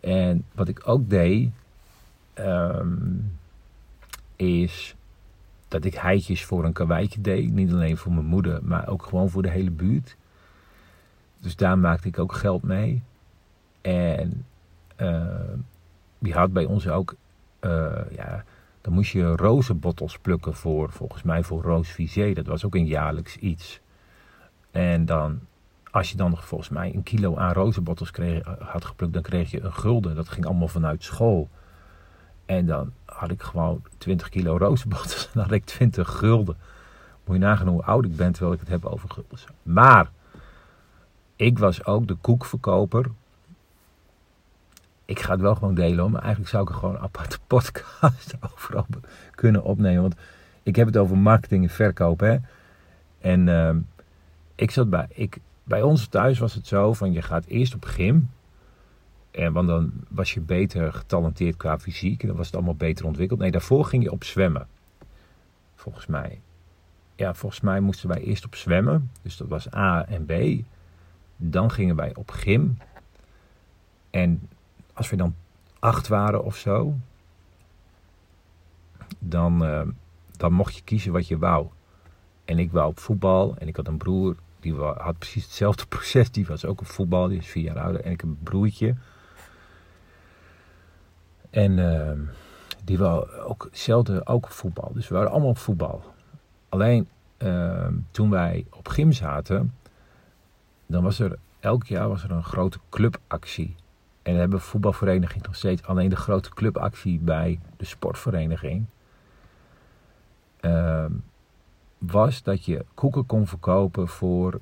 En 0.00 0.44
wat 0.54 0.68
ik 0.68 0.88
ook 0.88 1.10
deed, 1.10 1.50
um, 2.38 3.32
is 4.36 4.94
dat 5.72 5.84
ik 5.84 5.94
heitjes 5.94 6.44
voor 6.44 6.64
een 6.64 6.72
karweitje 6.72 7.20
deed. 7.20 7.52
Niet 7.52 7.72
alleen 7.72 7.96
voor 7.96 8.12
mijn 8.12 8.26
moeder, 8.26 8.64
maar 8.64 8.88
ook 8.88 9.02
gewoon 9.02 9.30
voor 9.30 9.42
de 9.42 9.50
hele 9.50 9.70
buurt. 9.70 10.16
Dus 11.38 11.56
daar 11.56 11.78
maakte 11.78 12.08
ik 12.08 12.18
ook 12.18 12.32
geld 12.32 12.62
mee. 12.62 13.02
En 13.80 14.46
uh, 14.96 15.26
die 16.18 16.32
had 16.32 16.52
bij 16.52 16.64
ons 16.64 16.88
ook, 16.88 17.14
uh, 17.60 17.92
ja, 18.10 18.44
dan 18.80 18.92
moest 18.92 19.12
je 19.12 19.36
rozenbottels 19.36 20.18
plukken 20.18 20.54
voor, 20.54 20.90
volgens 20.90 21.22
mij 21.22 21.42
voor 21.42 21.62
Roos 21.62 21.88
Visé. 21.88 22.32
Dat 22.32 22.46
was 22.46 22.64
ook 22.64 22.74
een 22.74 22.86
jaarlijks 22.86 23.36
iets. 23.36 23.80
En 24.70 25.04
dan, 25.04 25.40
als 25.90 26.10
je 26.10 26.16
dan 26.16 26.36
volgens 26.36 26.70
mij 26.70 26.94
een 26.94 27.02
kilo 27.02 27.36
aan 27.36 27.52
rozenbottels 27.52 28.10
kreeg, 28.10 28.44
had 28.58 28.84
geplukt, 28.84 29.12
dan 29.12 29.22
kreeg 29.22 29.50
je 29.50 29.60
een 29.60 29.74
gulden. 29.74 30.14
Dat 30.14 30.28
ging 30.28 30.46
allemaal 30.46 30.68
vanuit 30.68 31.02
school. 31.02 31.48
En 32.46 32.66
dan 32.66 32.92
had 33.22 33.30
ik 33.30 33.42
gewoon 33.42 33.82
20 33.98 34.28
kilo 34.28 34.56
rozenbottels. 34.56 35.24
En 35.26 35.30
dan 35.32 35.42
had 35.42 35.52
ik 35.52 35.64
20 35.64 36.08
gulden. 36.08 36.56
Moet 37.24 37.36
je 37.36 37.42
nagaan 37.42 37.68
hoe 37.68 37.82
oud 37.82 38.04
ik 38.04 38.16
ben 38.16 38.32
terwijl 38.32 38.54
ik 38.54 38.60
het 38.60 38.68
heb 38.68 38.84
over 38.84 39.10
gulden. 39.10 39.38
Maar 39.62 40.10
ik 41.36 41.58
was 41.58 41.84
ook 41.84 42.06
de 42.06 42.14
koekverkoper. 42.14 43.06
Ik 45.04 45.20
ga 45.20 45.32
het 45.32 45.40
wel 45.40 45.54
gewoon 45.54 45.74
delen, 45.74 46.10
maar 46.10 46.20
eigenlijk 46.20 46.50
zou 46.50 46.62
ik 46.62 46.68
er 46.68 46.74
gewoon 46.74 46.94
een 46.94 47.00
aparte 47.00 47.38
podcast 47.46 48.34
over 48.40 48.84
kunnen 49.30 49.62
opnemen. 49.62 50.02
Want 50.02 50.14
ik 50.62 50.76
heb 50.76 50.86
het 50.86 50.96
over 50.96 51.18
marketing 51.18 51.64
en 51.64 51.70
verkoop. 51.70 52.20
Hè? 52.20 52.36
En 53.18 53.46
uh, 53.46 53.70
ik 54.54 54.70
zat 54.70 54.90
bij, 54.90 55.06
ik, 55.08 55.38
bij 55.64 55.82
ons 55.82 56.06
thuis 56.06 56.38
was 56.38 56.54
het 56.54 56.66
zo 56.66 56.92
van 56.92 57.12
je 57.12 57.22
gaat 57.22 57.44
eerst 57.44 57.74
op 57.74 57.84
gym. 57.84 58.30
En, 59.32 59.52
want 59.52 59.68
dan 59.68 59.92
was 60.08 60.34
je 60.34 60.40
beter 60.40 60.92
getalenteerd 60.92 61.56
qua 61.56 61.78
fysiek. 61.78 62.26
Dan 62.26 62.36
was 62.36 62.46
het 62.46 62.54
allemaal 62.54 62.74
beter 62.74 63.06
ontwikkeld. 63.06 63.40
Nee, 63.40 63.50
daarvoor 63.50 63.84
ging 63.84 64.02
je 64.02 64.10
op 64.10 64.24
zwemmen. 64.24 64.66
Volgens 65.74 66.06
mij. 66.06 66.40
Ja, 67.16 67.34
volgens 67.34 67.60
mij 67.60 67.80
moesten 67.80 68.08
wij 68.08 68.20
eerst 68.20 68.44
op 68.44 68.54
zwemmen. 68.54 69.10
Dus 69.22 69.36
dat 69.36 69.48
was 69.48 69.74
A 69.74 70.06
en 70.06 70.24
B. 70.24 70.64
Dan 71.36 71.70
gingen 71.70 71.96
wij 71.96 72.14
op 72.14 72.30
gym. 72.30 72.78
En 74.10 74.48
als 74.92 75.10
we 75.10 75.16
dan 75.16 75.34
acht 75.78 76.08
waren 76.08 76.44
of 76.44 76.56
zo, 76.56 76.94
dan, 79.18 79.64
uh, 79.64 79.82
dan 80.36 80.52
mocht 80.52 80.76
je 80.76 80.82
kiezen 80.82 81.12
wat 81.12 81.28
je 81.28 81.38
wou. 81.38 81.66
En 82.44 82.58
ik 82.58 82.72
wou 82.72 82.88
op 82.88 82.98
voetbal 82.98 83.56
en 83.58 83.68
ik 83.68 83.76
had 83.76 83.88
een 83.88 83.96
broer 83.96 84.36
die 84.60 84.74
had 84.74 85.18
precies 85.18 85.44
hetzelfde 85.44 85.86
proces. 85.96 86.30
Die 86.30 86.46
was 86.46 86.64
ook 86.64 86.80
op 86.80 86.86
voetbal, 86.86 87.28
die 87.28 87.38
is 87.38 87.46
vier 87.46 87.62
jaar 87.62 87.78
ouder. 87.78 88.00
En 88.00 88.10
ik 88.10 88.20
heb 88.20 88.30
een 88.30 88.42
broertje. 88.42 88.94
En 91.52 91.78
uh, 91.78 92.10
die 92.84 92.98
wou 92.98 93.30
ook 93.30 93.64
hetzelfde, 93.64 94.26
ook 94.26 94.48
voetbal. 94.48 94.92
Dus 94.92 95.08
we 95.08 95.14
waren 95.14 95.30
allemaal 95.30 95.48
op 95.48 95.58
voetbal. 95.58 96.02
Alleen 96.68 97.08
uh, 97.38 97.86
toen 98.10 98.30
wij 98.30 98.66
op 98.70 98.88
gym 98.88 99.12
zaten, 99.12 99.74
dan 100.86 101.02
was 101.02 101.18
er 101.18 101.38
elk 101.60 101.86
jaar 101.86 102.08
was 102.08 102.24
er 102.24 102.30
een 102.30 102.44
grote 102.44 102.78
clubactie. 102.90 103.76
En 104.22 104.32
we 104.32 104.38
hebben 104.38 104.60
voetbalvereniging 104.60 105.42
nog 105.44 105.56
steeds 105.56 105.82
alleen 105.82 106.08
de 106.08 106.16
grote 106.16 106.50
clubactie 106.50 107.18
bij 107.18 107.60
de 107.76 107.84
sportvereniging. 107.84 108.84
Uh, 110.60 111.04
was 111.98 112.42
dat 112.42 112.64
je 112.64 112.84
koeken 112.94 113.26
kon 113.26 113.46
verkopen 113.46 114.08
voor, 114.08 114.60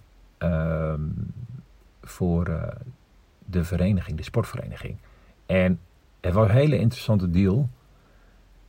voor 2.03 2.49
uh, 2.49 2.62
de 3.45 3.64
vereniging, 3.64 4.16
de 4.16 4.22
sportvereniging. 4.22 4.97
En 5.47 5.80
het 6.20 6.34
was 6.34 6.48
een 6.48 6.54
hele 6.54 6.78
interessante 6.78 7.30
deal. 7.30 7.68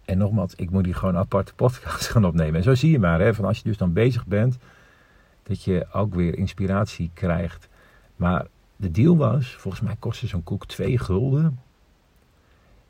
En 0.06 0.18
nogmaals, 0.18 0.56
ik 0.56 0.70
moet 0.70 0.86
hier 0.86 0.96
gewoon 0.96 1.14
een 1.14 1.20
aparte 1.20 1.54
podcast 1.54 2.08
gaan 2.12 2.26
opnemen. 2.26 2.56
En 2.56 2.64
zo 2.64 2.76
zie 2.76 2.92
je 2.92 3.00
maar, 3.00 3.20
hè, 3.20 3.34
van 3.34 3.46
als 3.46 3.58
je 3.58 3.64
dus 3.64 3.78
dan 3.78 3.94
bezig 3.94 4.26
bent, 4.26 4.58
dat 5.44 5.64
je 5.64 5.88
ook 5.94 6.14
weer 6.14 6.38
inspiratie 6.38 7.12
krijgt. 7.14 7.70
Maar 8.16 8.48
de 8.76 8.92
deal 8.92 9.18
was, 9.18 9.56
volgens 9.56 9.84
mij 9.84 9.96
kostte 10.00 10.28
zo'n 10.28 10.44
koek 10.44 10.66
2 10.66 10.98
gulden. 10.98 11.60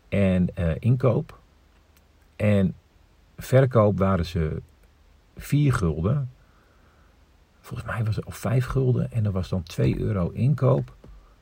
En 0.09 0.49
uh, 0.59 0.71
inkoop. 0.79 1.39
En 2.35 2.75
verkoop 3.37 3.97
waren 3.97 4.25
ze 4.25 4.61
4 5.37 5.73
gulden. 5.73 6.29
Volgens 7.61 7.89
mij 7.89 8.03
was 8.03 8.15
het 8.15 8.25
of 8.25 8.35
5 8.35 8.65
gulden. 8.65 9.11
En 9.11 9.25
er 9.25 9.31
was 9.31 9.49
dan 9.49 9.63
2 9.63 9.99
euro 9.99 10.29
inkoop. 10.29 10.95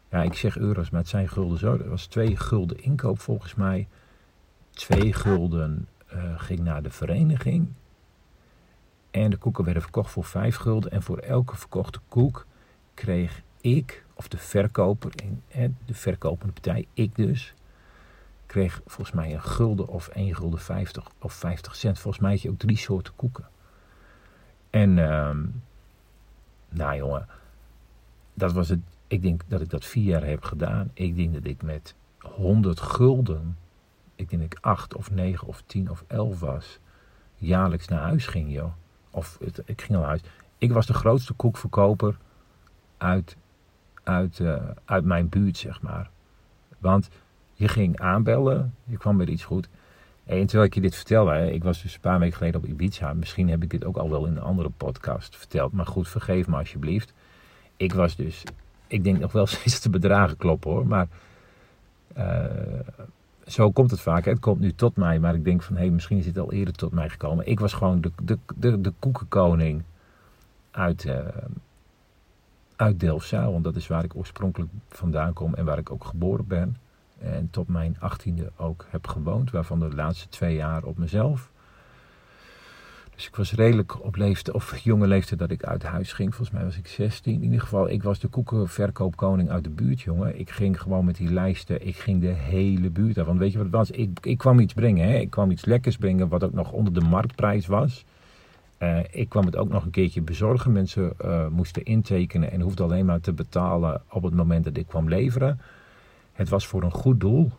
Ja, 0.09 0.21
ik 0.21 0.33
zeg 0.33 0.57
euro's, 0.57 0.89
maar 0.89 0.99
het 0.99 1.09
zijn 1.09 1.29
gulden 1.29 1.57
zo. 1.57 1.73
Er 1.73 1.89
was 1.89 2.05
2 2.05 2.37
gulden 2.37 2.83
inkoop 2.83 3.19
volgens 3.19 3.55
mij. 3.55 3.87
2 4.69 5.13
gulden 5.13 5.87
uh, 6.13 6.39
ging 6.39 6.59
naar 6.59 6.83
de 6.83 6.91
vereniging. 6.91 7.67
En 9.11 9.29
de 9.29 9.37
koeken 9.37 9.63
werden 9.63 9.83
verkocht 9.83 10.11
voor 10.11 10.23
5 10.23 10.55
gulden. 10.55 10.91
En 10.91 11.01
voor 11.01 11.17
elke 11.17 11.57
verkochte 11.57 11.99
koek 12.07 12.45
kreeg 12.93 13.41
ik, 13.61 14.05
of 14.13 14.27
de 14.27 14.37
verkoper, 14.37 15.11
de 15.85 15.93
verkopende 15.93 16.53
partij, 16.53 16.87
ik 16.93 17.15
dus, 17.15 17.53
kreeg 18.45 18.81
volgens 18.85 19.11
mij 19.11 19.33
een 19.33 19.43
gulden 19.43 19.87
of 19.87 20.07
1 20.07 20.35
gulden 20.35 20.59
50 20.59 21.07
of 21.19 21.33
50 21.33 21.75
cent. 21.75 21.99
Volgens 21.99 22.23
mij 22.23 22.31
had 22.31 22.41
je 22.41 22.49
ook 22.49 22.59
drie 22.59 22.77
soorten 22.77 23.15
koeken. 23.15 23.47
En, 24.69 24.97
uh, 24.97 25.37
nou 26.69 26.95
jongen, 26.95 27.27
dat 28.33 28.51
was 28.51 28.69
het. 28.69 28.79
Ik 29.09 29.21
denk 29.21 29.41
dat 29.47 29.61
ik 29.61 29.69
dat 29.69 29.85
vier 29.85 30.03
jaar 30.03 30.25
heb 30.25 30.43
gedaan. 30.43 30.91
Ik 30.93 31.15
denk 31.15 31.33
dat 31.33 31.45
ik 31.45 31.61
met 31.61 31.95
100 32.19 32.79
gulden, 32.79 33.57
ik 34.15 34.29
denk 34.29 34.41
dat 34.41 34.51
ik 34.51 34.65
8 34.65 34.95
of 34.95 35.11
9 35.11 35.47
of 35.47 35.63
10 35.65 35.89
of 35.89 36.03
11 36.07 36.39
was, 36.39 36.79
jaarlijks 37.35 37.87
naar 37.87 38.01
huis 38.01 38.27
ging, 38.27 38.53
joh. 38.53 38.71
Of 39.09 39.37
het, 39.43 39.61
ik 39.65 39.81
ging 39.81 39.99
naar 39.99 40.07
huis. 40.07 40.21
Ik 40.57 40.71
was 40.71 40.85
de 40.85 40.93
grootste 40.93 41.33
koekverkoper 41.33 42.17
uit 42.97 43.37
uit, 44.09 44.39
uh, 44.39 44.61
uit 44.85 45.05
mijn 45.05 45.29
buurt, 45.29 45.57
zeg 45.57 45.81
maar. 45.81 46.09
Want 46.77 47.09
je 47.53 47.67
ging 47.67 47.99
aanbellen, 47.99 48.75
je 48.83 48.97
kwam 48.97 49.15
met 49.15 49.29
iets 49.29 49.43
goed. 49.43 49.69
En 50.25 50.45
terwijl 50.45 50.67
ik 50.67 50.73
je 50.73 50.81
dit 50.81 50.95
vertelde, 50.95 51.53
ik 51.53 51.63
was 51.63 51.81
dus 51.81 51.93
een 51.93 51.99
paar 51.99 52.19
weken 52.19 52.37
geleden 52.37 52.61
op 52.61 52.67
Ibiza. 52.67 53.13
Misschien 53.13 53.49
heb 53.49 53.63
ik 53.63 53.69
dit 53.69 53.85
ook 53.85 53.97
al 53.97 54.09
wel 54.09 54.25
in 54.25 54.35
een 54.35 54.41
andere 54.41 54.69
podcast 54.69 55.35
verteld. 55.35 55.71
Maar 55.71 55.85
goed, 55.85 56.07
vergeef 56.07 56.47
me 56.47 56.57
alsjeblieft. 56.57 57.13
Ik 57.77 57.93
was 57.93 58.15
dus, 58.15 58.43
ik 58.89 59.03
denk 59.03 59.19
nog 59.19 59.31
wel 59.31 59.47
steeds 59.55 59.79
te 59.79 59.89
bedragen 59.89 60.37
kloppen 60.37 60.71
hoor. 60.71 60.87
Maar 60.87 61.07
uh, 62.17 62.45
zo 63.45 63.71
komt 63.71 63.91
het 63.91 64.01
vaak. 64.01 64.25
Het 64.25 64.39
komt 64.39 64.59
nu 64.59 64.73
tot 64.73 64.95
mij, 64.95 65.19
maar 65.19 65.35
ik 65.35 65.43
denk 65.43 65.61
van 65.61 65.75
hé, 65.75 65.81
hey, 65.81 65.91
misschien 65.91 66.17
is 66.17 66.25
het 66.25 66.37
al 66.37 66.51
eerder 66.51 66.73
tot 66.73 66.91
mij 66.91 67.09
gekomen. 67.09 67.47
Ik 67.47 67.59
was 67.59 67.73
gewoon 67.73 68.01
de, 68.01 68.11
de, 68.23 68.37
de, 68.55 68.81
de 68.81 68.93
koekenkoning 68.99 69.83
uit, 70.71 71.03
uh, 71.03 71.17
uit 72.75 72.99
Delfzijl, 72.99 73.51
want 73.51 73.63
dat 73.63 73.75
is 73.75 73.87
waar 73.87 74.03
ik 74.03 74.15
oorspronkelijk 74.15 74.71
vandaan 74.89 75.33
kom 75.33 75.53
en 75.53 75.65
waar 75.65 75.77
ik 75.77 75.91
ook 75.91 76.05
geboren 76.05 76.47
ben. 76.47 76.77
En 77.19 77.49
tot 77.51 77.67
mijn 77.67 77.95
achttiende 77.99 78.51
ook 78.55 78.85
heb 78.89 79.07
gewoond, 79.07 79.51
waarvan 79.51 79.79
de 79.79 79.95
laatste 79.95 80.29
twee 80.29 80.55
jaar 80.55 80.83
op 80.83 80.97
mezelf. 80.97 81.49
Dus 83.19 83.27
ik 83.27 83.35
was 83.35 83.53
redelijk 83.53 84.03
op 84.03 84.15
leeftijd, 84.15 84.55
of 84.55 84.77
jonge 84.77 85.07
leeftijd 85.07 85.39
dat 85.39 85.51
ik 85.51 85.63
uit 85.63 85.83
huis 85.83 86.13
ging. 86.13 86.35
Volgens 86.35 86.57
mij 86.57 86.65
was 86.65 86.77
ik 86.77 86.87
16. 86.87 87.33
In 87.33 87.43
ieder 87.43 87.59
geval, 87.59 87.89
ik 87.89 88.03
was 88.03 88.19
de 88.19 88.27
koekenverkoopkoning 88.27 89.49
uit 89.49 89.63
de 89.63 89.69
buurt, 89.69 90.01
jongen. 90.01 90.39
Ik 90.39 90.49
ging 90.49 90.81
gewoon 90.81 91.05
met 91.05 91.15
die 91.15 91.31
lijsten, 91.31 91.87
ik 91.87 91.95
ging 91.95 92.21
de 92.21 92.27
hele 92.27 92.89
buurt 92.89 93.17
af. 93.17 93.25
Want 93.25 93.39
weet 93.39 93.51
je 93.51 93.57
wat 93.57 93.65
het 93.65 93.75
was? 93.75 93.91
Ik, 93.91 94.19
ik 94.21 94.37
kwam 94.37 94.59
iets 94.59 94.73
brengen, 94.73 95.07
hè? 95.07 95.17
Ik 95.17 95.29
kwam 95.29 95.51
iets 95.51 95.65
lekkers 95.65 95.97
brengen, 95.97 96.27
wat 96.27 96.43
ook 96.43 96.53
nog 96.53 96.71
onder 96.71 96.93
de 96.93 97.01
marktprijs 97.01 97.67
was. 97.67 98.05
Uh, 98.79 98.99
ik 99.11 99.29
kwam 99.29 99.45
het 99.45 99.55
ook 99.55 99.69
nog 99.69 99.83
een 99.83 99.91
keertje 99.91 100.21
bezorgen. 100.21 100.71
Mensen 100.71 101.13
uh, 101.25 101.47
moesten 101.47 101.83
intekenen 101.83 102.51
en 102.51 102.61
hoefden 102.61 102.85
alleen 102.85 103.05
maar 103.05 103.21
te 103.21 103.33
betalen 103.33 104.01
op 104.09 104.23
het 104.23 104.33
moment 104.33 104.63
dat 104.63 104.77
ik 104.77 104.87
kwam 104.87 105.09
leveren. 105.09 105.59
Het 106.33 106.49
was 106.49 106.67
voor 106.67 106.83
een 106.83 106.91
goed 106.91 107.19
doel. 107.19 107.51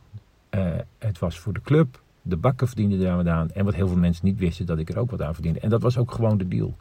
Uh, 0.50 0.74
het 0.98 1.18
was 1.18 1.38
voor 1.38 1.52
de 1.52 1.62
club. 1.62 2.00
De 2.23 2.37
bakken 2.37 2.66
verdienden 2.66 3.01
daar 3.01 3.16
wat 3.16 3.27
aan. 3.27 3.51
En 3.51 3.64
wat 3.64 3.75
heel 3.75 3.89
veel 3.89 3.97
mensen 3.97 4.27
niet 4.27 4.39
wisten, 4.39 4.66
dat 4.66 4.79
ik 4.79 4.89
er 4.89 4.99
ook 4.99 5.11
wat 5.11 5.23
aan 5.23 5.35
verdiende. 5.35 5.61
En 5.61 5.68
dat 5.68 5.83
was 5.83 5.99
ook 5.99 6.12
gewoon 6.12 6.39
de 6.39 6.49
deal. 6.49 6.77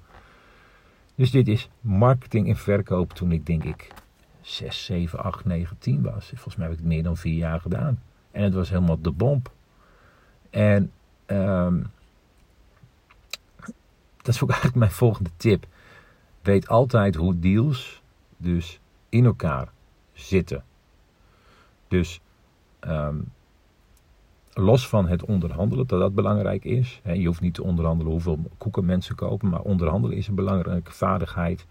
Dus 1.15 1.31
dit 1.31 1.47
is 1.47 1.69
marketing 1.81 2.47
en 2.47 2.57
verkoop 2.57 3.13
toen 3.13 3.31
ik 3.31 3.45
denk 3.45 3.63
ik 3.63 3.87
6, 4.41 4.85
7, 4.85 5.23
8, 5.23 5.45
9, 5.45 5.77
10 5.77 6.01
was. 6.01 6.27
Volgens 6.27 6.55
mij 6.55 6.65
heb 6.65 6.73
ik 6.73 6.79
het 6.79 6.87
meer 6.87 7.03
dan 7.03 7.17
vier 7.17 7.37
jaar 7.37 7.59
gedaan. 7.59 8.01
En 8.31 8.43
het 8.43 8.53
was 8.53 8.69
helemaal 8.69 9.01
de 9.01 9.11
bomp. 9.11 9.51
En... 10.49 10.91
Um, 11.27 11.85
dat 14.21 14.35
is 14.35 14.43
ook 14.43 14.49
eigenlijk 14.49 14.79
mijn 14.79 14.91
volgende 14.91 15.29
tip. 15.37 15.65
Weet 16.41 16.67
altijd 16.67 17.15
hoe 17.15 17.39
deals 17.39 18.01
dus 18.37 18.79
in 19.09 19.25
elkaar 19.25 19.71
zitten. 20.13 20.63
Dus 21.87 22.21
um, 22.81 23.31
los 24.59 24.87
van 24.87 25.07
het 25.07 25.25
onderhandelen, 25.25 25.87
dat 25.87 25.99
dat 25.99 26.15
belangrijk 26.15 26.65
is. 26.65 27.01
Je 27.13 27.25
hoeft 27.25 27.41
niet 27.41 27.53
te 27.53 27.63
onderhandelen 27.63 28.11
hoeveel 28.11 28.39
koeken 28.57 28.85
mensen 28.85 29.15
kopen, 29.15 29.49
maar 29.49 29.61
onderhandelen 29.61 30.17
is 30.17 30.27
een 30.27 30.35
belangrijke 30.35 30.91
vaardigheid. 30.91 31.65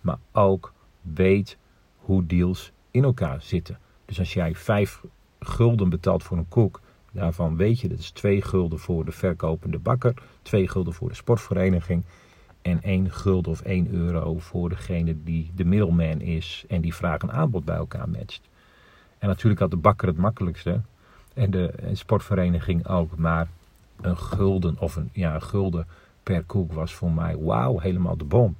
Maar 0.00 0.18
ook 0.32 0.72
weet 1.00 1.56
hoe 1.96 2.26
deals 2.26 2.72
in 2.90 3.04
elkaar 3.04 3.42
zitten. 3.42 3.78
Dus 4.04 4.18
als 4.18 4.34
jij 4.34 4.54
vijf 4.54 5.02
gulden 5.38 5.88
betaalt 5.88 6.22
voor 6.22 6.36
een 6.36 6.48
koek, 6.48 6.80
Daarvan 7.12 7.56
weet 7.56 7.80
je, 7.80 7.88
dat 7.88 7.98
is 7.98 8.10
2 8.10 8.42
gulden 8.42 8.78
voor 8.78 9.04
de 9.04 9.12
verkopende 9.12 9.78
bakker, 9.78 10.14
2 10.42 10.68
gulden 10.68 10.92
voor 10.92 11.08
de 11.08 11.14
sportvereniging 11.14 12.04
en 12.62 12.82
1 12.82 13.10
gulden 13.10 13.52
of 13.52 13.60
1 13.60 13.90
euro 13.90 14.38
voor 14.38 14.68
degene 14.68 15.22
die 15.22 15.50
de 15.54 15.64
middleman 15.64 16.20
is 16.20 16.64
en 16.68 16.80
die 16.80 16.94
vraag 16.94 17.20
en 17.20 17.32
aanbod 17.32 17.64
bij 17.64 17.76
elkaar 17.76 18.08
matcht. 18.08 18.48
En 19.18 19.28
natuurlijk 19.28 19.60
had 19.60 19.70
de 19.70 19.76
bakker 19.76 20.08
het 20.08 20.16
makkelijkste 20.16 20.80
en 21.34 21.50
de 21.50 21.72
sportvereniging 21.92 22.88
ook, 22.88 23.16
maar 23.16 23.48
een 24.00 24.16
gulden 24.16 24.76
of 24.78 24.96
een, 24.96 25.10
ja, 25.12 25.34
een 25.34 25.42
gulden 25.42 25.86
per 26.22 26.44
koek 26.44 26.72
was 26.72 26.94
voor 26.94 27.12
mij 27.12 27.36
wauw, 27.36 27.78
helemaal 27.78 28.16
de 28.16 28.24
bom. 28.24 28.56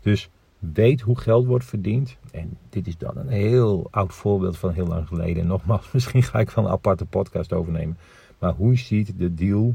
Dus 0.00 0.28
weet 0.58 1.00
hoe 1.00 1.18
geld 1.18 1.46
wordt 1.46 1.64
verdiend. 1.64 2.16
En 2.32 2.58
dit 2.68 2.86
is 2.86 2.98
dan 2.98 3.16
een 3.16 3.28
heel 3.28 3.88
oud 3.90 4.14
voorbeeld 4.14 4.58
van 4.58 4.72
heel 4.72 4.86
lang 4.86 5.08
geleden. 5.08 5.42
En 5.42 5.48
nogmaals, 5.48 5.90
misschien 5.92 6.22
ga 6.22 6.38
ik 6.38 6.50
van 6.50 6.64
een 6.64 6.70
aparte 6.70 7.04
podcast 7.04 7.52
overnemen. 7.52 7.98
Maar 8.38 8.52
hoe 8.52 8.76
ziet 8.76 9.18
de 9.18 9.34
deal 9.34 9.74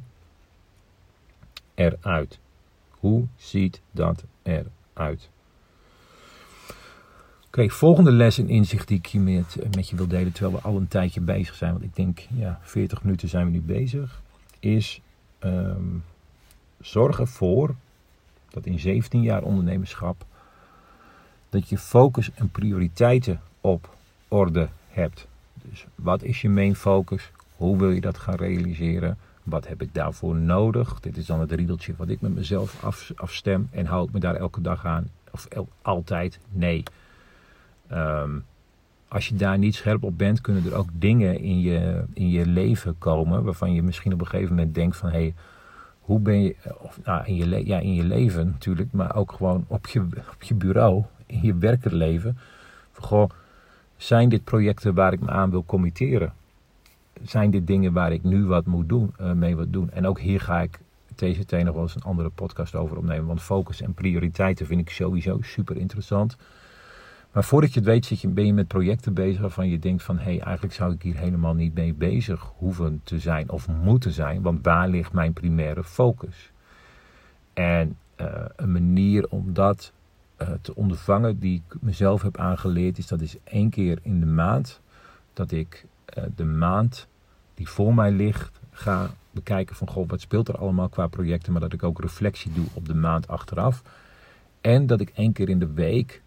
eruit? 1.74 2.40
Hoe 2.90 3.26
ziet 3.36 3.82
dat 3.92 4.24
eruit? 4.42 5.30
Oké, 7.52 7.70
volgende 7.70 8.12
les 8.12 8.38
en 8.38 8.50
inzicht 8.50 8.88
die 8.88 8.98
ik 8.98 9.08
hier 9.08 9.22
met, 9.22 9.76
met 9.76 9.90
je 9.90 9.96
wil 9.96 10.08
delen, 10.08 10.32
terwijl 10.32 10.56
we 10.56 10.62
al 10.62 10.78
een 10.78 10.88
tijdje 10.88 11.22
bezig 11.22 11.56
zijn, 11.56 11.72
want 11.72 11.84
ik 11.84 11.96
denk, 11.96 12.20
ja, 12.34 12.60
40 12.62 13.04
minuten 13.04 13.30
zijn 13.30 13.46
we 13.46 13.52
nu 13.52 13.62
bezig, 13.62 14.22
is 14.60 15.02
um, 15.40 16.04
zorg 16.80 17.20
ervoor 17.20 17.76
dat 18.50 18.66
in 18.66 18.80
17 18.80 19.22
jaar 19.22 19.44
ondernemerschap 19.44 20.26
dat 21.50 21.70
je 21.70 21.78
focus 21.78 22.32
en 22.34 22.50
prioriteiten 22.50 23.42
op 23.62 23.96
orde 24.28 24.70
hebt. 24.90 25.28
Dus 25.54 25.86
wat 25.96 26.24
is 26.24 26.42
je 26.42 26.50
main 26.50 26.76
focus? 26.76 27.32
Hoe 27.56 27.78
wil 27.78 27.92
je 27.92 28.02
dat 28.02 28.18
gaan 28.18 28.36
realiseren? 28.36 29.18
Wat 29.44 29.68
heb 29.68 29.82
ik 29.82 29.94
daarvoor 29.94 30.36
nodig? 30.36 31.00
Dit 31.00 31.18
is 31.18 31.26
dan 31.26 31.40
het 31.40 31.52
riedeltje 31.52 31.94
wat 31.98 32.10
ik 32.10 32.22
met 32.22 32.36
mezelf 32.36 32.84
af, 32.84 33.12
afstem. 33.16 33.70
En 33.72 33.86
hou 33.86 34.08
ik 34.08 34.14
me 34.14 34.20
daar 34.20 34.36
elke 34.36 34.62
dag 34.62 34.86
aan? 34.86 35.10
Of 35.32 35.48
altijd? 35.82 36.40
Nee. 36.50 36.84
Ehm, 37.92 38.40
als 39.08 39.28
je 39.28 39.36
daar 39.36 39.58
niet 39.58 39.76
scherp 39.76 40.04
op 40.04 40.18
bent, 40.18 40.42
kunnen 40.42 40.66
er 40.66 40.76
ook 40.76 40.90
dingen 40.94 41.40
in 41.40 41.62
je, 41.62 42.04
in 42.14 42.30
je 42.30 42.46
leven 42.46 42.96
komen. 42.98 43.44
waarvan 43.44 43.74
je 43.74 43.84
misschien 43.84 44.14
op 44.14 44.20
een 44.20 44.28
gegeven 44.28 44.56
moment 44.56 44.76
denkt: 44.76 44.98
van 44.98 45.10
hé, 45.10 45.18
hey, 45.18 45.34
hoe 46.00 46.20
ben 46.20 46.42
je. 46.42 46.56
Of, 46.78 47.00
nou, 47.04 47.26
in 47.26 47.36
je, 47.36 47.66
ja, 47.66 47.80
in 47.80 47.94
je 47.94 48.04
leven 48.04 48.46
natuurlijk, 48.46 48.92
maar 48.92 49.16
ook 49.16 49.32
gewoon 49.32 49.66
op 49.68 49.88
je, 49.88 50.00
op 50.34 50.44
je 50.44 50.54
bureau 50.54 51.04
in 51.26 51.42
je 51.42 51.56
werkerleven. 51.56 52.38
Goh, 52.92 53.30
zijn 53.98 54.30
dit 54.30 54.44
projecten 54.44 54.94
waar 54.94 55.14
ik 55.14 55.20
me 55.20 55.30
aan 55.30 55.50
wil 55.50 55.66
committeren? 55.66 56.34
Zijn 57.24 57.52
dit 57.52 57.68
dingen 57.68 57.94
waar 57.94 58.12
ik 58.12 58.24
nu 58.24 58.46
wat 58.46 58.66
moet 58.66 58.90
doen, 58.90 59.14
uh, 59.22 59.32
mee 59.32 59.56
wat 59.56 59.74
doen? 59.74 59.92
En 59.92 60.08
ook 60.08 60.20
hier 60.20 60.42
ga 60.42 60.62
ik 60.62 60.80
TCT 61.16 61.52
nog 61.52 61.74
wel 61.74 61.82
eens 61.82 61.96
een 61.96 62.02
andere 62.02 62.30
podcast 62.30 62.76
over 62.76 62.98
opnemen. 62.98 63.26
Want 63.26 63.42
focus 63.42 63.82
en 63.82 63.94
prioriteiten 63.94 64.66
vind 64.66 64.82
ik 64.82 64.90
sowieso 64.90 65.38
super 65.42 65.78
interessant. 65.78 66.38
Maar 67.32 67.44
voordat 67.44 67.74
je 67.74 67.80
het 67.80 67.88
weet, 67.88 68.34
ben 68.34 68.46
je 68.46 68.54
met 68.54 68.68
projecten 68.68 69.14
bezig 69.14 69.42
waarvan 69.42 69.70
je 69.70 69.80
denkt 69.80 70.04
van... 70.04 70.18
hé, 70.18 70.24
hey, 70.24 70.40
eigenlijk 70.40 70.76
zou 70.76 70.94
ik 70.94 71.02
hier 71.02 71.18
helemaal 71.18 71.54
niet 71.54 71.74
mee 71.74 71.94
bezig 71.94 72.52
hoeven 72.58 73.02
te 73.04 73.20
zijn 73.20 73.50
of 73.50 73.68
moeten 73.68 74.12
zijn. 74.12 74.42
Want 74.42 74.66
waar 74.66 74.90
ligt 74.90 75.14
mijn 75.14 75.34
primaire 75.34 75.84
focus? 75.84 76.52
En 77.54 77.98
uh, 78.22 78.28
een 78.56 78.72
manier 78.72 79.28
om 79.30 79.54
dat 79.54 79.94
uh, 80.42 80.50
te 80.62 80.76
ondervangen 80.76 81.40
die 81.40 81.64
ik 81.68 81.82
mezelf 81.82 82.22
heb 82.22 82.38
aangeleerd, 82.38 82.98
is 82.98 83.08
dat 83.08 83.22
is 83.22 83.38
één 83.44 83.70
keer 83.70 84.00
in 84.02 84.20
de 84.20 84.26
maand 84.26 84.82
dat 85.34 85.52
ik 85.52 85.86
uh, 86.18 86.24
de 86.36 86.46
maand 86.46 87.08
die 87.54 87.70
voor 87.70 87.96
mij 87.96 88.12
ligt 88.12 88.60
ga 88.72 89.10
bekijken 89.32 89.76
van 89.76 89.90
goh, 89.90 90.10
wat 90.10 90.22
speelt 90.22 90.48
er 90.48 90.58
allemaal 90.58 90.90
qua 90.90 91.08
projecten, 91.08 91.52
maar 91.52 91.62
dat 91.62 91.74
ik 91.74 91.84
ook 91.84 92.02
reflectie 92.02 92.52
doe 92.52 92.66
op 92.74 92.88
de 92.88 92.96
maand 92.96 93.28
achteraf. 93.28 93.84
En 94.62 94.88
dat 94.88 95.02
ik 95.02 95.10
één 95.10 95.34
keer 95.34 95.50
in 95.50 95.60
de 95.60 95.74
week 95.74 96.22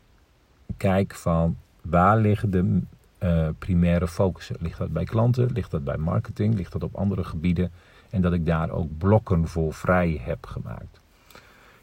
kijk 0.76 1.14
van 1.14 1.56
waar 1.82 2.18
liggen 2.18 2.50
de 2.50 2.80
uh, 3.22 3.48
primaire 3.58 4.08
focussen. 4.08 4.56
Ligt 4.60 4.78
dat 4.78 4.92
bij 4.92 5.04
klanten, 5.04 5.52
ligt 5.52 5.70
dat 5.70 5.84
bij 5.84 5.96
marketing, 5.96 6.54
ligt 6.54 6.72
dat 6.72 6.82
op 6.82 6.94
andere 6.94 7.24
gebieden. 7.24 7.72
En 8.10 8.20
dat 8.20 8.32
ik 8.32 8.46
daar 8.46 8.70
ook 8.70 8.98
blokken 8.98 9.48
voor 9.48 9.74
vrij 9.74 10.20
heb 10.22 10.46
gemaakt. 10.46 11.00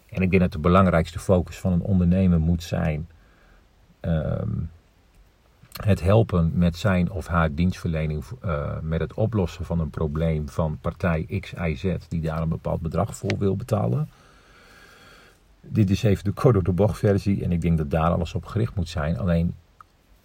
En 0.10 0.22
ik 0.22 0.30
denk 0.30 0.42
dat 0.42 0.52
de 0.52 0.60
belangrijkste 0.60 1.20
focus 1.20 1.60
van 1.60 1.72
een 1.72 1.82
ondernemer 1.82 2.40
moet 2.40 2.64
zijn 2.64 3.08
um, 4.02 4.70
het 5.84 6.02
helpen 6.02 6.52
met 6.54 6.78
zijn 6.78 7.12
of 7.12 7.28
haar 7.28 7.54
dienstverlening, 7.54 8.24
uh, 8.46 8.80
met 8.82 9.00
het 9.00 9.14
oplossen 9.14 9.66
van 9.66 9.80
een 9.80 9.90
probleem 9.90 10.50
van 10.50 10.78
partij 10.82 11.40
X, 11.40 11.54
Y, 11.54 11.76
Z, 11.76 11.96
die 12.08 12.22
daar 12.22 12.42
een 12.42 12.50
bepaald 12.50 12.82
bedrag 12.82 13.16
voor 13.16 13.38
wil 13.38 13.56
betalen. 13.56 14.10
Dit 15.62 15.90
is 15.90 16.04
even 16.04 16.24
de 16.24 16.32
kort 16.32 16.54
door 16.54 16.64
de 16.64 16.72
bocht 16.72 16.98
versie 16.98 17.44
en 17.44 17.52
ik 17.52 17.62
denk 17.62 17.78
dat 17.78 17.92
daar 17.92 18.12
alles 18.12 18.34
op 18.34 18.46
gericht 18.46 18.76
moet 18.76 18.90
zijn. 18.90 19.18
Alleen 19.18 19.56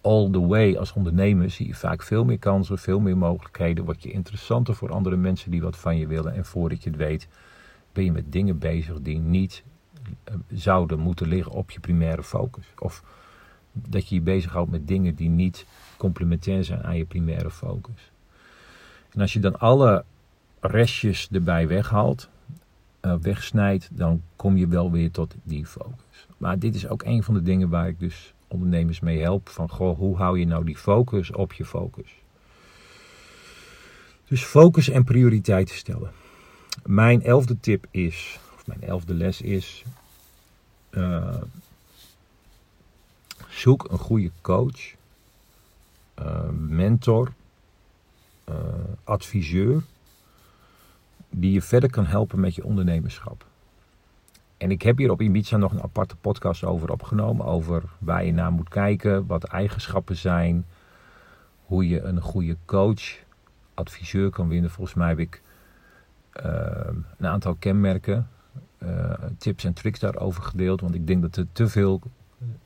all 0.01 0.29
the 0.31 0.47
way 0.47 0.75
als 0.75 0.93
ondernemer 0.93 1.49
zie 1.49 1.67
je 1.67 1.75
vaak 1.75 2.03
veel 2.03 2.25
meer 2.25 2.39
kansen, 2.39 2.77
veel 2.77 2.99
meer 2.99 3.17
mogelijkheden. 3.17 3.85
Word 3.85 4.03
je 4.03 4.11
interessanter 4.11 4.75
voor 4.75 4.91
andere 4.91 5.15
mensen 5.15 5.51
die 5.51 5.61
wat 5.61 5.77
van 5.77 5.97
je 5.97 6.07
willen. 6.07 6.33
En 6.33 6.45
voordat 6.45 6.83
je 6.83 6.89
het 6.89 6.99
weet 6.99 7.27
ben 7.93 8.03
je 8.03 8.11
met 8.11 8.31
dingen 8.31 8.57
bezig 8.57 9.01
die 9.01 9.19
niet 9.19 9.63
eh, 10.23 10.33
zouden 10.49 10.99
moeten 10.99 11.27
liggen 11.27 11.51
op 11.51 11.71
je 11.71 11.79
primaire 11.79 12.23
focus. 12.23 12.65
Of 12.79 13.03
dat 13.71 14.09
je 14.09 14.15
je 14.15 14.21
bezighoudt 14.21 14.71
met 14.71 14.87
dingen 14.87 15.15
die 15.15 15.29
niet 15.29 15.65
complementair 15.97 16.63
zijn 16.63 16.83
aan 16.83 16.97
je 16.97 17.05
primaire 17.05 17.51
focus. 17.51 18.11
En 19.13 19.21
als 19.21 19.33
je 19.33 19.39
dan 19.39 19.59
alle 19.59 20.03
restjes 20.59 21.29
erbij 21.31 21.67
weghaalt, 21.67 22.29
uh, 23.01 23.15
wegsnijdt, 23.21 23.89
dan 23.91 24.21
kom 24.35 24.57
je 24.57 24.67
wel 24.67 24.91
weer 24.91 25.11
tot 25.11 25.35
die 25.43 25.65
focus. 25.65 26.27
Maar 26.37 26.59
dit 26.59 26.75
is 26.75 26.87
ook 26.87 27.03
een 27.03 27.23
van 27.23 27.33
de 27.33 27.41
dingen 27.41 27.69
waar 27.69 27.87
ik 27.87 27.99
dus 27.99 28.33
ondernemers 28.47 28.99
mee 28.99 29.21
help. 29.21 29.49
Van 29.49 29.69
goh, 29.69 29.97
hoe 29.97 30.17
hou 30.17 30.39
je 30.39 30.45
nou 30.45 30.65
die 30.65 30.77
focus 30.77 31.31
op 31.31 31.53
je 31.53 31.65
focus? 31.65 32.15
Dus 34.27 34.43
focus 34.43 34.89
en 34.89 35.03
prioriteiten 35.03 35.75
stellen. 35.75 36.11
Mijn 36.85 37.23
elfde 37.23 37.59
tip 37.59 37.85
is, 37.91 38.39
of 38.55 38.67
mijn 38.67 38.81
elfde 38.81 39.13
les 39.13 39.41
is, 39.41 39.83
uh, 40.91 41.41
zoek 43.49 43.87
een 43.91 43.97
goede 43.97 44.31
coach, 44.41 44.93
uh, 46.19 46.49
mentor, 46.49 47.33
adviseur, 49.03 49.83
die 51.39 51.51
je 51.51 51.61
verder 51.61 51.89
kan 51.89 52.05
helpen 52.05 52.39
met 52.39 52.55
je 52.55 52.63
ondernemerschap. 52.63 53.45
En 54.57 54.71
ik 54.71 54.81
heb 54.81 54.97
hier 54.97 55.11
op 55.11 55.21
Ibiza 55.21 55.57
nog 55.57 55.71
een 55.71 55.83
aparte 55.83 56.15
podcast 56.15 56.63
over 56.63 56.91
opgenomen, 56.91 57.45
over 57.45 57.83
waar 57.99 58.25
je 58.25 58.33
naar 58.33 58.51
moet 58.51 58.69
kijken, 58.69 59.25
wat 59.25 59.43
eigenschappen 59.43 60.15
zijn, 60.15 60.65
hoe 61.65 61.87
je 61.87 62.01
een 62.01 62.21
goede 62.21 62.57
coach, 62.65 63.23
adviseur 63.73 64.29
kan 64.29 64.47
winnen. 64.47 64.69
Volgens 64.69 64.95
mij 64.95 65.07
heb 65.07 65.19
ik 65.19 65.41
een 67.17 67.27
aantal 67.27 67.55
kenmerken 67.55 68.27
uh, 68.83 69.13
tips 69.37 69.63
en 69.63 69.73
tricks 69.73 69.99
daarover 69.99 70.43
gedeeld. 70.43 70.81
Want 70.81 70.95
ik 70.95 71.07
denk 71.07 71.21
dat 71.21 71.35
er 71.35 71.47
te 71.51 71.67
veel 71.67 72.01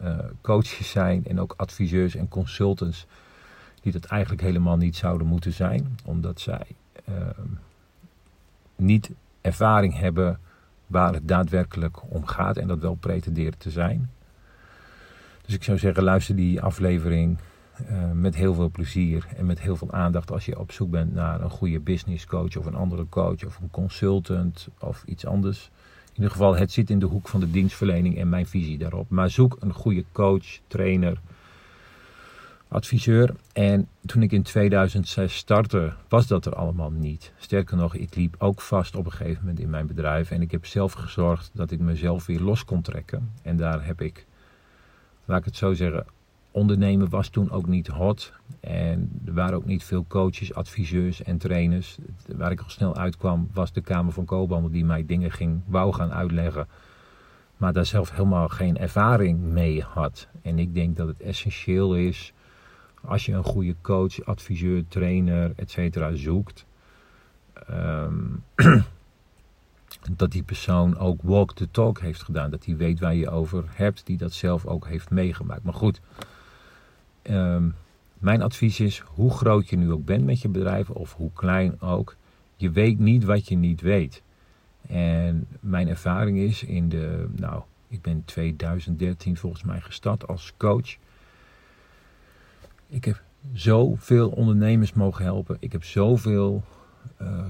uh, 0.01 0.17
coaches 0.41 0.89
zijn 0.89 1.25
en 1.25 1.39
ook 1.39 1.53
adviseurs 1.57 2.15
en 2.15 2.27
consultants 2.27 3.05
die 3.81 3.91
dat 3.91 4.05
eigenlijk 4.05 4.41
helemaal 4.41 4.77
niet 4.77 4.95
zouden 4.95 5.27
moeten 5.27 5.53
zijn. 5.53 5.97
Omdat 6.05 6.39
zij 6.39 6.67
uh, 7.09 7.15
niet 8.81 9.11
ervaring 9.41 9.97
hebben 9.97 10.39
waar 10.87 11.13
het 11.13 11.27
daadwerkelijk 11.27 11.97
om 12.07 12.25
gaat 12.25 12.57
en 12.57 12.67
dat 12.67 12.79
wel 12.79 12.95
pretenderen 12.95 13.57
te 13.57 13.69
zijn. 13.69 14.09
Dus 15.45 15.55
ik 15.55 15.63
zou 15.63 15.77
zeggen, 15.77 16.03
luister 16.03 16.35
die 16.35 16.61
aflevering 16.61 17.37
uh, 17.89 18.11
met 18.11 18.35
heel 18.35 18.53
veel 18.53 18.69
plezier 18.69 19.27
en 19.37 19.45
met 19.45 19.61
heel 19.61 19.75
veel 19.75 19.91
aandacht 19.91 20.31
als 20.31 20.45
je 20.45 20.59
op 20.59 20.71
zoek 20.71 20.91
bent 20.91 21.13
naar 21.13 21.41
een 21.41 21.49
goede 21.49 21.79
business 21.79 22.25
coach 22.25 22.57
of 22.57 22.65
een 22.65 22.75
andere 22.75 23.05
coach 23.09 23.45
of 23.45 23.59
een 23.59 23.71
consultant 23.71 24.67
of 24.79 25.03
iets 25.05 25.25
anders. 25.25 25.69
In 26.09 26.17
ieder 26.17 26.31
geval, 26.31 26.55
het 26.55 26.71
zit 26.71 26.89
in 26.89 26.99
de 26.99 27.05
hoek 27.05 27.27
van 27.27 27.39
de 27.39 27.51
dienstverlening 27.51 28.17
en 28.17 28.29
mijn 28.29 28.47
visie 28.47 28.77
daarop. 28.77 29.09
Maar 29.09 29.29
zoek 29.29 29.57
een 29.59 29.73
goede 29.73 30.03
coach, 30.11 30.45
trainer, 30.67 31.21
adviseur. 32.71 33.35
En 33.53 33.87
toen 34.05 34.21
ik 34.21 34.31
in 34.31 34.43
2006 34.43 35.35
startte, 35.35 35.93
was 36.09 36.27
dat 36.27 36.45
er 36.45 36.55
allemaal 36.55 36.91
niet. 36.91 37.33
Sterker 37.37 37.77
nog, 37.77 37.95
ik 37.95 38.15
liep 38.15 38.35
ook 38.37 38.61
vast 38.61 38.95
op 38.95 39.05
een 39.05 39.11
gegeven 39.11 39.39
moment 39.39 39.59
in 39.59 39.69
mijn 39.69 39.87
bedrijf. 39.87 40.31
En 40.31 40.41
ik 40.41 40.51
heb 40.51 40.65
zelf 40.65 40.93
gezorgd 40.93 41.49
dat 41.53 41.71
ik 41.71 41.79
mezelf 41.79 42.25
weer 42.25 42.39
los 42.39 42.65
kon 42.65 42.81
trekken. 42.81 43.31
En 43.41 43.57
daar 43.57 43.85
heb 43.85 44.01
ik, 44.01 44.25
laat 45.25 45.39
ik 45.39 45.45
het 45.45 45.55
zo 45.55 45.73
zeggen, 45.73 46.05
ondernemen 46.51 47.09
was 47.09 47.29
toen 47.29 47.51
ook 47.51 47.67
niet 47.67 47.87
hot. 47.87 48.33
En 48.59 49.21
er 49.25 49.33
waren 49.33 49.55
ook 49.55 49.65
niet 49.65 49.83
veel 49.83 50.05
coaches, 50.07 50.53
adviseurs 50.53 51.23
en 51.23 51.37
trainers. 51.37 51.97
Waar 52.27 52.51
ik 52.51 52.61
al 52.61 52.69
snel 52.69 52.95
uitkwam 52.95 53.49
was 53.53 53.71
de 53.71 53.81
Kamer 53.81 54.13
van 54.13 54.25
Koophandel 54.25 54.71
die 54.71 54.85
mij 54.85 55.05
dingen 55.05 55.31
ging, 55.31 55.61
wou 55.65 55.93
gaan 55.93 56.13
uitleggen. 56.13 56.67
Maar 57.57 57.73
daar 57.73 57.85
zelf 57.85 58.11
helemaal 58.11 58.47
geen 58.47 58.77
ervaring 58.77 59.39
mee 59.39 59.81
had. 59.81 60.27
En 60.41 60.59
ik 60.59 60.73
denk 60.73 60.95
dat 60.97 61.07
het 61.07 61.21
essentieel 61.21 61.95
is 61.95 62.33
als 63.01 63.25
je 63.25 63.33
een 63.33 63.43
goede 63.43 63.75
coach, 63.81 64.25
adviseur, 64.25 64.87
trainer, 64.87 65.53
etc. 65.55 66.05
zoekt. 66.13 66.65
ehm, 67.67 68.15
dat 70.17 70.31
die 70.31 70.43
persoon 70.43 70.97
ook 70.97 71.21
walk 71.21 71.53
the 71.53 71.71
talk 71.71 71.99
heeft 71.99 72.23
gedaan. 72.23 72.51
Dat 72.51 72.65
hij 72.65 72.77
weet 72.77 72.99
waar 72.99 73.15
je 73.15 73.29
over 73.29 73.63
hebt, 73.67 74.05
die 74.05 74.17
dat 74.17 74.33
zelf 74.33 74.65
ook 74.65 74.87
heeft 74.87 75.09
meegemaakt. 75.09 75.63
Maar 75.63 75.73
goed, 75.73 76.01
ehm, 77.21 77.69
mijn 78.19 78.41
advies 78.41 78.79
is, 78.79 78.99
hoe 78.99 79.31
groot 79.31 79.69
je 79.69 79.77
nu 79.77 79.91
ook 79.91 80.05
bent 80.05 80.25
met 80.25 80.41
je 80.41 80.49
bedrijf, 80.49 80.89
of 80.89 81.13
hoe 81.13 81.31
klein 81.33 81.81
ook, 81.81 82.15
je 82.55 82.71
weet 82.71 82.99
niet 82.99 83.23
wat 83.23 83.47
je 83.47 83.55
niet 83.55 83.81
weet. 83.81 84.21
En 84.87 85.47
mijn 85.59 85.87
ervaring 85.87 86.37
is 86.37 86.63
in 86.63 86.89
de, 86.89 87.27
nou, 87.35 87.61
ik 87.87 88.01
ben 88.01 88.25
2013 88.25 89.37
volgens 89.37 89.63
mij 89.63 89.81
gestart 89.81 90.27
als 90.27 90.53
coach. 90.57 90.97
Ik 92.91 93.05
heb 93.05 93.21
zoveel 93.53 94.29
ondernemers 94.29 94.93
mogen 94.93 95.23
helpen. 95.23 95.57
Ik 95.59 95.71
heb 95.71 95.83
zoveel 95.83 96.63
uh, 97.21 97.43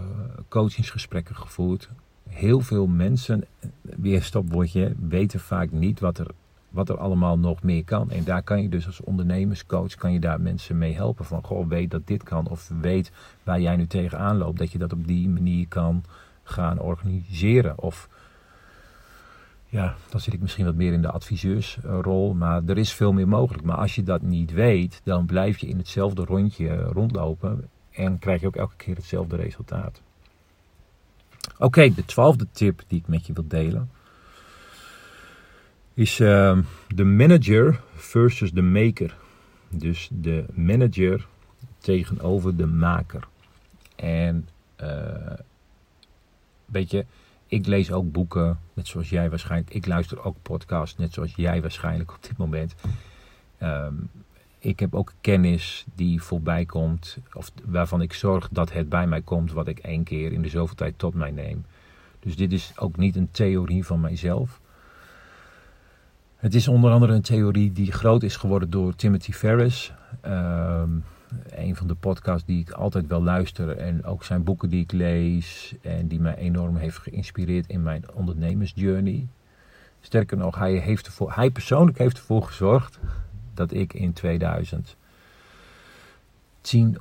coachingsgesprekken 0.47 1.35
gevoerd. 1.35 1.89
Heel 2.29 2.59
veel 2.59 2.87
mensen, 2.87 3.43
weer 3.81 4.23
stopwoordje, 4.23 4.95
weten 5.07 5.39
vaak 5.39 5.71
niet 5.71 5.99
wat 5.99 6.17
er, 6.17 6.27
wat 6.69 6.89
er 6.89 6.97
allemaal 6.97 7.39
nog 7.39 7.63
meer 7.63 7.83
kan. 7.83 8.11
En 8.11 8.23
daar 8.23 8.43
kan 8.43 8.61
je 8.61 8.69
dus 8.69 8.85
als 8.85 9.01
ondernemerscoach 9.01 9.95
kan 9.95 10.13
je 10.13 10.19
daar 10.19 10.41
mensen 10.41 10.77
mee 10.77 10.93
helpen. 10.93 11.25
Van 11.25 11.43
goh, 11.43 11.67
weet 11.67 11.91
dat 11.91 12.07
dit 12.07 12.23
kan. 12.23 12.47
Of 12.47 12.71
weet 12.81 13.11
waar 13.43 13.61
jij 13.61 13.75
nu 13.75 13.87
tegenaan 13.87 14.37
loopt. 14.37 14.59
Dat 14.59 14.71
je 14.71 14.77
dat 14.77 14.93
op 14.93 15.07
die 15.07 15.29
manier 15.29 15.67
kan 15.67 16.03
gaan 16.43 16.79
organiseren. 16.79 17.79
Of 17.79 18.09
ja, 19.71 19.95
dan 20.09 20.19
zit 20.19 20.33
ik 20.33 20.41
misschien 20.41 20.65
wat 20.65 20.75
meer 20.75 20.93
in 20.93 21.01
de 21.01 21.11
adviseursrol. 21.11 22.33
Maar 22.33 22.61
er 22.65 22.77
is 22.77 22.93
veel 22.93 23.13
meer 23.13 23.27
mogelijk. 23.27 23.63
Maar 23.63 23.77
als 23.77 23.95
je 23.95 24.03
dat 24.03 24.21
niet 24.21 24.51
weet, 24.51 25.01
dan 25.03 25.25
blijf 25.25 25.57
je 25.57 25.67
in 25.67 25.77
hetzelfde 25.77 26.25
rondje 26.25 26.75
rondlopen. 26.75 27.69
En 27.91 28.19
krijg 28.19 28.41
je 28.41 28.47
ook 28.47 28.55
elke 28.55 28.75
keer 28.75 28.95
hetzelfde 28.95 29.35
resultaat. 29.35 30.01
Oké, 31.57 31.93
de 31.93 32.05
twaalfde 32.05 32.47
tip 32.51 32.81
die 32.87 32.99
ik 32.99 33.07
met 33.07 33.27
je 33.27 33.33
wil 33.33 33.47
delen. 33.47 33.89
Is 35.93 36.19
uh, 36.19 36.57
de 36.87 37.03
manager 37.03 37.79
versus 37.95 38.51
de 38.51 38.61
maker. 38.61 39.15
Dus 39.69 40.09
de 40.11 40.45
manager 40.53 41.27
tegenover 41.77 42.55
de 42.55 42.65
maker. 42.65 43.27
En 43.95 44.47
uh, 44.81 45.33
weet 46.65 46.91
je, 46.91 47.05
ik 47.51 47.65
lees 47.65 47.91
ook 47.91 48.11
boeken, 48.11 48.59
net 48.73 48.87
zoals 48.87 49.09
jij 49.09 49.29
waarschijnlijk. 49.29 49.73
Ik 49.73 49.85
luister 49.85 50.23
ook 50.23 50.35
podcasts, 50.41 50.97
net 50.97 51.13
zoals 51.13 51.33
jij 51.35 51.61
waarschijnlijk 51.61 52.13
op 52.13 52.23
dit 52.23 52.37
moment. 52.37 52.75
Um, 53.63 54.09
ik 54.59 54.79
heb 54.79 54.95
ook 54.95 55.13
kennis 55.21 55.85
die 55.95 56.21
voorbij 56.21 56.65
komt, 56.65 57.17
of 57.33 57.51
waarvan 57.65 58.01
ik 58.01 58.13
zorg 58.13 58.49
dat 58.51 58.73
het 58.73 58.89
bij 58.89 59.07
mij 59.07 59.21
komt, 59.21 59.51
wat 59.51 59.67
ik 59.67 59.79
één 59.79 60.03
keer 60.03 60.31
in 60.31 60.41
de 60.41 60.49
zoveel 60.49 60.75
tijd 60.75 60.93
tot 60.97 61.13
mij 61.13 61.31
neem. 61.31 61.65
Dus 62.19 62.35
dit 62.35 62.51
is 62.51 62.73
ook 62.75 62.97
niet 62.97 63.15
een 63.15 63.31
theorie 63.31 63.85
van 63.85 63.99
mijzelf. 63.99 64.59
Het 66.35 66.55
is 66.55 66.67
onder 66.67 66.91
andere 66.91 67.13
een 67.13 67.21
theorie 67.21 67.71
die 67.71 67.91
groot 67.91 68.23
is 68.23 68.35
geworden 68.35 68.69
door 68.69 68.95
Timothy 68.95 69.31
Ferris. 69.31 69.93
Um, 70.25 71.03
een 71.49 71.75
van 71.75 71.87
de 71.87 71.95
podcasts 71.95 72.45
die 72.45 72.59
ik 72.59 72.71
altijd 72.71 73.07
wel 73.07 73.23
luister. 73.23 73.77
En 73.77 74.05
ook 74.05 74.23
zijn 74.23 74.43
boeken 74.43 74.69
die 74.69 74.81
ik 74.81 74.91
lees. 74.91 75.75
En 75.81 76.07
die 76.07 76.19
mij 76.19 76.35
enorm 76.35 76.75
heeft 76.75 76.97
geïnspireerd 76.97 77.67
in 77.67 77.83
mijn 77.83 78.13
ondernemersjourney. 78.13 79.27
Sterker 80.01 80.37
nog, 80.37 80.55
hij, 80.55 80.73
heeft 80.73 81.05
ervoor, 81.05 81.33
hij 81.35 81.49
persoonlijk 81.49 81.97
heeft 81.97 82.17
ervoor 82.17 82.43
gezorgd 82.43 82.99
dat 83.53 83.73
ik 83.73 83.93
in 83.93 84.13
2010 84.13 84.97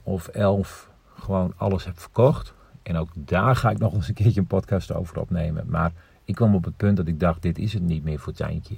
of 0.03 0.29
11 0.29 0.91
gewoon 1.19 1.53
alles 1.57 1.85
heb 1.85 2.01
verkocht. 2.01 2.55
En 2.83 2.97
ook 2.97 3.09
daar 3.15 3.57
ga 3.57 3.71
ik 3.71 3.79
nog 3.79 3.95
eens 3.95 4.09
een 4.09 4.15
keertje 4.15 4.41
een 4.41 4.47
podcast 4.47 4.93
over 4.93 5.21
opnemen. 5.21 5.65
Maar 5.69 5.93
ik 6.25 6.35
kwam 6.35 6.55
op 6.55 6.65
het 6.65 6.77
punt 6.77 6.97
dat 6.97 7.07
ik 7.07 7.21
dacht, 7.21 7.43
dit 7.43 7.59
is 7.59 7.73
het 7.73 7.83
niet 7.83 8.05
meer 8.05 8.19
voor 8.19 8.33
Tijntje. 8.33 8.77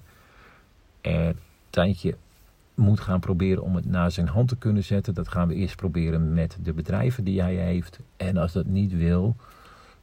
En 1.01 1.39
Tijntje 1.71 2.17
moet 2.75 3.01
gaan 3.01 3.21
proberen 3.21 3.63
om 3.63 3.75
het 3.75 3.87
naar 3.87 4.11
zijn 4.11 4.29
hand 4.29 4.49
te 4.49 4.57
kunnen 4.57 4.85
zetten. 4.85 5.15
Dat 5.15 5.29
gaan 5.29 5.49
we 5.49 5.55
eerst 5.55 5.77
proberen 5.77 6.35
met 6.35 6.59
de 6.63 6.73
bedrijven 6.73 7.25
die 7.25 7.41
hij 7.41 7.55
heeft. 7.55 7.99
En 8.17 8.37
als 8.37 8.53
dat 8.53 8.67
niet 8.67 8.97
wil, 8.97 9.37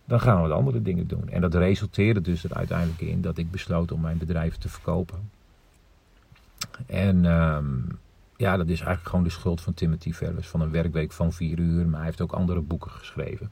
dan 0.05 0.19
gaan 0.19 0.41
we 0.41 0.47
de 0.47 0.53
andere 0.53 0.81
dingen 0.81 1.07
doen. 1.07 1.29
En 1.29 1.41
dat 1.41 1.53
resulteerde 1.53 2.21
dus 2.21 2.43
er 2.43 2.53
uiteindelijk 2.53 3.01
in 3.01 3.21
dat 3.21 3.37
ik 3.37 3.51
besloot 3.51 3.91
om 3.91 4.01
mijn 4.01 4.17
bedrijf 4.17 4.57
te 4.57 4.69
verkopen. 4.69 5.29
En 6.85 7.25
ehm, 7.25 7.65
ja, 8.37 8.57
dat 8.57 8.67
is 8.67 8.79
eigenlijk 8.79 9.09
gewoon 9.09 9.23
de 9.23 9.29
schuld 9.29 9.61
van 9.61 9.73
Timothy 9.73 10.13
Ferris. 10.13 10.47
Van 10.47 10.61
een 10.61 10.71
werkweek 10.71 11.11
van 11.11 11.33
vier 11.33 11.59
uur. 11.59 11.87
Maar 11.87 11.97
hij 11.97 12.05
heeft 12.05 12.21
ook 12.21 12.31
andere 12.31 12.61
boeken 12.61 12.91
geschreven. 12.91 13.51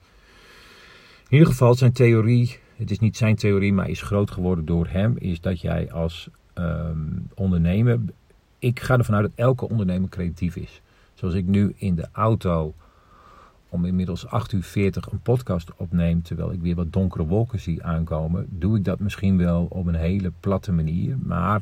In 1.28 1.34
ieder 1.34 1.48
geval, 1.48 1.76
zijn 1.76 1.92
theorie, 1.92 2.60
het 2.76 2.92
is 2.92 3.00
niet 3.00 3.18
zijn 3.18 3.36
theorie, 3.36 3.74
maar 3.74 3.90
is 3.90 4.02
groot 4.02 4.32
geworden 4.32 4.66
door 4.66 4.88
hem, 4.88 5.16
is 5.18 5.42
dat 5.42 5.62
jij 5.62 5.92
als 5.92 6.30
ehm, 6.54 6.98
ondernemer 7.34 8.00
ik 8.60 8.80
ga 8.80 8.98
ervan 8.98 9.16
uit 9.16 9.24
dat 9.24 9.46
elke 9.46 9.70
ondernemer 9.70 10.10
creatief 10.10 10.56
is. 10.56 10.82
Zoals 11.14 11.34
ik 11.34 11.46
nu 11.46 11.74
in 11.76 11.96
de 11.96 12.08
auto 12.12 12.74
om 13.70 13.86
inmiddels 13.86 14.28
8 14.28 14.52
uur 14.52 14.64
40 14.64 15.12
een 15.12 15.22
podcast 15.22 15.72
opneem, 15.76 16.22
terwijl 16.22 16.52
ik 16.52 16.62
weer 16.62 16.76
wat 16.76 16.94
donkere 16.94 17.26
wolken 17.26 17.60
zie 17.60 17.84
aankomen, 17.84 18.48
doe 18.50 18.78
ik 18.78 18.84
dat 18.84 19.00
misschien 19.00 19.38
wel 19.38 19.66
op 19.70 19.88
een 19.88 19.96
hele 19.96 20.32
platte 20.40 20.72
manier, 20.72 21.18
maar 21.24 21.62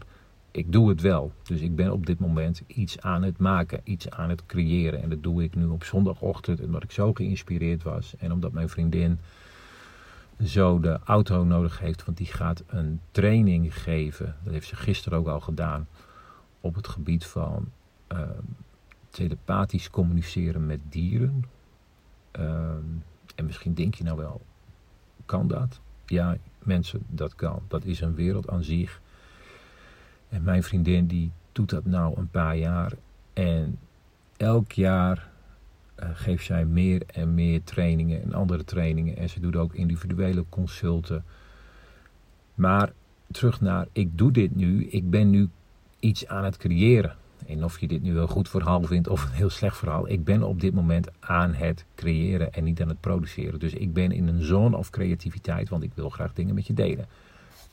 ik 0.51 0.71
doe 0.71 0.89
het 0.89 1.01
wel. 1.01 1.31
Dus 1.43 1.59
ik 1.59 1.75
ben 1.75 1.91
op 1.91 2.05
dit 2.05 2.19
moment 2.19 2.61
iets 2.67 2.99
aan 2.99 3.23
het 3.23 3.37
maken, 3.37 3.79
iets 3.83 4.09
aan 4.09 4.29
het 4.29 4.45
creëren. 4.45 5.01
En 5.01 5.09
dat 5.09 5.23
doe 5.23 5.43
ik 5.43 5.55
nu 5.55 5.65
op 5.65 5.83
zondagochtend, 5.83 6.61
omdat 6.61 6.83
ik 6.83 6.91
zo 6.91 7.13
geïnspireerd 7.13 7.83
was 7.83 8.13
en 8.17 8.31
omdat 8.31 8.51
mijn 8.51 8.69
vriendin 8.69 9.19
zo 10.43 10.79
de 10.79 10.99
auto 11.03 11.43
nodig 11.43 11.79
heeft, 11.79 12.05
want 12.05 12.17
die 12.17 12.27
gaat 12.27 12.63
een 12.67 12.99
training 13.11 13.81
geven. 13.81 14.35
Dat 14.43 14.53
heeft 14.53 14.67
ze 14.67 14.75
gisteren 14.75 15.19
ook 15.19 15.27
al 15.27 15.39
gedaan 15.39 15.87
op 16.65 16.75
het 16.75 16.87
gebied 16.87 17.25
van 17.25 17.71
uh, 18.11 18.19
telepathisch 19.09 19.89
communiceren 19.89 20.65
met 20.65 20.79
dieren. 20.89 21.43
Ehm, 22.31 22.83
en 23.35 23.45
misschien 23.45 23.73
denk 23.73 23.95
je 23.95 24.03
nou 24.03 24.17
wel, 24.17 24.41
kan 25.25 25.47
dat? 25.47 25.79
Ja, 26.05 26.37
mensen, 26.63 27.01
dat 27.07 27.35
kan. 27.35 27.61
Dat 27.67 27.85
is 27.85 28.01
een 28.01 28.15
wereld 28.15 28.49
aan 28.49 28.63
zich. 28.63 29.01
En 30.29 30.43
mijn 30.43 30.63
vriendin 30.63 31.07
die 31.07 31.31
doet 31.51 31.69
dat 31.69 31.85
nou 31.85 32.17
een 32.17 32.29
paar 32.29 32.57
jaar. 32.57 32.93
En 33.33 33.79
elk 34.37 34.71
jaar 34.71 35.29
uh, 35.99 36.09
geeft 36.13 36.45
zij 36.45 36.65
meer 36.65 37.03
en 37.05 37.33
meer 37.33 37.63
trainingen 37.63 38.21
en 38.21 38.33
andere 38.33 38.63
trainingen. 38.63 39.17
En 39.17 39.29
ze 39.29 39.39
doet 39.39 39.55
ook 39.55 39.73
individuele 39.73 40.45
consulten. 40.49 41.23
Maar 42.55 42.93
terug 43.31 43.61
naar, 43.61 43.87
ik 43.91 44.17
doe 44.17 44.31
dit 44.31 44.55
nu. 44.55 44.85
Ik 44.85 45.09
ben 45.09 45.29
nu 45.29 45.49
iets 45.99 46.27
aan 46.27 46.43
het 46.43 46.57
creëren. 46.57 47.15
En 47.47 47.63
of 47.63 47.79
je 47.79 47.87
dit 47.87 48.01
nu 48.01 48.17
een 48.17 48.27
goed 48.27 48.49
verhaal 48.49 48.81
vindt 48.81 49.07
of 49.07 49.23
een 49.23 49.31
heel 49.31 49.49
slecht 49.49 49.77
verhaal. 49.77 50.09
Ik 50.09 50.23
ben 50.23 50.43
op 50.43 50.61
dit 50.61 50.73
moment 50.73 51.07
aan 51.19 51.53
het 51.53 51.85
creëren 51.95 52.53
en 52.53 52.63
niet 52.63 52.81
aan 52.81 52.87
het 52.87 52.99
produceren. 52.99 53.59
Dus 53.59 53.73
ik 53.73 53.93
ben 53.93 54.11
in 54.11 54.27
een 54.27 54.41
zone 54.41 54.77
of 54.77 54.89
creativiteit, 54.89 55.69
want 55.69 55.83
ik 55.83 55.91
wil 55.93 56.09
graag 56.09 56.33
dingen 56.33 56.55
met 56.55 56.67
je 56.67 56.73
delen. 56.73 57.05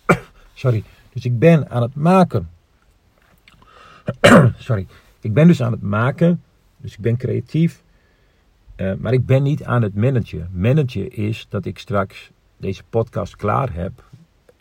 Sorry. 0.55 0.85
Dus 1.13 1.25
ik 1.25 1.39
ben 1.39 1.71
aan 1.71 1.83
het 1.83 1.95
maken. 1.95 2.49
Sorry. 4.57 4.87
Ik 5.21 5.33
ben 5.33 5.47
dus 5.47 5.63
aan 5.63 5.73
het 5.73 5.83
maken. 5.83 6.43
Dus 6.77 6.93
ik 6.93 7.01
ben 7.01 7.17
creatief. 7.17 7.83
Uh, 8.77 8.95
maar 8.95 9.13
ik 9.13 9.27
ben 9.27 9.43
niet 9.43 9.65
aan 9.65 9.83
het 9.83 9.95
managen. 9.95 10.49
Managen 10.53 11.11
is 11.11 11.47
dat 11.49 11.65
ik 11.65 11.79
straks 11.79 12.31
deze 12.57 12.83
podcast 12.91 13.37
klaar 13.37 13.75
heb. 13.75 14.05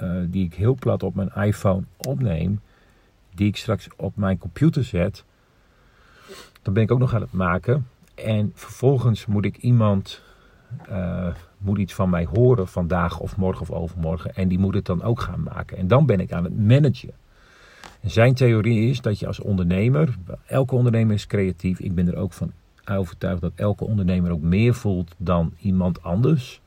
Uh, 0.02 0.22
die 0.28 0.46
ik 0.46 0.54
heel 0.54 0.76
plat 0.76 1.04
op 1.04 1.16
mijn 1.16 1.32
iPhone 1.34 1.84
opneem 1.98 2.60
die 3.36 3.48
ik 3.48 3.58
straks 3.58 3.88
op 3.96 4.16
mijn 4.16 4.38
computer 4.38 4.84
zet. 4.84 5.24
Dan 6.62 6.74
ben 6.74 6.84
ik 6.84 6.92
ook 6.92 7.00
nog 7.00 7.14
aan 7.14 7.22
het 7.22 7.32
maken. 7.32 7.88
En 8.16 8.52
vervolgens 8.56 9.26
moet 9.26 9.46
ik 9.46 9.58
iemand, 9.58 10.22
uh, 10.90 11.28
moet 11.58 11.78
iets 11.78 11.94
van 11.94 12.10
mij 12.10 12.28
horen 12.34 12.68
vandaag 12.68 13.20
of 13.20 13.38
morgen 13.38 13.62
of 13.62 13.72
overmorgen. 13.72 14.36
En 14.36 14.48
die 14.48 14.60
moet 14.60 14.74
het 14.74 14.86
dan 14.86 15.04
ook 15.04 15.20
gaan 15.20 15.44
maken. 15.44 15.78
En 15.78 15.88
dan 15.88 16.06
ben 16.06 16.20
ik 16.20 16.32
aan 16.32 16.44
het 16.44 16.60
managen. 16.60 17.14
En 18.02 18.10
zijn 18.10 18.34
theorie 18.34 18.90
is 18.90 19.02
dat 19.02 19.20
je 19.20 19.28
als 19.28 19.40
ondernemer, 19.40 20.18
elke 20.46 20.76
ondernemer 20.76 21.14
is 21.14 21.28
creatief. 21.28 21.80
Ik 21.80 21.96
ben 21.96 22.08
er 22.08 22.16
ook 22.16 22.34
van 22.34 22.52
overtuigd 22.86 23.42
dat 23.42 23.52
elke 23.56 23.86
ondernemer 23.86 24.32
ook 24.32 24.42
meer 24.42 24.74
voelt 24.74 25.16
dan 25.18 25.54
iemand 25.58 26.04
anders. 26.04 26.62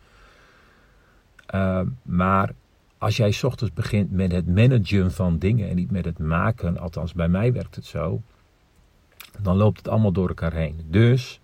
Uh, 1.55 1.81
maar 2.03 2.53
als 2.99 3.17
jij 3.17 3.35
ochtends 3.43 3.75
begint 3.75 4.11
met 4.11 4.33
het 4.33 4.47
managen 4.47 5.13
van 5.13 5.39
dingen 5.39 5.69
en 5.69 5.77
niet 5.77 5.91
met 5.91 6.05
het 6.05 6.19
maken, 6.19 6.79
althans 6.79 7.13
bij 7.13 7.29
mij 7.29 7.53
werkt 7.53 7.75
het 7.75 7.85
zo, 7.85 8.23
dan 9.43 9.57
loopt 9.57 9.77
het 9.77 9.89
allemaal 9.89 10.13
door 10.13 10.29
elkaar 10.29 10.53
heen. 10.53 10.81
Dus 10.87 11.41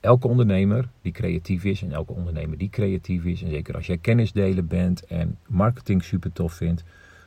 elke 0.00 0.28
ondernemer 0.28 0.88
die 1.02 1.12
creatief 1.12 1.64
is 1.64 1.82
en 1.82 1.92
elke 1.92 2.12
ondernemer 2.12 2.58
die 2.58 2.70
creatief 2.70 3.24
is, 3.24 3.42
en 3.42 3.50
zeker 3.50 3.74
als 3.74 3.86
jij 3.86 3.98
kennisdelen 3.98 4.66
bent 4.66 5.04
en 5.04 5.38
marketing 5.48 6.04
super 6.04 6.32
tof 6.32 6.52
vindt, 6.52 6.84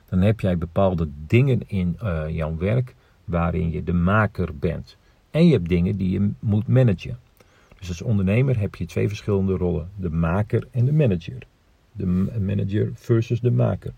dan 0.10 0.22
heb 0.22 0.40
jij 0.40 0.58
bepaalde 0.58 1.10
dingen 1.28 1.62
in 1.68 1.98
uh, 2.04 2.30
jouw 2.30 2.58
werk 2.58 2.96
waarin 3.24 3.72
je 3.72 3.84
de 3.84 3.94
maker 3.94 4.58
bent. 4.58 4.98
En 5.32 5.46
je 5.46 5.52
hebt 5.52 5.70
dingen 5.70 5.98
die 5.98 6.10
je 6.10 6.32
moet 6.40 6.68
managen. 6.68 7.20
Dus 7.80 7.88
als 7.88 8.02
ondernemer 8.02 8.60
heb 8.60 8.76
je 8.76 8.86
twee 8.86 9.08
verschillende 9.08 9.58
rollen: 9.58 9.90
de 9.96 10.10
maker 10.10 10.68
en 10.72 10.86
de 10.86 10.94
manager. 10.94 11.48
De 11.98 12.06
manager 12.40 12.92
versus 12.94 13.40
de 13.40 13.52
maker. 13.52 13.94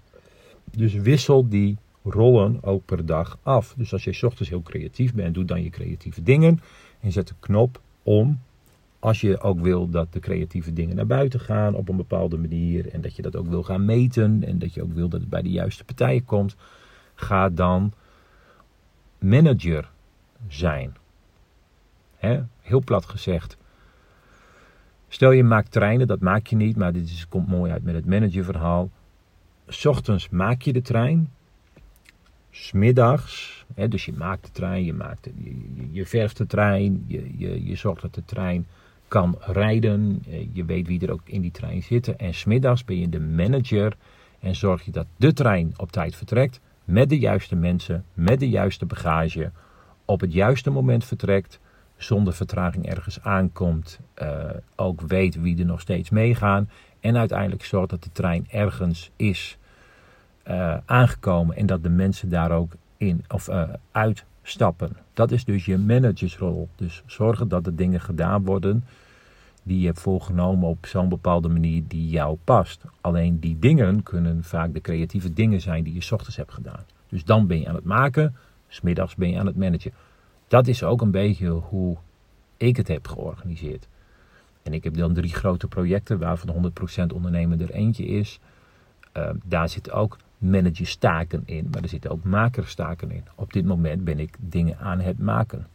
Dus 0.72 0.93
wissel 0.93 1.48
die 1.50 1.78
rollen 2.04 2.64
ook 2.64 2.86
per 2.86 3.06
dag 3.06 3.38
af. 3.43 3.74
Dus 3.78 3.93
als 3.93 4.04
je 4.04 4.26
ochtends 4.26 4.50
heel 4.50 4.62
creatief 4.62 5.14
bent, 5.14 5.34
doe 5.34 5.45
dan 5.45 5.64
je 5.64 5.70
creatieve 5.70 6.24
dingen 6.24 6.60
en 7.00 7.12
zet 7.12 7.28
de 7.28 7.34
knop 7.39 7.82
om. 8.04 8.39
Als 9.00 9.22
je 9.22 9.39
ook 9.39 9.60
wil 9.60 9.89
dat 9.89 10.14
de 10.14 10.20
creatieve 10.20 10.74
dingen 10.74 10.95
naar 10.95 11.08
buiten 11.08 11.39
gaan 11.39 11.76
op 11.76 11.89
een 11.89 11.95
bepaalde 11.95 12.38
manier 12.38 12.89
en 12.89 13.02
dat 13.02 13.16
je 13.16 13.22
dat 13.22 13.36
ook 13.36 13.48
wil 13.48 13.64
gaan 13.64 13.86
meten 13.86 14.43
en 14.43 14.60
dat 14.60 14.74
je 14.74 14.84
ook 14.84 14.93
wil 14.93 15.10
dat 15.10 15.20
het 15.20 15.30
bij 15.30 15.41
de 15.41 15.50
juiste 15.50 15.84
partijen 15.84 16.26
komt, 16.26 16.56
ga 17.16 17.50
dan 17.50 17.93
manager 19.20 19.91
zijn. 20.48 20.95
Heel 22.62 22.82
plat 22.84 23.06
gezegd. 23.06 23.57
Stel 25.08 25.32
je 25.32 25.43
maakt 25.43 25.72
treinen, 25.72 26.08
dat 26.08 26.20
maak 26.20 26.47
je 26.47 26.55
niet, 26.55 26.76
maar 26.76 26.93
dit 26.93 27.10
is, 27.10 27.28
komt 27.28 27.47
mooi 27.47 27.72
uit 27.72 27.84
met 27.84 27.95
het 27.95 28.05
managerverhaal. 28.05 28.89
Ochtends 29.86 30.30
maak 30.30 30.62
je 30.62 30.74
de 30.74 30.82
trein. 30.82 31.30
Smiddags, 32.49 33.66
hè, 33.76 33.88
dus 33.88 34.05
je 34.05 34.14
maakt 34.14 34.45
de 34.45 34.51
trein, 34.51 34.84
je, 34.84 34.93
maakt 34.93 35.24
de, 35.24 35.32
je, 35.43 35.88
je, 35.91 36.05
verft 36.05 36.38
de 36.38 36.45
trein, 36.45 37.03
je, 37.08 37.38
je, 37.38 37.66
je 37.66 37.76
zorgt 37.76 38.01
dat 38.01 38.14
de 38.14 38.26
trein 38.26 38.68
kan 39.08 39.36
rijden. 39.39 40.24
Eh, 40.30 40.47
je 40.53 40.66
weet 40.66 40.88
wie 40.88 41.01
er 41.01 41.12
ook 41.12 41.22
in 41.24 41.41
die 41.41 41.51
trein 41.51 41.84
zitten. 41.84 42.20
En 42.20 42.34
smiddags 42.34 42.86
ben 42.86 42.99
je 42.99 43.10
de 43.10 43.20
manager 43.20 43.97
en 44.39 44.55
zorg 44.55 44.86
je 44.86 44.91
dat 44.91 45.05
de 45.18 45.34
trein 45.34 45.74
op 45.78 45.91
tijd 45.91 46.16
vertrekt. 46.16 46.60
Met 46.84 47.10
de 47.10 47.20
juiste 47.20 47.55
mensen, 47.55 48.05
met 48.14 48.39
de 48.39 48.49
juiste 48.49 48.86
bagage, 48.86 49.51
op 50.05 50.22
het 50.22 50.34
juiste 50.34 50.70
moment 50.70 51.05
vertrekt 51.05 51.60
zonder 51.98 52.34
vertraging 52.34 52.89
ergens 52.89 53.22
aankomt, 53.22 54.00
uh, 54.22 54.50
ook 54.76 55.02
weet 55.02 55.41
wie 55.41 55.60
er 55.60 55.66
nog 55.66 55.82
steeds 55.82 56.10
meegaan. 56.10 56.70
En 57.00 57.18
uiteindelijk 57.18 57.66
zorgt 57.66 57.89
dat 57.89 58.04
de 58.04 58.12
trein 58.12 58.45
ergens 58.50 59.12
is 59.16 59.58
uh, 60.48 60.78
aangekomen 60.86 61.56
en 61.56 61.66
dat 61.66 61.84
de 61.84 61.89
mensen 61.89 62.30
daar 62.30 62.52
ook 62.52 62.72
in 62.98 63.24
of 63.28 63.50
uh, 63.50 63.64
uitstappen. 63.91 64.98
Dat 65.14 65.32
is 65.32 65.45
dus 65.45 65.66
je 65.66 65.78
managersrol. 65.78 66.70
Dus 66.76 67.04
zorgen 67.06 67.48
dat 67.48 67.64
de 67.64 67.76
dingen 67.76 68.02
gedaan 68.02 68.45
worden 68.45 68.84
die 69.64 69.80
je 69.80 69.86
hebt 69.86 70.00
voorgenomen 70.00 70.70
op 70.70 70.86
zo'n 70.86 71.10
bepaalde 71.10 71.48
manier 71.48 71.84
die 71.88 72.10
jou 72.10 72.38
past. 72.43 72.84
Alleen 73.02 73.39
die 73.39 73.60
dingen 73.60 74.04
kunnen 74.04 74.43
vaak 74.43 74.74
de 74.74 74.82
creatieve 74.82 75.34
dingen 75.34 75.62
zijn 75.62 75.84
die 75.84 75.93
je 75.93 76.02
s 76.02 76.12
ochtends 76.12 76.36
hebt 76.36 76.54
gedaan. 76.54 76.86
Dus 77.10 77.24
dan 77.24 77.48
ben 77.48 77.60
je 77.60 77.68
aan 77.68 77.76
het 77.76 77.84
maken, 77.84 78.36
smiddags 78.68 79.16
ben 79.16 79.30
je 79.30 79.39
aan 79.39 79.45
het 79.45 79.58
managen. 79.58 79.91
Dat 80.48 80.68
is 80.68 80.84
ook 80.84 81.02
een 81.02 81.12
beetje 81.12 81.50
hoe 81.50 81.98
ik 82.58 82.78
het 82.78 82.88
heb 82.88 83.08
georganiseerd. 83.08 83.88
En 84.64 84.74
ik 84.74 84.84
heb 84.84 84.98
dan 84.98 85.14
drie 85.14 85.34
grote 85.34 85.68
projecten, 85.68 86.20
waarvan 86.20 86.72
100% 87.10 87.14
ondernemen 87.14 87.62
er 87.62 87.72
eentje 87.72 88.06
is. 88.06 88.39
Uh, 89.18 89.30
daar 89.43 89.70
zitten 89.70 89.93
ook 89.93 90.18
managerstaken 90.38 91.43
in, 91.45 91.68
maar 91.72 91.82
er 91.82 91.89
zitten 91.89 92.12
ook 92.12 92.24
makerstaken 92.24 93.12
in. 93.12 93.24
Op 93.36 93.54
dit 93.54 93.66
moment 93.66 94.04
ben 94.04 94.20
ik 94.20 94.36
dingen 94.39 94.78
aan 94.78 95.00
het 95.00 95.20
maken. 95.20 95.68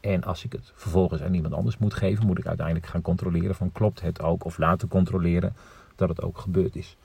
En 0.00 0.24
als 0.24 0.44
ik 0.44 0.52
het 0.52 0.72
vervolgens 0.74 1.22
aan 1.22 1.34
iemand 1.34 1.54
anders 1.54 1.78
moet 1.78 1.94
geven, 1.94 2.26
moet 2.26 2.38
ik 2.38 2.46
uiteindelijk 2.46 2.86
gaan 2.86 3.02
controleren 3.02 3.54
van 3.54 3.72
klopt 3.72 4.00
het 4.00 4.22
ook 4.22 4.44
of 4.44 4.58
laten 4.58 4.88
controleren 4.88 5.54
dat 5.96 6.08
het 6.08 6.22
ook 6.22 6.38
gebeurd 6.38 6.76
is. 6.76 6.96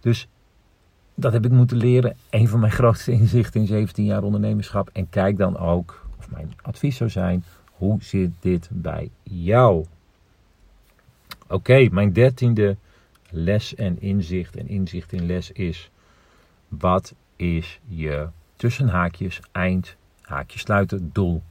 Dus 0.00 0.28
dat 1.14 1.32
heb 1.32 1.44
ik 1.44 1.50
moeten 1.50 1.76
leren. 1.76 2.16
Een 2.30 2.48
van 2.48 2.60
mijn 2.60 2.72
grootste 2.72 3.12
inzichten 3.12 3.60
in 3.60 3.66
17 3.66 4.04
jaar 4.04 4.22
ondernemerschap. 4.22 4.90
En 4.92 5.08
kijk 5.08 5.36
dan 5.36 5.58
ook, 5.58 6.06
of 6.18 6.30
mijn 6.30 6.52
advies 6.62 6.96
zou 6.96 7.10
zijn, 7.10 7.44
hoe 7.72 8.02
zit 8.02 8.30
dit 8.40 8.68
bij 8.72 9.10
jou? 9.22 9.84
Oké, 11.48 11.88
mijn 11.90 12.12
dertiende 12.12 12.76
les 13.30 13.74
en 13.74 14.00
inzicht 14.00 14.56
en 14.56 14.68
inzicht 14.68 15.12
in 15.12 15.26
les 15.26 15.52
is: 15.52 15.90
wat 16.68 17.14
is 17.36 17.80
je 17.86 18.28
tussen 18.56 18.88
haakjes, 18.88 19.40
eind, 19.52 19.96
haakjes 20.20 20.60
sluiten, 20.60 21.10
doel? 21.12 21.42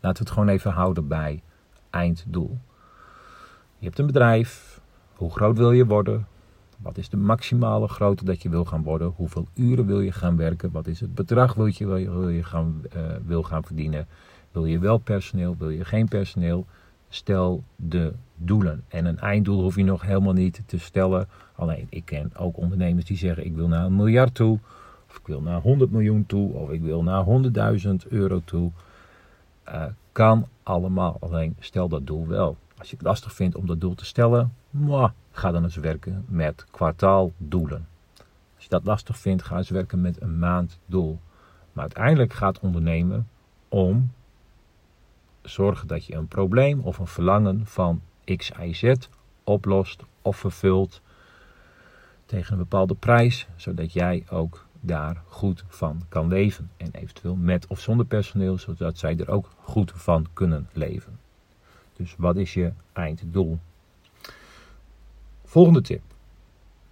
Laten 0.00 0.22
we 0.22 0.28
het 0.28 0.38
gewoon 0.38 0.54
even 0.54 0.70
houden 0.70 1.08
bij 1.08 1.42
einddoel. 1.90 2.58
Je 3.78 3.86
hebt 3.86 3.98
een 3.98 4.06
bedrijf. 4.06 4.80
Hoe 5.14 5.30
groot 5.30 5.56
wil 5.56 5.72
je 5.72 5.86
worden? 5.86 6.26
Wat 6.82 6.98
is 6.98 7.08
de 7.08 7.16
maximale 7.16 7.88
grootte 7.88 8.24
dat 8.24 8.42
je 8.42 8.48
wil 8.48 8.64
gaan 8.64 8.82
worden? 8.82 9.12
Hoeveel 9.16 9.46
uren 9.54 9.86
wil 9.86 10.00
je 10.00 10.12
gaan 10.12 10.36
werken? 10.36 10.70
Wat 10.70 10.86
is 10.86 11.00
het 11.00 11.14
bedrag 11.14 11.54
wil 11.54 11.66
je, 11.66 11.86
wil 11.86 12.28
je, 12.28 12.44
gaan, 12.44 12.82
uh, 12.96 13.02
wil 13.26 13.42
gaan 13.42 13.64
verdienen? 13.64 14.06
Wil 14.52 14.64
je 14.64 14.78
wel 14.78 14.98
personeel? 14.98 15.56
Wil 15.58 15.70
je 15.70 15.84
geen 15.84 16.08
personeel? 16.08 16.66
Stel 17.08 17.62
de 17.76 18.12
doelen. 18.36 18.84
En 18.88 19.04
een 19.04 19.18
einddoel 19.18 19.62
hoef 19.62 19.76
je 19.76 19.84
nog 19.84 20.02
helemaal 20.02 20.32
niet 20.32 20.62
te 20.66 20.78
stellen. 20.78 21.28
Alleen 21.54 21.86
ik 21.88 22.04
ken 22.04 22.30
ook 22.36 22.56
ondernemers 22.56 23.04
die 23.04 23.16
zeggen: 23.16 23.44
ik 23.44 23.54
wil 23.54 23.68
naar 23.68 23.84
een 23.84 23.96
miljard 23.96 24.34
toe. 24.34 24.58
Of 25.08 25.16
ik 25.16 25.26
wil 25.26 25.40
naar 25.40 25.60
100 25.60 25.90
miljoen 25.90 26.26
toe. 26.26 26.52
Of 26.52 26.70
ik 26.70 26.82
wil 26.82 27.02
naar 27.02 27.24
100.000 27.86 28.08
euro 28.08 28.42
toe. 28.44 28.70
Uh, 29.68 29.84
kan 30.12 30.46
allemaal. 30.62 31.16
Alleen 31.20 31.56
stel 31.58 31.88
dat 31.88 32.06
doel 32.06 32.26
wel. 32.26 32.56
Als 32.78 32.90
je 32.90 32.96
het 32.96 33.04
lastig 33.04 33.32
vindt 33.32 33.56
om 33.56 33.66
dat 33.66 33.80
doel 33.80 33.94
te 33.94 34.04
stellen, 34.04 34.52
mwah, 34.70 35.10
ga 35.32 35.50
dan 35.50 35.62
eens 35.62 35.76
werken 35.76 36.24
met 36.28 36.64
kwartaaldoelen. 36.70 37.88
Als 38.54 38.64
je 38.64 38.68
dat 38.68 38.84
lastig 38.84 39.18
vindt, 39.18 39.42
ga 39.42 39.56
eens 39.56 39.70
werken 39.70 40.00
met 40.00 40.20
een 40.20 40.38
maanddoel. 40.38 41.20
Maar 41.72 41.84
uiteindelijk 41.84 42.32
gaat 42.32 42.60
ondernemen 42.60 43.28
om 43.68 44.12
zorgen 45.42 45.88
dat 45.88 46.04
je 46.04 46.14
een 46.14 46.28
probleem 46.28 46.80
of 46.80 46.98
een 46.98 47.06
verlangen 47.06 47.66
van 47.66 48.02
X, 48.36 48.50
Y, 48.60 48.72
Z 48.72 48.94
oplost 49.44 50.02
of 50.22 50.36
vervult 50.36 51.00
tegen 52.26 52.52
een 52.52 52.58
bepaalde 52.58 52.94
prijs, 52.94 53.46
zodat 53.56 53.92
jij 53.92 54.24
ook 54.30 54.66
daar 54.80 55.22
goed 55.26 55.64
van 55.68 56.02
kan 56.08 56.28
leven. 56.28 56.70
En 56.76 56.88
eventueel 56.92 57.36
met 57.36 57.66
of 57.66 57.80
zonder 57.80 58.06
personeel, 58.06 58.58
zodat 58.58 58.98
zij 58.98 59.16
er 59.16 59.30
ook 59.30 59.50
goed 59.56 59.92
van 59.94 60.26
kunnen 60.32 60.68
leven. 60.72 61.18
Dus 61.92 62.14
wat 62.18 62.36
is 62.36 62.54
je 62.54 62.72
einddoel? 62.92 63.58
Volgende 65.52 65.80
tip. 65.80 66.02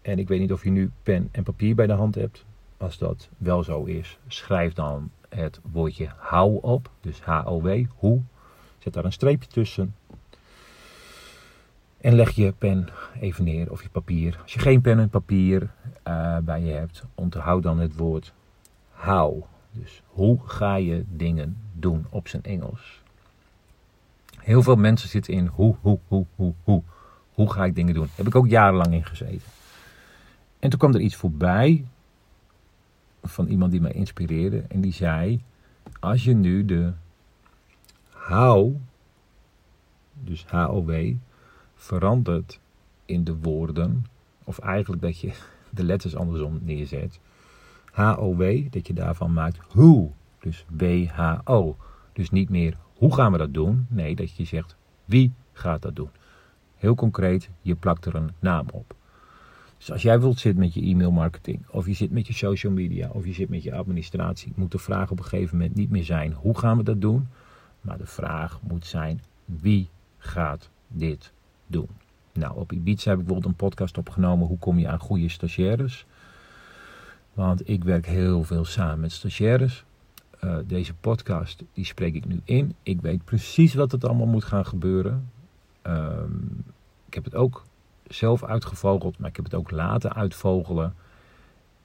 En 0.03 0.19
ik 0.19 0.29
weet 0.29 0.41
niet 0.41 0.53
of 0.53 0.65
je 0.65 0.71
nu 0.71 0.91
pen 1.03 1.29
en 1.33 1.43
papier 1.43 1.75
bij 1.75 1.87
de 1.87 1.93
hand 1.93 2.15
hebt. 2.15 2.45
Als 2.77 2.99
dat 2.99 3.29
wel 3.39 3.63
zo 3.63 3.85
is, 3.85 4.19
schrijf 4.27 4.73
dan 4.73 5.11
het 5.29 5.61
woordje 5.73 6.09
hou 6.17 6.59
op. 6.63 6.91
Dus 7.01 7.21
H-O-W, 7.21 7.85
hoe. 7.97 8.21
Zet 8.79 8.93
daar 8.93 9.05
een 9.05 9.13
streepje 9.13 9.49
tussen. 9.49 9.95
En 12.01 12.15
leg 12.15 12.31
je 12.31 12.53
pen 12.59 12.89
even 13.21 13.45
neer 13.45 13.71
of 13.71 13.83
je 13.83 13.89
papier. 13.89 14.39
Als 14.43 14.53
je 14.53 14.59
geen 14.59 14.81
pen 14.81 14.99
en 14.99 15.09
papier 15.09 15.71
uh, 16.09 16.39
bij 16.39 16.63
je 16.63 16.73
hebt, 16.73 17.05
onthoud 17.15 17.63
dan 17.63 17.79
het 17.79 17.97
woord 17.97 18.33
how. 18.91 19.43
Dus 19.73 20.03
hoe 20.07 20.39
ga 20.45 20.75
je 20.75 21.05
dingen 21.09 21.57
doen 21.73 22.07
op 22.11 22.29
zijn 22.29 22.43
Engels? 22.43 23.03
Heel 24.39 24.63
veel 24.63 24.77
mensen 24.77 25.09
zitten 25.09 25.35
in 25.35 25.47
hoe, 25.47 25.77
hoe, 25.81 25.99
hoe, 26.09 26.27
hoe, 26.37 26.55
hoe. 26.65 26.83
Hoe 27.35 27.53
ga 27.53 27.65
ik 27.65 27.75
dingen 27.75 27.95
doen? 27.95 28.09
Heb 28.15 28.27
ik 28.27 28.35
ook 28.35 28.49
jarenlang 28.49 28.93
in 28.93 29.05
gezeten. 29.05 29.49
En 30.59 30.71
toen 30.71 30.79
kwam 30.79 30.95
er 30.95 31.01
iets 31.01 31.17
voorbij 31.17 31.85
van 33.23 33.47
iemand 33.47 33.71
die 33.71 33.81
mij 33.81 33.93
inspireerde. 33.93 34.65
En 34.69 34.81
die 34.81 34.93
zei: 34.93 35.43
Als 36.01 36.25
je 36.25 36.35
nu 36.35 36.65
de 36.65 36.93
how, 38.11 38.75
dus 40.25 40.45
H-O-W, 40.45 41.15
verandert 41.75 42.61
in 43.05 43.25
de 43.25 43.37
woorden, 43.37 44.07
of 44.45 44.59
eigenlijk 44.59 45.03
dat 45.03 45.19
je 45.19 45.33
de 45.71 45.85
letters 45.85 46.17
andersom 46.17 46.59
neerzet. 46.63 47.21
H-O-W, 47.93 48.71
dat 48.71 48.87
je 48.87 48.93
daarvan 48.93 49.33
maakt 49.33 49.59
hoe, 49.69 50.11
dus 50.39 50.65
W-H-O. 50.69 51.77
Dus 52.13 52.31
niet 52.31 52.49
meer 52.49 52.77
hoe 52.95 53.15
gaan 53.15 53.33
we 53.33 53.39
dat 53.39 53.55
doen? 53.55 53.87
Nee, 53.89 54.15
dat 54.15 54.37
je 54.37 54.45
zegt 54.45 54.77
wie 55.05 55.33
gaat 55.53 55.83
dat 55.83 55.97
doen. 55.97 56.11
Heel 56.81 56.95
concreet, 56.95 57.51
je 57.63 57.75
plakt 57.75 58.05
er 58.05 58.15
een 58.15 58.31
naam 58.39 58.67
op. 58.73 58.95
Dus 59.79 59.93
als 59.93 60.03
jij 60.03 60.21
wilt 60.21 60.39
zitten 60.39 60.61
met 60.61 60.75
je 60.75 60.83
e-mail 60.83 61.11
marketing, 61.11 61.69
of 61.71 61.87
je 61.87 61.93
zit 61.93 62.11
met 62.11 62.27
je 62.27 62.33
social 62.33 62.73
media, 62.73 63.11
of 63.13 63.25
je 63.25 63.33
zit 63.33 63.49
met 63.49 63.63
je 63.63 63.75
administratie, 63.75 64.53
moet 64.57 64.73
de 64.73 64.79
vraag 64.79 65.11
op 65.11 65.19
een 65.19 65.25
gegeven 65.25 65.57
moment 65.57 65.77
niet 65.77 65.91
meer 65.91 66.05
zijn 66.05 66.33
hoe 66.33 66.59
gaan 66.59 66.77
we 66.77 66.83
dat 66.83 67.01
doen, 67.01 67.29
maar 67.81 67.99
de 67.99 68.07
vraag 68.07 68.61
moet 68.63 68.87
zijn 68.87 69.23
wie 69.45 69.89
gaat 70.19 70.71
dit 70.89 71.33
doen. 71.67 71.89
Nou, 72.33 72.59
op 72.59 72.73
Ibiza 72.73 73.11
heb 73.11 73.19
ik 73.19 73.25
bijvoorbeeld 73.25 73.53
een 73.53 73.67
podcast 73.69 73.99
opgenomen, 73.99 74.47
hoe 74.47 74.59
kom 74.59 74.79
je 74.79 74.89
aan 74.89 74.99
goede 74.99 75.29
stagiaires? 75.29 76.07
Want 77.33 77.69
ik 77.69 77.85
werk 77.85 78.07
heel 78.07 78.45
veel 78.45 78.65
samen 78.65 79.01
met 79.01 79.13
stagiaires. 79.13 79.85
Uh, 80.45 80.57
deze 80.67 80.95
podcast, 80.95 81.63
die 81.73 81.85
spreek 81.85 82.15
ik 82.15 82.27
nu 82.27 82.41
in. 82.45 82.75
Ik 82.83 83.01
weet 83.01 83.25
precies 83.25 83.75
wat 83.75 83.93
het 83.93 84.05
allemaal 84.05 84.27
moet 84.27 84.45
gaan 84.45 84.67
gebeuren. 84.67 85.31
Uh, 85.87 86.23
ik 87.07 87.15
heb 87.15 87.25
het 87.25 87.35
ook 87.35 87.65
zelf 88.09 88.45
uitgevogeld, 88.45 89.19
maar 89.19 89.29
ik 89.29 89.37
heb 89.37 89.45
het 89.45 89.55
ook 89.55 89.71
laten 89.71 90.15
uitvogelen. 90.15 90.95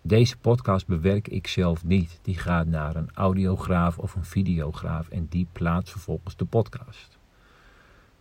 Deze 0.01 0.37
podcast 0.37 0.87
bewerk 0.87 1.27
ik 1.27 1.47
zelf 1.47 1.83
niet. 1.83 2.19
Die 2.21 2.37
gaat 2.37 2.67
naar 2.67 2.95
een 2.95 3.09
audiograaf 3.13 3.97
of 3.97 4.15
een 4.15 4.25
videograaf 4.25 5.09
en 5.09 5.27
die 5.29 5.47
plaatst 5.51 5.91
vervolgens 5.91 6.35
de 6.35 6.45
podcast. 6.45 7.17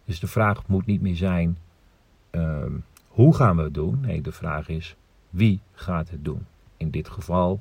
Dus 0.04 0.20
de 0.20 0.26
vraag 0.26 0.66
moet 0.66 0.86
niet 0.86 1.00
meer 1.00 1.16
zijn: 1.16 1.58
ehm, 2.30 2.72
hoe 3.08 3.34
gaan 3.34 3.56
we 3.56 3.62
het 3.62 3.74
doen? 3.74 4.00
Nee, 4.00 4.20
de 4.20 4.32
vraag 4.32 4.68
is: 4.68 4.96
wie 5.30 5.60
gaat 5.72 6.10
het 6.10 6.24
doen? 6.24 6.46
In 6.76 6.90
dit 6.90 7.08
geval 7.08 7.60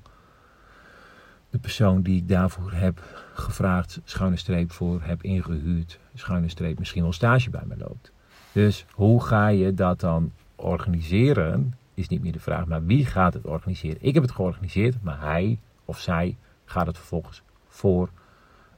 de 1.54 1.60
persoon 1.60 2.02
die 2.02 2.18
ik 2.18 2.28
daarvoor 2.28 2.72
heb 2.72 3.04
gevraagd, 3.34 4.00
schuine 4.04 4.38
streep 4.38 4.72
voor 4.72 5.02
heb 5.02 5.24
ingehuurd, 5.24 6.00
schuine 6.14 6.50
streep 6.50 6.80
misschien 6.80 7.02
wel 7.02 7.14
stage 7.14 7.50
bij 7.50 7.64
me 7.66 7.78
loopt. 7.78 8.12
Dus 8.52 8.86
hoe 8.92 9.24
ga 9.24 9.48
je 9.48 9.74
dat 9.74 10.00
dan 10.00 10.32
organiseren? 10.56 11.74
Is 11.94 12.08
niet 12.08 12.22
meer 12.22 12.32
de 12.32 12.40
vraag, 12.40 12.66
maar 12.66 12.86
wie 12.86 13.06
gaat 13.06 13.34
het 13.34 13.46
organiseren? 13.46 13.98
Ik 14.00 14.14
heb 14.14 14.24
het 14.24 14.32
georganiseerd, 14.32 15.04
maar 15.04 15.20
hij 15.22 15.60
of 15.86 16.00
zij 16.00 16.38
gaat 16.66 16.88
het 16.88 16.98
vervolgens 16.98 17.42
voor 17.68 18.10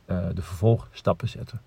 uh, 0.06 0.26
de 0.34 0.42
vervolgstappen 0.42 1.30
zetten. 1.30 1.62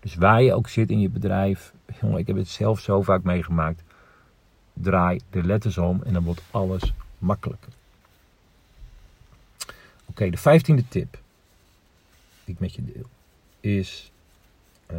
Dus 0.00 0.14
waar 0.14 0.42
je 0.42 0.54
ook 0.54 0.68
zit 0.68 0.90
in 0.90 1.00
je 1.00 1.10
bedrijf, 1.10 1.72
jongen, 2.00 2.18
ik 2.18 2.26
heb 2.26 2.36
het 2.36 2.48
zelf 2.48 2.80
zo 2.80 3.02
vaak 3.02 3.22
meegemaakt. 3.22 3.82
Draai 4.72 5.20
de 5.30 5.42
letters 5.42 5.78
om 5.78 6.02
en 6.02 6.12
dan 6.12 6.24
wordt 6.24 6.42
alles 6.50 6.92
makkelijker. 7.18 7.72
Oké, 10.16 10.30
de 10.30 10.36
vijftiende 10.36 10.88
tip 10.88 11.18
die 12.44 12.54
ik 12.54 12.60
met 12.60 12.74
je 12.74 12.84
deel 12.84 13.06
is. 13.60 14.12
Uh, 14.92 14.98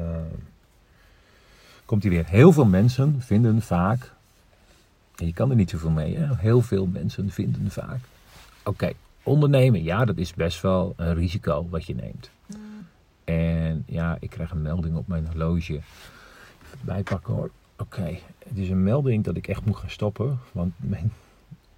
komt 1.85 2.03
hier 2.03 2.11
weer. 2.11 2.25
Heel 2.27 2.51
veel 2.51 2.65
mensen 2.65 3.21
vinden 3.21 3.61
vaak. 3.61 4.11
En 5.15 5.25
je 5.25 5.33
kan 5.33 5.49
er 5.49 5.55
niet 5.55 5.69
zoveel 5.69 5.89
mee, 5.89 6.17
hè? 6.17 6.35
heel 6.35 6.61
veel 6.61 6.85
mensen 6.85 7.29
vinden 7.29 7.71
vaak. 7.71 7.99
Oké, 8.63 8.91
ondernemen, 9.23 9.83
ja, 9.83 10.05
dat 10.05 10.17
is 10.17 10.33
best 10.33 10.61
wel 10.61 10.93
een 10.97 11.13
risico 11.13 11.67
wat 11.69 11.85
je 11.85 11.95
neemt. 11.95 12.29
En 13.23 13.83
ja, 13.87 14.17
ik 14.19 14.29
krijg 14.29 14.51
een 14.51 14.61
melding 14.61 14.95
op 14.95 15.07
mijn 15.07 15.27
horloge. 15.27 15.73
Even 15.73 16.79
bijpakken 16.81 17.33
hoor. 17.33 17.51
Oké, 17.77 18.19
het 18.47 18.57
is 18.57 18.69
een 18.69 18.83
melding 18.83 19.23
dat 19.23 19.35
ik 19.35 19.47
echt 19.47 19.65
moet 19.65 19.77
gaan 19.77 19.89
stoppen. 19.89 20.39
Want 20.51 20.73
mijn, 20.77 21.11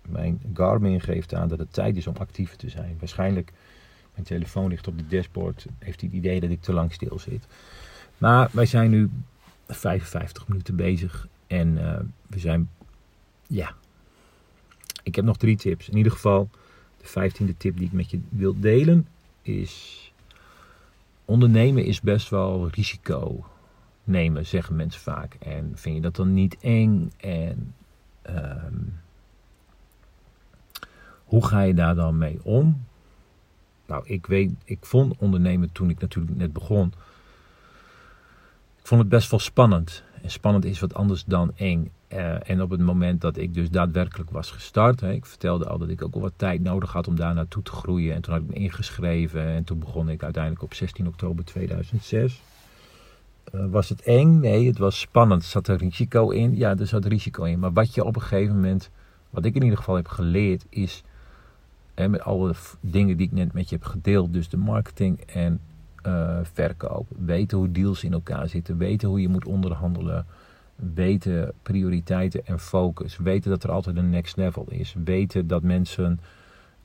mijn 0.09 0.41
Garmin 0.53 1.01
geeft 1.01 1.33
aan 1.33 1.47
dat 1.47 1.59
het 1.59 1.73
tijd 1.73 1.97
is 1.97 2.07
om 2.07 2.15
actief 2.17 2.55
te 2.55 2.69
zijn. 2.69 2.95
Waarschijnlijk, 2.99 3.51
mijn 4.13 4.25
telefoon 4.25 4.69
ligt 4.69 4.87
op 4.87 4.97
de 4.97 5.07
dashboard. 5.07 5.65
Heeft 5.79 6.01
hij 6.01 6.09
het 6.09 6.19
idee 6.19 6.39
dat 6.39 6.49
ik 6.49 6.61
te 6.61 6.73
lang 6.73 6.93
stil 6.93 7.19
zit. 7.19 7.47
Maar 8.17 8.49
wij 8.51 8.65
zijn 8.65 8.89
nu 8.89 9.09
55 9.67 10.47
minuten 10.47 10.75
bezig. 10.75 11.27
En 11.47 11.77
uh, 11.77 11.99
we 12.27 12.39
zijn, 12.39 12.69
ja. 13.47 13.73
Ik 15.03 15.15
heb 15.15 15.25
nog 15.25 15.37
drie 15.37 15.57
tips. 15.57 15.89
In 15.89 15.97
ieder 15.97 16.11
geval, 16.11 16.49
de 16.97 17.07
vijftiende 17.07 17.57
tip 17.57 17.77
die 17.77 17.85
ik 17.85 17.93
met 17.93 18.09
je 18.09 18.19
wil 18.29 18.59
delen 18.59 19.07
is 19.41 19.97
ondernemen 21.29 21.85
is 21.85 22.01
best 22.01 22.29
wel 22.29 22.69
risico 22.71 23.45
nemen, 24.03 24.45
zeggen 24.45 24.75
mensen 24.75 25.01
vaak. 25.01 25.33
En 25.39 25.71
vind 25.75 25.95
je 25.95 26.01
dat 26.01 26.15
dan 26.15 26.33
niet 26.33 26.57
eng? 26.61 27.11
En 27.17 27.73
ehm, 28.21 28.58
hoe 31.29 31.45
ga 31.45 31.61
je 31.61 31.73
daar 31.73 31.95
dan 31.95 32.17
mee 32.17 32.39
om? 32.43 32.85
Nou, 33.85 34.03
ik 34.05 34.25
weet, 34.25 34.51
ik 34.63 34.77
vond 34.81 35.13
ondernemen 35.17 35.71
toen 35.71 35.89
ik 35.89 35.99
natuurlijk 35.99 36.37
net 36.37 36.53
begon. 36.53 36.93
Ik 38.79 38.87
vond 38.87 39.01
het 39.01 39.09
best 39.09 39.29
wel 39.29 39.39
spannend. 39.39 40.03
En 40.21 40.31
spannend 40.31 40.65
is 40.65 40.79
wat 40.79 40.93
anders 40.93 41.25
dan 41.25 41.51
eng. 41.55 41.91
Uh, 42.13 42.49
en 42.49 42.61
op 42.61 42.69
het 42.69 42.79
moment 42.79 43.21
dat 43.21 43.37
ik 43.37 43.53
dus 43.53 43.69
daadwerkelijk 43.69 44.29
was 44.29 44.51
gestart, 44.51 44.99
hè, 44.99 45.11
ik 45.11 45.25
vertelde 45.25 45.67
al 45.67 45.77
dat 45.77 45.89
ik 45.89 46.03
ook 46.03 46.13
al 46.13 46.21
wat 46.21 46.33
tijd 46.35 46.61
nodig 46.61 46.91
had 46.91 47.07
om 47.07 47.15
daar 47.15 47.33
naartoe 47.33 47.63
te 47.63 47.71
groeien. 47.71 48.15
En 48.15 48.21
toen 48.21 48.33
had 48.33 48.41
ik 48.41 48.49
me 48.49 48.53
ingeschreven 48.53 49.45
en 49.45 49.63
toen 49.63 49.79
begon 49.79 50.09
ik 50.09 50.23
uiteindelijk 50.23 50.63
op 50.63 50.73
16 50.73 51.07
oktober 51.07 51.45
2006. 51.45 52.41
Uh, 53.53 53.63
eh, 53.63 53.71
was 53.71 53.89
het 53.89 54.01
eng? 54.01 54.39
Nee, 54.39 54.67
het 54.67 54.77
was 54.77 54.99
spannend. 54.99 55.43
Zat 55.43 55.67
er 55.67 55.77
risico 55.77 56.29
in? 56.29 56.57
Ja, 56.57 56.77
er 56.77 56.87
zat 56.87 57.05
risico 57.05 57.43
in. 57.43 57.59
Maar 57.59 57.73
wat 57.73 57.93
je 57.93 58.03
op 58.03 58.15
een 58.15 58.21
gegeven 58.21 58.55
moment, 58.55 58.89
wat 59.29 59.45
ik 59.45 59.55
in 59.55 59.63
ieder 59.63 59.77
geval 59.77 59.95
heb 59.95 60.07
geleerd, 60.07 60.65
is 60.69 61.03
met 62.07 62.21
alle 62.21 62.53
dingen 62.79 63.17
die 63.17 63.25
ik 63.25 63.33
net 63.33 63.53
met 63.53 63.69
je 63.69 63.75
heb 63.75 63.85
gedeeld, 63.85 64.33
dus 64.33 64.49
de 64.49 64.57
marketing 64.57 65.21
en 65.21 65.59
uh, 66.05 66.39
verkoop, 66.41 67.07
weten 67.17 67.57
hoe 67.57 67.71
deals 67.71 68.03
in 68.03 68.13
elkaar 68.13 68.47
zitten, 68.47 68.77
weten 68.77 69.07
hoe 69.07 69.21
je 69.21 69.29
moet 69.29 69.45
onderhandelen 69.45 70.25
weten 70.93 71.53
prioriteiten 71.61 72.45
en 72.45 72.59
focus. 72.59 73.17
Weten 73.17 73.49
dat 73.49 73.63
er 73.63 73.71
altijd 73.71 73.97
een 73.97 74.09
next 74.09 74.37
level 74.37 74.65
is. 74.69 74.95
Weten 75.03 75.47
dat 75.47 75.63
mensen 75.63 76.19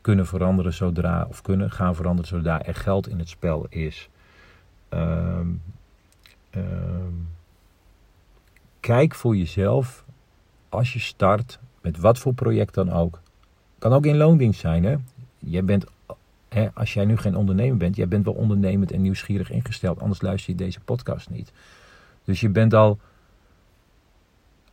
kunnen 0.00 0.26
veranderen 0.26 0.72
zodra, 0.72 1.26
of 1.28 1.42
kunnen 1.42 1.70
gaan 1.70 1.94
veranderen 1.94 2.28
zodra 2.28 2.62
er 2.62 2.74
geld 2.74 3.08
in 3.08 3.18
het 3.18 3.28
spel 3.28 3.66
is. 3.68 4.08
Um, 4.90 5.62
um, 6.56 7.28
kijk 8.80 9.14
voor 9.14 9.36
jezelf 9.36 10.04
als 10.68 10.92
je 10.92 10.98
start 10.98 11.58
met 11.80 11.98
wat 11.98 12.18
voor 12.18 12.34
project 12.34 12.74
dan 12.74 12.92
ook. 12.92 13.20
Kan 13.84 13.92
ook 13.92 14.06
in 14.06 14.16
loondienst 14.16 14.60
zijn. 14.60 14.84
Hè? 14.84 14.96
Jij 15.38 15.64
bent, 15.64 15.84
hè, 16.48 16.68
als 16.74 16.94
jij 16.94 17.04
nu 17.04 17.16
geen 17.16 17.36
ondernemer 17.36 17.76
bent, 17.76 17.96
jij 17.96 18.08
bent 18.08 18.24
wel 18.24 18.34
ondernemend 18.34 18.92
en 18.92 19.02
nieuwsgierig 19.02 19.50
ingesteld. 19.50 20.00
Anders 20.00 20.20
luister 20.20 20.52
je 20.52 20.58
deze 20.58 20.80
podcast 20.80 21.30
niet. 21.30 21.52
Dus 22.24 22.40
je 22.40 22.48
bent 22.48 22.74
al 22.74 22.98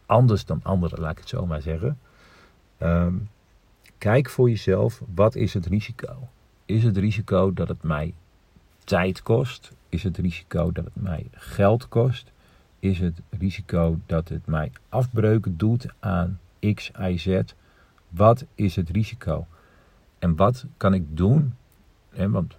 anders 0.06 0.46
dan 0.46 0.60
anderen, 0.64 1.00
laat 1.00 1.12
ik 1.12 1.18
het 1.18 1.30
zo 1.30 1.46
maar 1.46 1.62
zeggen. 1.62 2.00
Ehm, 2.78 3.14
kijk 3.98 4.30
voor 4.30 4.50
jezelf, 4.50 5.02
wat 5.14 5.36
is 5.36 5.54
het 5.54 5.66
risico? 5.66 6.28
Is 6.66 6.84
het 6.84 6.98
risico 6.98 7.54
dat 7.54 7.68
het 7.68 7.84
mij 7.84 8.14
tijd 8.84 9.22
kost? 9.22 9.72
Is 9.90 10.04
het 10.04 10.18
risico 10.18 10.72
dat 10.72 10.86
het 10.86 11.04
mij 11.04 11.28
geld 11.32 11.88
kost? 11.88 12.32
Is 12.80 13.00
het 13.00 13.22
risico 13.30 14.00
dat 14.06 14.30
het 14.30 14.46
mij 14.46 14.72
afbreuken 14.90 15.58
doet 15.58 15.86
aan 16.00 16.40
X, 16.74 16.92
Y, 17.00 17.18
Z? 17.18 17.54
Wat 18.12 18.46
is 18.56 18.76
het 18.76 18.90
risico? 18.90 19.48
En 20.20 20.36
wat 20.36 20.66
kan 20.78 20.94
ik 20.94 21.18
doen? 21.18 21.54
want 22.12 22.58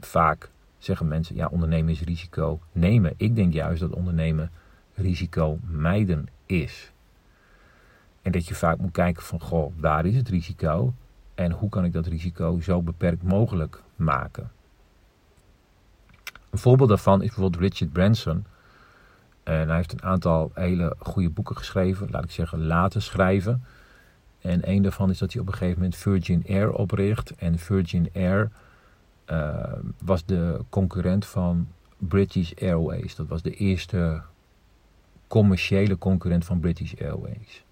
vaak 0.00 0.50
zeggen 0.78 1.08
mensen, 1.08 1.36
ja, 1.36 1.46
ondernemen 1.46 1.92
is 1.92 2.00
risico 2.00 2.60
nemen. 2.72 3.14
Ik 3.16 3.34
denk 3.34 3.52
juist 3.52 3.80
dat 3.80 3.90
ondernemen 3.90 4.50
risico 4.94 5.58
mijden 5.62 6.28
is. 6.46 6.92
En 8.22 8.32
dat 8.32 8.46
je 8.46 8.54
vaak 8.54 8.78
moet 8.78 8.92
kijken 8.92 9.22
van, 9.22 9.40
goh, 9.40 9.72
waar 9.76 10.06
is 10.06 10.16
het 10.16 10.28
risico? 10.28 10.94
En 11.34 11.52
hoe 11.52 11.68
kan 11.68 11.84
ik 11.84 11.92
dat 11.92 12.06
risico 12.06 12.60
zo 12.60 12.82
beperkt 12.82 13.22
mogelijk 13.22 13.82
maken? 13.96 14.50
Een 16.50 16.58
voorbeeld 16.58 16.88
daarvan 16.88 17.22
is 17.22 17.28
bijvoorbeeld 17.28 17.62
Richard 17.62 17.92
Branson. 17.92 18.44
En 19.42 19.66
hij 19.66 19.76
heeft 19.76 19.92
een 19.92 20.02
aantal 20.02 20.50
hele 20.54 20.94
goede 20.98 21.30
boeken 21.30 21.56
geschreven, 21.56 22.10
laat 22.10 22.24
ik 22.24 22.30
zeggen 22.30 22.66
laten 22.66 23.02
schrijven. 23.02 23.64
En 24.40 24.70
een 24.70 24.82
daarvan 24.82 25.10
is 25.10 25.18
dat 25.18 25.32
hij 25.32 25.40
op 25.40 25.46
een 25.46 25.52
gegeven 25.52 25.74
moment 25.74 25.96
Virgin 25.96 26.44
Air 26.48 26.72
opricht. 26.72 27.34
En 27.34 27.58
Virgin 27.58 28.10
Air 28.14 28.50
uh, 29.30 29.72
was 29.98 30.24
de 30.24 30.60
concurrent 30.68 31.26
van 31.26 31.68
British 31.98 32.52
Airways. 32.60 33.14
Dat 33.14 33.26
was 33.26 33.42
de 33.42 33.54
eerste 33.54 34.22
commerciële 35.26 35.98
concurrent 35.98 36.44
van 36.44 36.60
British 36.60 36.94
Airways. 37.00 37.64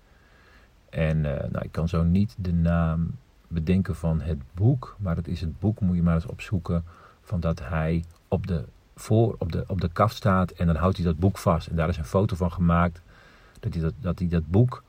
En 0.90 1.16
uh, 1.16 1.24
nou, 1.24 1.64
ik 1.64 1.72
kan 1.72 1.88
zo 1.88 2.02
niet 2.02 2.34
de 2.38 2.52
naam 2.52 3.16
bedenken 3.48 3.96
van 3.96 4.20
het 4.20 4.38
boek, 4.54 4.96
maar 4.98 5.16
het 5.16 5.28
is 5.28 5.40
het 5.40 5.58
boek, 5.58 5.80
moet 5.80 5.96
je 5.96 6.02
maar 6.02 6.14
eens 6.14 6.26
opzoeken, 6.26 6.84
van 7.22 7.40
dat 7.40 7.60
hij 7.60 8.04
op 8.28 8.46
de, 8.46 8.64
voor, 8.96 9.34
op 9.38 9.52
de, 9.52 9.64
op 9.66 9.80
de 9.80 9.88
kaf 9.92 10.12
staat 10.12 10.50
en 10.50 10.66
dan 10.66 10.76
houdt 10.76 10.96
hij 10.96 11.06
dat 11.06 11.18
boek 11.18 11.38
vast. 11.38 11.68
En 11.68 11.76
daar 11.76 11.88
is 11.88 11.96
een 11.96 12.04
foto 12.04 12.36
van 12.36 12.52
gemaakt 12.52 13.02
dat 13.60 13.74
hij 13.74 13.82
dat, 13.82 13.94
dat, 14.00 14.18
hij 14.18 14.28
dat 14.28 14.46
boek, 14.46 14.83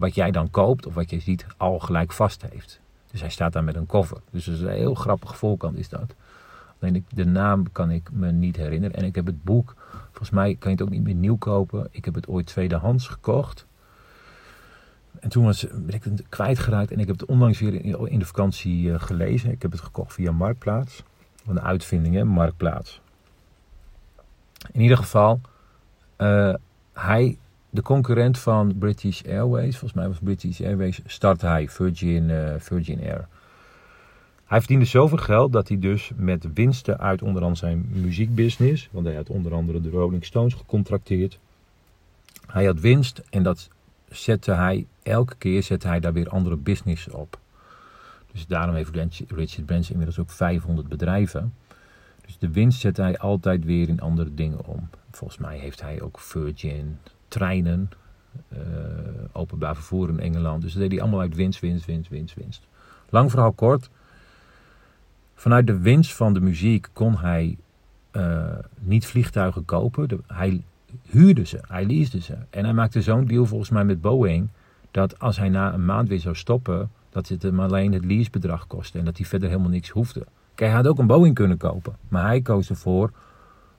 wat 0.00 0.14
jij 0.14 0.30
dan 0.30 0.50
koopt 0.50 0.86
of 0.86 0.94
wat 0.94 1.10
je 1.10 1.20
ziet, 1.20 1.46
al 1.56 1.78
gelijk 1.78 2.12
vast 2.12 2.42
heeft. 2.50 2.80
Dus 3.10 3.20
hij 3.20 3.30
staat 3.30 3.52
daar 3.52 3.64
met 3.64 3.76
een 3.76 3.86
koffer. 3.86 4.20
Dus 4.30 4.44
dat 4.44 4.54
is 4.54 4.60
een 4.60 4.68
heel 4.68 4.94
grappig 4.94 5.36
voorkant 5.36 5.78
is 5.78 5.88
dat. 5.88 6.14
Alleen 6.80 7.06
de 7.08 7.24
naam 7.24 7.72
kan 7.72 7.90
ik 7.90 8.10
me 8.12 8.32
niet 8.32 8.56
herinneren. 8.56 8.96
En 8.96 9.04
ik 9.04 9.14
heb 9.14 9.26
het 9.26 9.44
boek, 9.44 9.74
volgens 10.06 10.30
mij 10.30 10.56
kan 10.58 10.70
je 10.70 10.76
het 10.76 10.86
ook 10.86 10.92
niet 10.92 11.02
meer 11.02 11.14
nieuw 11.14 11.36
kopen. 11.36 11.88
Ik 11.90 12.04
heb 12.04 12.14
het 12.14 12.28
ooit 12.28 12.46
tweedehands 12.46 13.08
gekocht. 13.08 13.66
En 15.20 15.28
toen 15.28 15.44
was, 15.44 15.66
ben 15.72 15.94
ik 15.94 16.04
het 16.04 16.22
kwijtgeraakt 16.28 16.90
en 16.90 16.98
ik 16.98 17.06
heb 17.06 17.20
het 17.20 17.28
onlangs 17.28 17.60
weer 17.60 17.84
in, 18.10 18.18
de 18.18 18.26
vakantie 18.26 18.92
eh, 18.92 19.00
gelezen. 19.00 19.50
Ik 19.50 19.62
heb 19.62 19.70
het 19.70 19.80
gekocht 19.80 20.12
via 20.12 20.32
Marktplaats. 20.32 21.02
Een 21.46 21.60
uitvinding, 21.60 22.14
hè? 22.14 22.24
Marktplaats. 22.24 23.00
In 24.72 24.80
ieder 24.80 24.96
geval, 24.96 25.40
uh, 26.18 26.54
hij, 26.92 27.38
de 27.70 27.82
concurrent 27.82 28.38
van 28.38 28.78
British 28.78 29.22
Airways, 29.22 29.78
volgens 29.78 29.92
mij 29.92 30.08
was 30.08 30.18
British 30.18 30.60
Airways, 30.60 31.00
start 31.06 31.40
hij, 31.40 31.68
Virgin, 31.68 32.28
uh, 32.28 32.54
Virgin 32.58 33.00
Air. 33.00 33.28
Hij 34.44 34.58
verdiende 34.58 34.84
zoveel 34.84 35.18
geld 35.18 35.52
dat 35.52 35.68
hij 35.68 35.78
dus 35.78 36.10
met 36.16 36.52
winsten 36.54 36.98
uit 36.98 37.22
onder 37.22 37.42
andere 37.42 37.66
zijn 37.66 37.88
muziekbusiness, 37.92 38.88
want 38.92 39.06
hij 39.06 39.14
had 39.14 39.28
onder 39.28 39.54
andere 39.54 39.80
de 39.80 39.90
Rolling 39.90 40.24
Stones 40.24 40.54
gecontracteerd. 40.54 41.38
Hij 42.46 42.64
had 42.64 42.80
winst 42.80 43.22
en 43.30 43.42
dat 43.42 43.68
zette 44.08 44.52
hij, 44.52 44.86
elke 45.02 45.34
keer 45.38 45.62
zette 45.62 45.86
hij 45.86 46.00
daar 46.00 46.12
weer 46.12 46.28
andere 46.28 46.56
business 46.56 47.08
op. 47.08 47.38
Dus 48.32 48.46
daarom 48.46 48.74
heeft 48.74 48.94
Richard 49.28 49.66
Branson 49.66 49.90
inmiddels 49.90 50.18
ook 50.18 50.30
500 50.30 50.88
bedrijven. 50.88 51.54
Dus 52.24 52.30
Dus 52.30 52.38
de 52.38 52.50
winst 52.50 52.80
zet 52.80 52.96
hij 52.96 53.18
altijd 53.18 53.64
weer 53.64 53.88
in 53.88 54.00
andere 54.00 54.34
dingen 54.34 54.64
om. 54.64 54.88
Volgens 55.10 55.38
mij 55.38 55.58
heeft 55.58 55.80
hij 55.80 56.00
ook 56.00 56.20
Virgin, 56.20 56.98
treinen, 57.30 57.90
uh, 58.52 58.58
openbaar 59.32 59.74
vervoer 59.74 60.08
in 60.08 60.20
Engeland. 60.20 60.62
Dus 60.62 60.72
dat 60.72 60.82
deed 60.82 60.90
hij 60.90 61.00
allemaal 61.00 61.20
uit 61.20 61.34
winst, 61.34 61.60
winst, 61.60 61.86
winst, 61.86 62.10
winst, 62.10 62.34
winst. 62.34 62.66
Lang 63.08 63.30
verhaal 63.30 63.52
kort. 63.52 63.90
Vanuit 65.34 65.66
de 65.66 65.78
winst 65.78 66.14
van 66.14 66.34
de 66.34 66.40
muziek 66.40 66.88
kon 66.92 67.16
hij 67.16 67.56
uh, 68.12 68.44
niet 68.78 69.06
vliegtuigen 69.06 69.64
kopen. 69.64 70.22
Hij 70.26 70.62
huurde 71.08 71.44
ze, 71.44 71.60
hij 71.68 71.86
leasde 71.86 72.20
ze. 72.20 72.36
En 72.50 72.64
hij 72.64 72.74
maakte 72.74 73.02
zo'n 73.02 73.24
deal 73.24 73.46
volgens 73.46 73.70
mij 73.70 73.84
met 73.84 74.00
Boeing... 74.00 74.48
dat 74.90 75.18
als 75.18 75.36
hij 75.36 75.48
na 75.48 75.72
een 75.72 75.84
maand 75.84 76.08
weer 76.08 76.20
zou 76.20 76.34
stoppen... 76.34 76.90
dat 77.10 77.28
het 77.28 77.42
hem 77.42 77.60
alleen 77.60 77.92
het 77.92 78.04
leasebedrag 78.04 78.66
kostte... 78.66 78.98
en 78.98 79.04
dat 79.04 79.16
hij 79.16 79.26
verder 79.26 79.48
helemaal 79.48 79.70
niks 79.70 79.88
hoefde. 79.88 80.26
Kijk, 80.54 80.70
hij 80.70 80.80
had 80.80 80.86
ook 80.86 80.98
een 80.98 81.06
Boeing 81.06 81.34
kunnen 81.34 81.56
kopen. 81.56 81.96
Maar 82.08 82.24
hij 82.24 82.40
koos 82.40 82.70
ervoor 82.70 83.12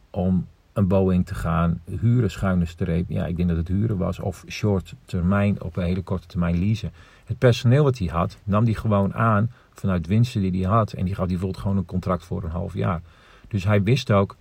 om 0.10 0.48
een 0.74 0.88
Boeing 0.88 1.26
te 1.26 1.36
gaan 1.36 1.82
huren, 2.00 2.32
schuine 2.32 2.66
streep. 2.66 3.10
Ja, 3.10 3.26
ik 3.26 3.36
denk 3.36 3.50
dat 3.50 3.58
het 3.58 3.68
huren 3.68 3.98
was. 3.98 4.20
Of 4.20 4.44
short 4.48 4.94
termijn, 5.06 5.62
op 5.62 5.78
een 5.78 5.84
hele 5.84 6.02
korte 6.02 6.28
termijn 6.28 6.60
leasen. 6.60 6.92
Het 7.26 7.38
personeel 7.38 7.84
wat 7.84 7.98
hij 7.98 8.08
had, 8.08 8.38
nam 8.44 8.64
hij 8.64 8.74
gewoon 8.74 9.14
aan 9.14 9.52
vanuit 9.74 10.08
winsten 10.08 10.42
die 10.42 10.62
hij 10.66 10.72
had. 10.72 10.94
En 10.94 11.06
die 11.06 11.16
gaf 11.16 11.26
hij 11.26 11.34
bijvoorbeeld 11.34 11.62
gewoon 11.62 11.78
een 11.78 11.86
contract 11.86 12.26
voor 12.26 12.44
een 12.44 12.50
half 12.50 12.74
jaar. 12.74 13.02
Dus 13.48 13.64
hij 13.64 13.84
wist 13.84 14.12
ook 14.12 14.36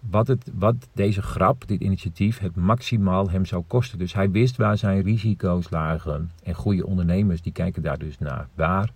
wat, 0.00 0.26
het, 0.26 0.50
wat 0.54 0.74
deze 0.92 1.22
grap, 1.22 1.68
dit 1.68 1.80
initiatief, 1.80 2.38
het 2.38 2.56
maximaal 2.56 3.30
hem 3.30 3.44
zou 3.44 3.64
kosten. 3.66 3.98
Dus 3.98 4.14
hij 4.14 4.30
wist 4.30 4.56
waar 4.56 4.78
zijn 4.78 5.02
risico's 5.02 5.70
lagen. 5.70 6.30
En 6.42 6.54
goede 6.54 6.86
ondernemers 6.86 7.42
die 7.42 7.52
kijken 7.52 7.82
daar 7.82 7.98
dus 7.98 8.18
naar. 8.18 8.48
Waar 8.54 8.92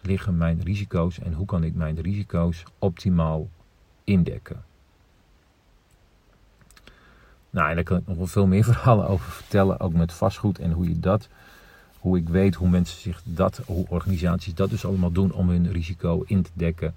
liggen 0.00 0.36
mijn 0.36 0.60
risico's 0.62 1.18
en 1.18 1.32
hoe 1.32 1.46
kan 1.46 1.64
ik 1.64 1.74
mijn 1.74 2.00
risico's 2.00 2.64
optimaal 2.78 3.48
indekken? 4.04 4.69
Nou, 7.50 7.68
en 7.68 7.74
daar 7.74 7.84
kan 7.84 7.98
ik 7.98 8.06
nog 8.06 8.16
wel 8.16 8.26
veel 8.26 8.46
meer 8.46 8.64
verhalen 8.72 9.08
over 9.08 9.30
vertellen, 9.30 9.80
ook 9.80 9.92
met 9.92 10.12
vastgoed 10.12 10.58
en 10.58 10.72
hoe 10.72 10.88
je 10.88 11.00
dat, 11.00 11.28
hoe 11.98 12.18
ik 12.18 12.28
weet 12.28 12.54
hoe 12.54 12.68
mensen 12.68 13.00
zich 13.00 13.20
dat, 13.24 13.60
hoe 13.66 13.86
organisaties 13.88 14.54
dat 14.54 14.70
dus 14.70 14.84
allemaal 14.84 15.12
doen 15.12 15.32
om 15.32 15.48
hun 15.48 15.72
risico 15.72 16.22
in 16.26 16.42
te 16.42 16.50
dekken. 16.54 16.94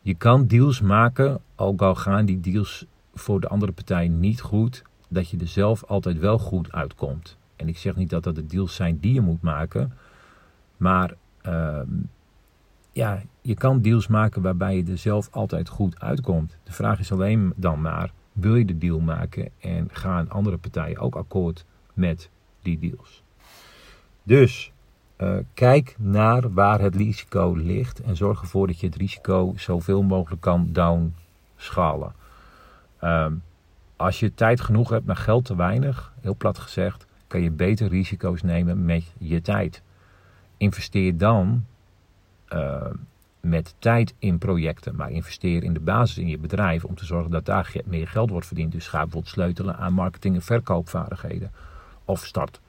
Je 0.00 0.14
kan 0.14 0.46
deals 0.46 0.80
maken, 0.80 1.40
ook 1.56 1.82
al 1.82 1.94
gaan 1.94 2.24
die 2.24 2.40
deals 2.40 2.86
voor 3.14 3.40
de 3.40 3.48
andere 3.48 3.72
partij 3.72 4.08
niet 4.08 4.40
goed, 4.40 4.82
dat 5.08 5.28
je 5.28 5.38
er 5.38 5.48
zelf 5.48 5.84
altijd 5.84 6.18
wel 6.18 6.38
goed 6.38 6.72
uitkomt. 6.72 7.36
En 7.56 7.68
ik 7.68 7.78
zeg 7.78 7.96
niet 7.96 8.10
dat 8.10 8.22
dat 8.22 8.34
de 8.34 8.46
deals 8.46 8.74
zijn 8.74 8.98
die 8.98 9.14
je 9.14 9.20
moet 9.20 9.42
maken, 9.42 9.92
maar 10.76 11.14
uh, 11.46 11.80
ja, 12.92 13.22
je 13.40 13.54
kan 13.54 13.80
deals 13.80 14.06
maken 14.06 14.42
waarbij 14.42 14.76
je 14.76 14.84
er 14.84 14.98
zelf 14.98 15.28
altijd 15.30 15.68
goed 15.68 16.00
uitkomt. 16.00 16.56
De 16.62 16.72
vraag 16.72 16.98
is 16.98 17.12
alleen 17.12 17.52
dan 17.56 17.80
maar, 17.80 18.12
wil 18.34 18.56
je 18.56 18.64
de 18.64 18.78
deal 18.78 19.00
maken 19.00 19.48
en 19.60 19.88
gaan 19.92 20.30
andere 20.30 20.56
partijen 20.56 20.98
ook 20.98 21.14
akkoord 21.14 21.64
met 21.94 22.30
die 22.62 22.78
deals? 22.78 23.22
Dus 24.22 24.72
uh, 25.18 25.36
kijk 25.54 25.96
naar 25.98 26.52
waar 26.52 26.80
het 26.80 26.96
risico 26.96 27.52
ligt 27.52 28.00
en 28.00 28.16
zorg 28.16 28.40
ervoor 28.40 28.66
dat 28.66 28.80
je 28.80 28.86
het 28.86 28.96
risico 28.96 29.52
zoveel 29.56 30.02
mogelijk 30.02 30.42
kan 30.42 30.68
downschalen. 30.72 32.14
Um, 33.02 33.42
als 33.96 34.20
je 34.20 34.34
tijd 34.34 34.60
genoeg 34.60 34.90
hebt, 34.90 35.06
maar 35.06 35.16
geld 35.16 35.44
te 35.44 35.56
weinig, 35.56 36.12
heel 36.20 36.36
plat 36.36 36.58
gezegd, 36.58 37.06
kan 37.26 37.40
je 37.40 37.50
beter 37.50 37.88
risico's 37.88 38.42
nemen 38.42 38.84
met 38.84 39.12
je 39.18 39.40
tijd. 39.40 39.82
Investeer 40.56 41.16
dan 41.16 41.64
uh, 42.52 42.86
met 43.44 43.74
tijd 43.78 44.14
in 44.18 44.38
projecten, 44.38 44.96
maar 44.96 45.10
investeer 45.10 45.62
in 45.62 45.72
de 45.72 45.80
basis 45.80 46.18
in 46.18 46.28
je 46.28 46.38
bedrijf 46.38 46.84
om 46.84 46.94
te 46.94 47.04
zorgen 47.04 47.30
dat 47.30 47.44
daar 47.44 47.72
meer 47.84 48.08
geld 48.08 48.30
wordt 48.30 48.46
verdiend. 48.46 48.72
Dus 48.72 48.88
ga 48.88 49.02
bijvoorbeeld 49.02 49.32
sleutelen 49.32 49.76
aan 49.76 49.92
marketing 49.92 50.34
en 50.34 50.42
verkoopvaardigheden. 50.42 51.52
Of 52.04 52.24
start 52.26 52.60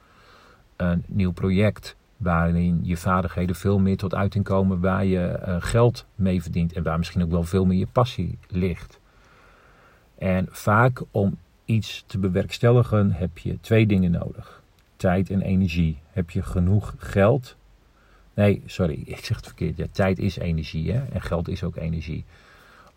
een 0.76 1.04
nieuw 1.06 1.32
project 1.32 1.96
waarin 2.16 2.80
je 2.82 2.96
vaardigheden 2.96 3.56
veel 3.56 3.78
meer 3.78 3.96
tot 3.96 4.14
uiting 4.14 4.44
komen, 4.44 4.80
waar 4.80 5.04
je 5.04 5.40
uh, 5.46 5.56
geld 5.58 6.06
mee 6.14 6.42
verdient 6.42 6.72
en 6.72 6.82
waar 6.82 6.98
misschien 6.98 7.22
ook 7.22 7.30
wel 7.30 7.44
veel 7.44 7.64
meer 7.64 7.78
je 7.78 7.86
passie 7.86 8.38
ligt. 8.48 9.00
En 10.18 10.46
vaak 10.50 11.02
om 11.10 11.38
iets 11.64 12.04
te 12.06 12.18
bewerkstelligen 12.18 13.12
heb 13.12 13.38
je 13.38 13.60
twee 13.60 13.86
dingen 13.86 14.10
nodig: 14.10 14.62
tijd 14.96 15.30
en 15.30 15.40
energie. 15.40 15.98
Heb 16.10 16.30
je 16.30 16.42
genoeg 16.42 16.94
geld? 16.98 17.56
Nee, 18.36 18.62
sorry, 18.66 19.02
ik 19.16 19.24
zeg 19.24 19.36
het 19.36 19.46
verkeerd. 19.46 19.76
Ja, 19.76 19.86
tijd 19.90 20.18
is 20.18 20.36
energie 20.36 20.92
hè? 20.92 21.04
en 21.04 21.22
geld 21.22 21.48
is 21.48 21.64
ook 21.64 21.76
energie. 21.76 22.24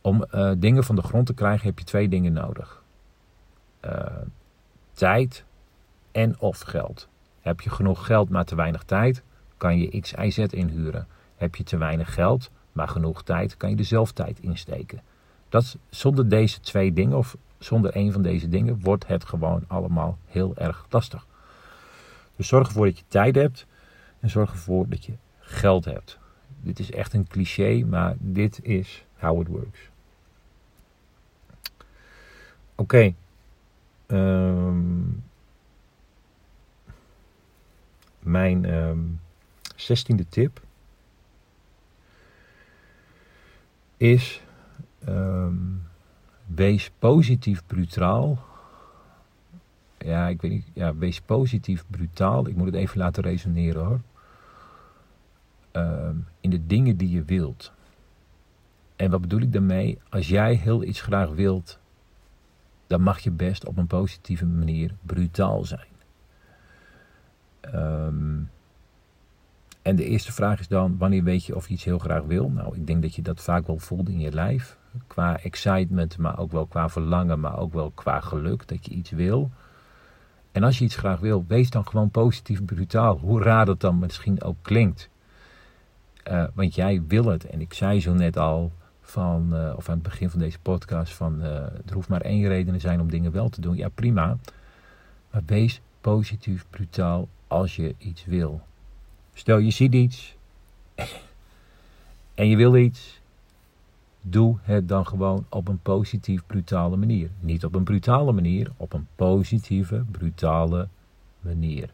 Om 0.02 0.26
uh, 0.36 0.52
dingen 0.58 0.84
van 0.84 0.96
de 0.96 1.02
grond 1.02 1.26
te 1.26 1.34
krijgen 1.34 1.68
heb 1.68 1.80
je 1.80 1.86
twee 1.86 2.10
dingen 2.10 2.34
nodig: 2.34 2.84
uh, 3.86 4.06
tijd 4.94 5.44
en 6.12 6.40
of 6.40 6.60
geld. 6.60 7.08
Heb 7.42 7.62
je 7.62 7.70
genoeg 7.70 8.06
geld, 8.06 8.30
maar 8.30 8.46
te 8.46 8.56
weinig 8.56 8.84
tijd, 8.84 9.24
kan 9.58 9.78
je 9.78 10.00
X, 10.00 10.14
Y, 10.14 10.30
Z 10.30 10.38
inhuren. 10.38 11.08
Heb 11.36 11.56
je 11.56 11.64
te 11.64 11.78
weinig 11.78 12.14
geld, 12.14 12.52
maar 12.72 12.88
genoeg 12.88 13.24
tijd, 13.24 13.58
kan 13.58 13.70
je 13.70 13.76
er 13.76 13.86
zelf 13.86 14.12
tijd 14.12 14.40
insteken. 14.40 15.02
Dat, 15.50 15.78
zonder 15.90 16.30
deze 16.30 16.60
twee 16.60 16.94
dingen, 16.94 17.18
of 17.18 17.38
zonder 17.58 17.96
een 17.96 18.12
van 18.12 18.22
deze 18.22 18.50
dingen, 18.50 18.80
wordt 18.82 19.08
het 19.08 19.26
gewoon 19.26 19.64
allemaal 19.68 20.18
heel 20.26 20.54
erg 20.56 20.86
lastig. 20.90 21.28
Dus 22.36 22.48
zorg 22.48 22.68
ervoor 22.68 22.86
dat 22.86 22.98
je 22.98 23.04
tijd 23.08 23.36
hebt 23.36 23.66
en 24.20 24.30
zorg 24.30 24.52
ervoor 24.52 24.90
dat 24.90 25.06
je 25.06 25.14
geld 25.50 25.86
hebt. 25.86 26.18
Dit 26.62 26.80
is 26.80 26.92
echt 26.92 27.14
een 27.14 27.28
cliché, 27.28 27.86
maar 27.86 28.16
dit 28.18 28.60
is 28.64 29.04
how 29.18 29.42
it 29.42 29.48
works. 29.48 29.80
Oké. 32.76 33.14
Um, 34.08 35.24
mijn 38.20 38.74
um, 38.74 39.20
zestiende 39.76 40.26
tip 40.30 40.62
is: 43.98 44.42
um, 45.08 45.84
wees 46.46 46.92
positief 47.00 47.64
brutaal. 47.66 48.48
Ja, 49.98 50.28
ik 50.28 50.42
weet 50.42 50.52
niet. 50.52 50.66
Ja, 50.74 50.96
wees 50.96 51.22
positief 51.22 51.84
brutaal. 51.88 52.48
Ik 52.48 52.56
moet 52.56 52.66
het 52.66 52.76
even 52.76 52.98
laten 52.98 53.24
resoneren 53.24 53.86
hoor. 53.86 54.00
Um, 55.72 56.28
in 56.42 56.50
de 56.50 56.66
dingen 56.66 56.98
die 56.98 57.10
je 57.10 57.24
wilt. 57.24 57.72
En 58.96 59.12
wat 59.12 59.22
bedoel 59.22 59.42
ik 59.42 59.54
daarmee? 59.54 60.00
Als 60.10 60.28
jij 60.28 60.54
heel 60.54 60.84
iets 60.84 61.02
graag 61.02 61.30
wilt, 61.30 61.80
dan 62.88 63.02
mag 63.02 63.20
je 63.20 63.32
best 63.32 63.66
op 63.66 63.78
een 63.78 63.88
positieve 63.88 64.46
manier 64.46 64.92
brutaal 65.02 65.64
zijn. 65.66 65.88
Um, 67.76 68.50
en 69.82 69.96
de 69.96 70.06
eerste 70.06 70.32
vraag 70.32 70.60
is 70.60 70.68
dan, 70.68 70.98
wanneer 70.98 71.24
weet 71.24 71.46
je 71.46 71.56
of 71.56 71.68
je 71.68 71.74
iets 71.74 71.84
heel 71.84 72.00
graag 72.00 72.24
wil? 72.24 72.50
Nou, 72.50 72.76
ik 72.76 72.88
denk 72.88 73.02
dat 73.02 73.16
je 73.16 73.22
dat 73.22 73.42
vaak 73.42 73.68
wel 73.68 73.78
voelt 73.78 74.10
in 74.10 74.20
je 74.20 74.32
lijf. 74.32 74.78
Qua 75.08 75.40
excitement, 75.40 76.18
maar 76.18 76.40
ook 76.40 76.52
wel 76.52 76.66
qua 76.66 76.90
verlangen, 76.90 77.40
maar 77.40 77.58
ook 77.58 77.74
wel 77.74 77.92
qua 77.92 78.20
geluk 78.20 78.68
dat 78.68 78.86
je 78.86 78.92
iets 78.92 79.10
wil. 79.10 79.52
En 80.52 80.64
als 80.64 80.78
je 80.78 80.86
iets 80.86 80.96
graag 80.96 81.20
wil, 81.20 81.46
wees 81.48 81.70
dan 81.70 81.88
gewoon 81.88 82.10
positief 82.10 82.66
brutaal. 82.66 83.18
Hoe 83.18 83.44
raar 83.44 83.66
dat 83.66 83.80
dan 83.80 84.00
misschien 84.00 84.44
ook 84.44 84.58
klinkt. 84.62 85.10
Uh, 86.30 86.44
want 86.54 86.76
jij 86.76 87.04
wil 87.08 87.26
het. 87.26 87.46
En 87.46 87.62
ik 87.62 87.74
zei 87.74 88.02
zo 88.02 88.14
net 88.14 88.38
al, 88.38 88.72
van, 89.10 89.50
uh, 89.54 89.74
of 89.76 89.90
aan 89.90 89.94
het 89.94 90.04
begin 90.04 90.30
van 90.30 90.40
deze 90.40 90.60
podcast, 90.60 91.14
van 91.14 91.42
uh, 91.42 91.46
er 91.46 91.94
hoeft 91.94 92.10
maar 92.10 92.22
één 92.22 92.48
reden 92.48 92.74
te 92.74 92.80
zijn 92.80 93.02
om 93.02 93.10
dingen 93.10 93.32
wel 93.32 93.50
te 93.50 93.62
doen. 93.62 93.76
Ja, 93.76 93.90
prima. 93.90 94.38
Maar 95.32 95.42
wees 95.46 95.82
positief 96.02 96.66
brutaal 96.70 97.28
als 97.48 97.76
je 97.76 97.96
iets 97.98 98.26
wil. 98.26 98.62
Stel 99.34 99.58
je 99.58 99.72
ziet 99.72 99.94
iets 99.94 100.36
en 102.36 102.48
je 102.48 102.56
wil 102.56 102.76
iets, 102.76 103.22
doe 104.22 104.58
het 104.62 104.88
dan 104.88 105.08
gewoon 105.08 105.46
op 105.50 105.68
een 105.68 105.82
positief 105.82 106.42
brutale 106.48 106.98
manier. 106.98 107.30
Niet 107.40 107.66
op 107.66 107.76
een 107.76 107.84
brutale 107.84 108.32
manier, 108.32 108.72
op 108.78 108.94
een 108.94 109.08
positieve 109.16 110.04
brutale 110.12 110.88
manier. 111.40 111.90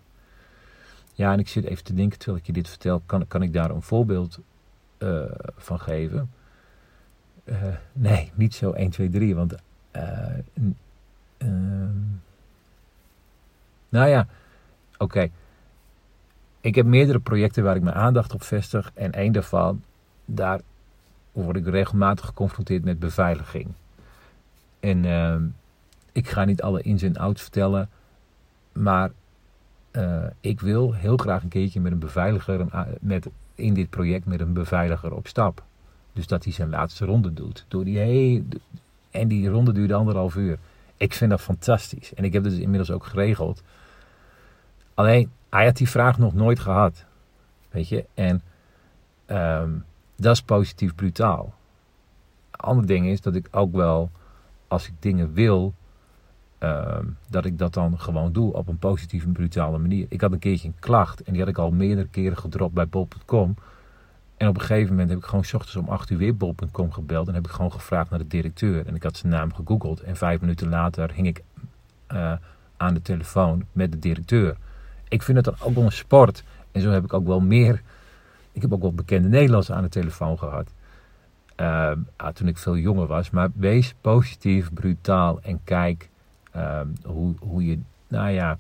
Ja, 1.16 1.32
en 1.32 1.40
ik 1.40 1.48
zit 1.48 1.64
even 1.64 1.84
te 1.84 1.94
denken 1.94 2.18
terwijl 2.18 2.40
ik 2.40 2.46
je 2.46 2.54
dit 2.54 2.70
vertel, 2.70 3.02
kan, 3.06 3.28
kan 3.28 3.42
ik 3.42 3.54
daar 3.54 3.70
een 3.70 3.82
voorbeeld 3.82 4.40
uh, 5.00 5.22
van 5.58 5.80
geven? 5.80 6.32
Uh, 7.46 7.64
nee, 7.94 8.32
niet 8.34 8.56
zo 8.56 8.72
1, 8.72 8.90
2, 8.90 9.10
3, 9.10 9.36
want. 9.36 9.56
Uh, 9.96 10.02
nou 13.90 14.10
ja, 14.10 14.28
oké. 14.98 15.30
Ik 16.62 16.76
heb 16.76 16.86
meerdere 16.86 17.20
projecten 17.20 17.64
waar 17.64 17.76
ik 17.76 17.82
mijn 17.82 17.96
aandacht 17.96 18.34
op 18.34 18.44
vestig. 18.44 18.92
En 18.94 19.12
één 19.12 19.32
daarvan, 19.32 19.84
daar 20.26 20.62
word 21.32 21.56
ik 21.56 21.68
regelmatig 21.68 22.26
geconfronteerd 22.26 22.84
met 22.84 23.00
beveiliging. 23.00 23.68
En 24.80 25.04
uh, 25.04 25.36
ik 26.12 26.30
ga 26.30 26.46
niet 26.46 26.62
alle 26.62 26.82
ins 26.82 27.02
en 27.02 27.18
outs 27.18 27.42
vertellen. 27.42 27.90
Maar 28.72 29.12
uh, 29.98 30.24
ik 30.40 30.60
wil 30.60 30.94
heel 30.94 31.18
graag 31.18 31.44
een 31.44 31.50
keertje 31.50 31.82
met 31.82 31.92
een 31.92 32.00
beveiliger, 32.00 32.66
met, 33.00 33.28
in 33.56 33.74
dit 33.74 33.90
project 33.90 34.26
met 34.26 34.40
een 34.40 34.54
beveiliger 34.54 35.14
op 35.14 35.28
stap. 35.28 35.64
Dus 36.14 36.28
dat 36.28 36.44
hij 36.44 36.54
zijn 36.54 36.70
laatste 36.70 37.06
ronde 37.06 37.34
doet. 37.34 37.66
Door 37.68 37.84
die 37.84 38.46
en 39.12 39.28
die 39.28 39.50
ronde 39.50 39.72
duurde 39.72 39.94
anderhalf 39.94 40.36
uur. 40.36 40.58
Ik 40.98 41.14
vind 41.14 41.30
dat 41.30 41.42
fantastisch. 41.42 42.14
En 42.14 42.24
ik 42.24 42.34
heb 42.34 42.44
het 42.44 42.52
dus 42.52 42.62
inmiddels 42.62 42.92
ook 42.92 43.06
geregeld. 43.06 43.62
Alleen, 44.94 45.32
hij 45.50 45.66
had 45.66 45.78
die 45.78 45.90
vraag 45.90 46.18
nog 46.18 46.34
nooit 46.34 46.60
gehad. 46.60 47.06
Weet 47.70 47.88
je? 47.88 48.06
En 48.14 48.42
ehm, 49.26 49.70
dat 50.16 50.34
is 50.34 50.42
positief 50.42 50.96
brutaal. 50.96 51.54
Ander 52.52 52.86
ding 52.86 53.08
is 53.08 53.22
dat 53.22 53.36
ik 53.36 53.48
ook 53.52 53.76
wel, 53.76 54.12
als 54.68 54.88
ik 54.88 54.94
dingen 55.00 55.34
wil, 55.34 55.74
ehm, 56.66 57.06
dat 57.30 57.46
ik 57.46 57.58
dat 57.58 57.74
dan 57.74 58.00
gewoon 58.00 58.32
doe 58.32 58.54
op 58.54 58.68
een 58.68 58.78
positieve 58.78 59.26
en 59.26 59.34
brutale 59.34 59.78
manier. 59.78 60.06
Ik 60.10 60.22
had 60.22 60.32
een 60.32 60.40
keertje 60.40 60.68
een 60.68 60.80
klacht 60.80 61.24
en 61.24 61.32
die 61.32 61.42
had 61.42 61.50
ik 61.50 61.58
al 61.58 61.72
meerdere 61.72 62.08
keren 62.08 62.38
gedropt 62.38 62.74
bij 62.74 62.88
bol.com. 62.88 63.56
En 64.38 64.48
op 64.48 64.56
een 64.56 64.62
gegeven 64.62 64.90
moment 64.90 65.10
heb 65.10 65.18
ik 65.18 65.26
gewoon 65.26 65.44
s 65.44 65.54
ochtends 65.54 65.76
om 65.76 65.90
8 65.90 66.10
uur 66.10 66.18
weer 66.18 66.38
bol.com 66.38 66.92
gebeld. 66.92 67.28
En 67.28 67.34
heb 67.34 67.46
ik 67.46 67.52
gewoon 67.52 67.72
gevraagd 67.72 68.10
naar 68.10 68.20
de 68.20 68.28
directeur. 68.28 68.88
En 68.88 68.96
ik 68.96 69.04
had 69.04 69.18
zijn 69.18 69.32
naam 69.32 69.54
gegoogeld. 69.54 70.02
En 70.02 70.16
vijf 70.16 70.42
minuten 70.42 70.70
later 70.70 71.12
hing 71.14 71.28
ik 71.28 71.44
uh, 72.12 72.34
aan 72.78 72.94
de 72.94 73.02
telefoon 73.02 73.66
met 73.72 73.92
de 73.92 74.00
directeur. 74.00 74.58
Ik 75.08 75.24
vind 75.24 75.38
het 75.38 75.46
dan 75.46 75.68
ook 75.68 75.76
wel 75.76 75.84
een 75.84 75.92
sport. 75.92 76.44
En 76.72 76.82
zo 76.82 76.90
heb 76.90 77.04
ik 77.04 77.14
ook 77.14 77.28
wel 77.28 77.40
meer. 77.40 77.82
Ik 78.52 78.62
heb 78.62 78.74
ook 78.74 78.82
wel 78.82 78.94
bekende 78.94 79.28
Nederlanders 79.28 79.72
aan 79.72 79.84
de 79.84 79.90
telefoon 79.90 80.38
gehad. 80.38 80.74
Uh, 81.60 81.92
toen 82.34 82.48
ik 82.48 82.58
veel 82.58 82.78
jonger 82.78 83.08
was. 83.08 83.30
Maar 83.30 83.50
wees 83.54 83.96
positief, 84.02 84.74
brutaal. 84.74 85.42
En 85.42 85.60
kijk 85.64 86.10
uh, 86.56 86.82
hoe, 87.04 87.34
hoe 87.40 87.66
je. 87.66 87.80
Nou 88.08 88.30
ja. 88.30 88.58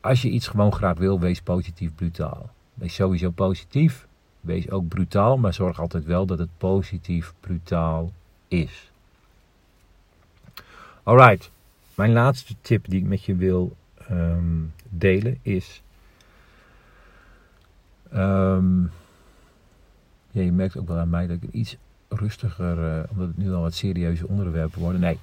Als 0.00 0.22
je 0.22 0.28
iets 0.28 0.48
gewoon 0.48 0.72
graag 0.72 0.98
wil, 0.98 1.20
wees 1.20 1.40
positief, 1.40 1.94
brutaal. 1.94 2.50
Wees 2.74 2.94
sowieso 2.94 3.30
positief. 3.30 4.06
Wees 4.40 4.70
ook 4.70 4.88
brutaal, 4.88 5.38
maar 5.38 5.54
zorg 5.54 5.80
altijd 5.80 6.04
wel 6.04 6.26
dat 6.26 6.38
het 6.38 6.48
positief 6.58 7.34
brutaal 7.40 8.12
is. 8.48 8.90
Alright, 11.02 11.50
mijn 11.94 12.12
laatste 12.12 12.54
tip 12.60 12.88
die 12.88 13.00
ik 13.00 13.06
met 13.06 13.24
je 13.24 13.34
wil 13.34 13.76
um, 14.10 14.72
delen 14.88 15.38
is. 15.42 15.82
Ja, 20.32 20.42
je 20.42 20.52
merkt 20.52 20.76
ook 20.76 20.88
wel 20.88 20.98
aan 20.98 21.10
mij 21.10 21.26
dat 21.26 21.36
ik 21.42 21.52
iets 21.52 21.76
rustiger, 22.08 22.78
uh, 22.78 23.10
omdat 23.10 23.28
het 23.28 23.36
nu 23.36 23.52
al 23.52 23.62
wat 23.62 23.74
serieuze 23.74 24.28
onderwerpen 24.28 24.80
worden. 24.80 25.00
Nee. 25.00 25.18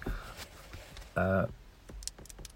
Uh, 1.17 1.43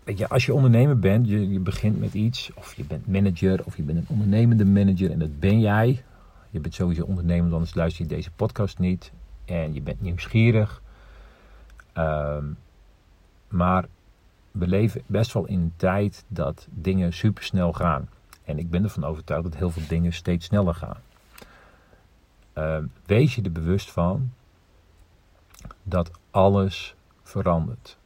weet 0.04 0.18
je, 0.18 0.30
als 0.30 0.46
je 0.46 0.54
ondernemer 0.54 1.00
bent, 1.00 1.28
je, 1.28 1.50
je 1.50 1.60
begint 1.60 2.00
met 2.00 2.14
iets, 2.14 2.52
of 2.54 2.74
je 2.74 2.84
bent 2.84 3.08
manager, 3.08 3.66
of 3.66 3.78
je 3.78 3.84
bent 3.84 3.98
een 3.98 4.08
ondernemende 4.08 4.66
manager 4.66 5.12
en 5.12 5.20
dat 5.20 5.40
ben 5.40 5.60
jij. 5.60 6.04
Je 6.50 6.60
bent 6.60 6.74
sowieso 6.74 7.04
ondernemer, 7.04 7.54
anders 7.54 7.74
luister 7.74 8.04
je 8.04 8.10
deze 8.10 8.32
podcast 8.32 8.80
niet. 8.80 9.12
En 9.46 9.74
je 9.74 9.82
bent 9.82 10.02
nieuwsgierig. 10.02 10.82
Um, 11.98 12.58
maar 13.48 13.86
we 14.52 14.68
leven 14.68 15.02
best 15.06 15.34
wel 15.34 15.46
in 15.46 15.60
een 15.60 15.74
tijd 15.76 16.24
dat 16.28 16.68
dingen 16.70 17.14
supersnel 17.14 17.74
gaan. 17.74 18.10
En 18.44 18.60
ik 18.60 18.70
ben 18.70 18.84
ervan 18.84 19.04
overtuigd 19.04 19.44
dat 19.44 19.56
heel 19.56 19.70
veel 19.72 19.88
dingen 19.88 20.14
steeds 20.14 20.46
sneller 20.46 20.76
gaan. 20.76 20.98
Uh, 22.58 22.78
wees 23.06 23.36
je 23.36 23.42
er 23.42 23.52
bewust 23.52 23.92
van 23.92 24.32
dat 25.84 26.12
alles 26.32 26.96
verandert. 27.24 27.98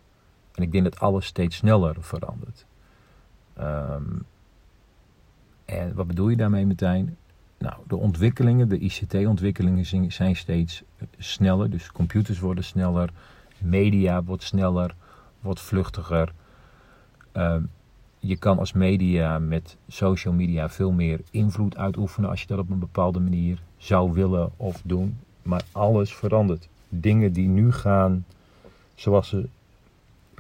En 0.56 0.64
ik 0.64 0.72
denk 0.72 0.84
dat 0.84 0.99
alles 0.99 1.26
steeds 1.26 1.56
sneller 1.56 1.95
verandert. 1.99 2.66
Um, 3.60 4.26
en 5.66 5.95
wat 5.95 6.08
bedoel 6.08 6.30
je 6.30 6.36
daarmee 6.36 6.66
meteen? 6.66 7.18
Nou, 7.58 7.76
de 7.88 7.95
ontwikkelingen, 7.95 8.70
de 8.70 8.80
ICT-ontwikkelingen 8.80 10.12
zijn 10.12 10.36
steeds 10.36 10.84
sneller. 11.18 11.70
Dus 11.70 11.91
computers 11.91 12.39
worden 12.39 12.64
sneller, 12.64 13.10
media 13.58 14.24
wordt 14.24 14.43
sneller, 14.43 14.95
wordt 15.39 15.60
vluchtiger. 15.60 16.34
Uh, 17.34 17.56
je 18.20 18.38
kan 18.38 18.60
als 18.60 18.74
media 18.74 19.39
met 19.39 19.78
social 19.88 20.34
media 20.34 20.70
veel 20.70 20.91
meer 20.91 21.20
invloed 21.32 21.78
uitoefenen 21.78 22.30
als 22.30 22.41
je 22.41 22.47
dat 22.47 22.60
op 22.60 22.70
een 22.70 22.80
bepaalde 22.80 23.20
manier 23.20 23.62
zou 23.78 24.14
willen 24.14 24.51
of 24.58 24.82
doen. 24.84 25.18
Maar 25.41 25.64
alles 25.72 26.16
verandert. 26.16 26.68
Dingen 26.89 27.34
die 27.34 27.47
nu 27.47 27.72
gaan 27.72 28.26
zoals 28.95 29.30
ze 29.30 29.47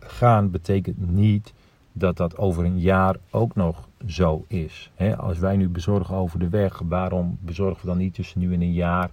gaan, 0.07 0.51
betekent 0.51 1.11
niet 1.11 1.53
dat 1.91 2.17
dat 2.17 2.37
over 2.37 2.65
een 2.65 2.79
jaar 2.79 3.15
ook 3.29 3.55
nog 3.55 3.87
zo 4.07 4.45
is. 4.47 4.91
als 5.17 5.37
wij 5.37 5.57
nu 5.57 5.69
bezorgen 5.69 6.15
over 6.15 6.39
de 6.39 6.49
weg, 6.49 6.79
waarom 6.79 7.37
bezorgen 7.41 7.81
we 7.81 7.87
dan 7.87 7.97
niet 7.97 8.13
tussen 8.13 8.39
nu 8.39 8.53
en 8.53 8.61
een 8.61 8.73
jaar 8.73 9.09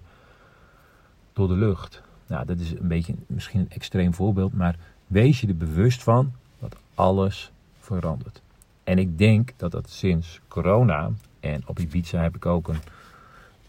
door 1.33 1.47
de 1.47 1.53
lucht? 1.53 2.01
Nou, 2.27 2.45
dat 2.45 2.59
is 2.59 2.71
een 2.71 2.87
beetje 2.87 3.15
misschien 3.27 3.59
een 3.59 3.69
extreem 3.69 4.13
voorbeeld, 4.13 4.53
maar 4.53 4.75
wees 5.07 5.41
je 5.41 5.47
er 5.47 5.57
bewust 5.57 6.03
van 6.03 6.31
dat 6.59 6.75
alles 6.95 7.51
verandert. 7.79 8.41
En 8.83 8.97
ik 8.97 9.17
denk 9.17 9.53
dat 9.57 9.71
dat 9.71 9.89
sinds 9.89 10.39
corona, 10.47 11.11
en 11.39 11.61
op 11.65 11.79
Ibiza 11.79 12.21
heb 12.21 12.35
ik 12.35 12.45
ook 12.45 12.67
een, 12.67 12.81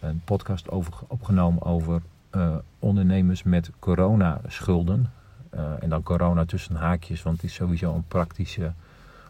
een 0.00 0.20
podcast 0.24 0.70
over, 0.70 0.92
opgenomen 1.06 1.62
over 1.62 2.02
uh, 2.36 2.56
ondernemers 2.78 3.42
met 3.42 3.70
coronaschulden. 3.78 5.10
Uh, 5.54 5.82
en 5.82 5.88
dan 5.88 6.02
corona 6.02 6.44
tussen 6.44 6.76
haakjes, 6.76 7.22
want 7.22 7.36
het 7.36 7.44
is 7.44 7.54
sowieso 7.54 7.94
een 7.94 8.04
praktische 8.08 8.72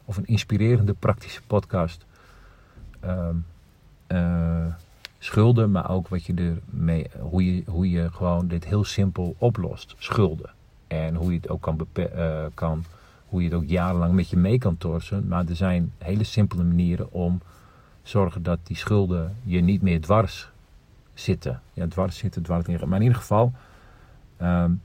of 0.04 0.16
een 0.16 0.26
inspirerende 0.26 0.92
praktische 0.92 1.42
podcast. 1.46 2.04
Uh, 3.04 3.28
uh, 4.08 4.66
schulden, 5.18 5.70
maar 5.70 5.90
ook 5.90 6.08
wat 6.08 6.24
je 6.24 6.58
ermee, 6.70 7.06
hoe 7.18 7.54
je, 7.54 7.62
hoe 7.66 7.90
je 7.90 8.10
gewoon 8.12 8.48
dit 8.48 8.64
heel 8.64 8.84
simpel 8.84 9.34
oplost. 9.38 9.94
Schulden. 9.98 10.50
En 10.86 11.14
hoe 11.14 11.30
je 11.30 11.36
het 11.36 11.48
ook 11.48 11.62
kan, 11.62 11.86
uh, 11.94 12.44
kan 12.54 12.84
hoe 13.26 13.42
je 13.42 13.48
het 13.48 13.56
ook 13.56 13.68
jarenlang 13.68 14.12
met 14.12 14.28
je 14.28 14.36
mee 14.36 14.58
kan 14.58 14.78
torsen. 14.78 15.28
Maar 15.28 15.44
er 15.48 15.56
zijn 15.56 15.92
hele 15.98 16.24
simpele 16.24 16.62
manieren 16.62 17.12
om 17.12 17.40
zorgen 18.02 18.42
dat 18.42 18.58
die 18.62 18.76
schulden 18.76 19.36
je 19.42 19.60
niet 19.60 19.82
meer 19.82 20.00
dwars 20.00 20.48
zitten. 21.14 21.60
Ja, 21.72 21.86
dwars 21.88 22.16
zitten, 22.16 22.42
dwars 22.42 22.66
liggen. 22.66 22.88
Maar 22.88 22.98
in 22.98 23.04
ieder 23.04 23.20
geval, 23.20 23.52
um, 24.42 24.80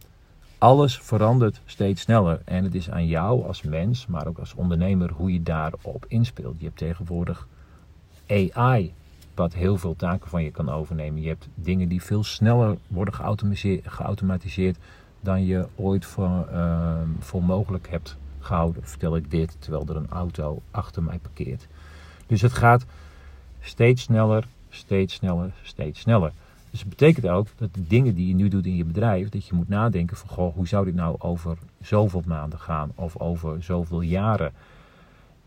alles 0.59 0.99
verandert 0.99 1.61
steeds 1.65 2.01
sneller. 2.01 2.41
En 2.45 2.63
het 2.63 2.75
is 2.75 2.89
aan 2.89 3.07
jou 3.07 3.47
als 3.47 3.61
mens, 3.61 4.07
maar 4.07 4.27
ook 4.27 4.37
als 4.37 4.53
ondernemer, 4.53 5.11
hoe 5.11 5.33
je 5.33 5.43
daarop 5.43 6.05
inspeelt. 6.07 6.55
Je 6.57 6.65
hebt 6.65 6.77
tegenwoordig 6.77 7.47
AI, 8.27 8.93
wat 9.35 9.53
heel 9.53 9.77
veel 9.77 9.95
taken 9.95 10.29
van 10.29 10.43
je 10.43 10.51
kan 10.51 10.69
overnemen. 10.69 11.21
Je 11.21 11.27
hebt 11.27 11.47
dingen 11.55 11.87
die 11.87 12.03
veel 12.03 12.23
sneller 12.23 12.77
worden 12.87 13.13
geautomatiseerd 13.83 14.77
dan 15.21 15.45
je 15.45 15.67
ooit 15.75 16.05
voor, 16.05 16.47
uh, 16.51 16.93
voor 17.19 17.43
mogelijk 17.43 17.89
hebt 17.89 18.17
gehouden. 18.39 18.83
Vertel 18.83 19.15
ik 19.15 19.31
dit 19.31 19.55
terwijl 19.59 19.85
er 19.87 19.95
een 19.95 20.09
auto 20.09 20.61
achter 20.71 21.03
mij 21.03 21.19
parkeert. 21.19 21.67
Dus 22.27 22.41
het 22.41 22.53
gaat 22.53 22.85
steeds 23.59 24.01
sneller, 24.01 24.47
steeds 24.69 25.13
sneller, 25.13 25.51
steeds 25.61 25.99
sneller. 25.99 26.31
Dus 26.71 26.79
het 26.79 26.89
betekent 26.89 27.27
ook 27.27 27.47
dat 27.55 27.73
de 27.73 27.87
dingen 27.87 28.15
die 28.15 28.27
je 28.27 28.35
nu 28.35 28.47
doet 28.47 28.65
in 28.65 28.75
je 28.75 28.85
bedrijf, 28.85 29.29
dat 29.29 29.45
je 29.45 29.53
moet 29.53 29.69
nadenken 29.69 30.17
van 30.17 30.29
goh, 30.29 30.53
hoe 30.53 30.67
zou 30.67 30.85
dit 30.85 30.95
nou 30.95 31.15
over 31.19 31.57
zoveel 31.81 32.23
maanden 32.25 32.59
gaan 32.59 32.91
of 32.95 33.17
over 33.17 33.63
zoveel 33.63 34.01
jaren. 34.01 34.51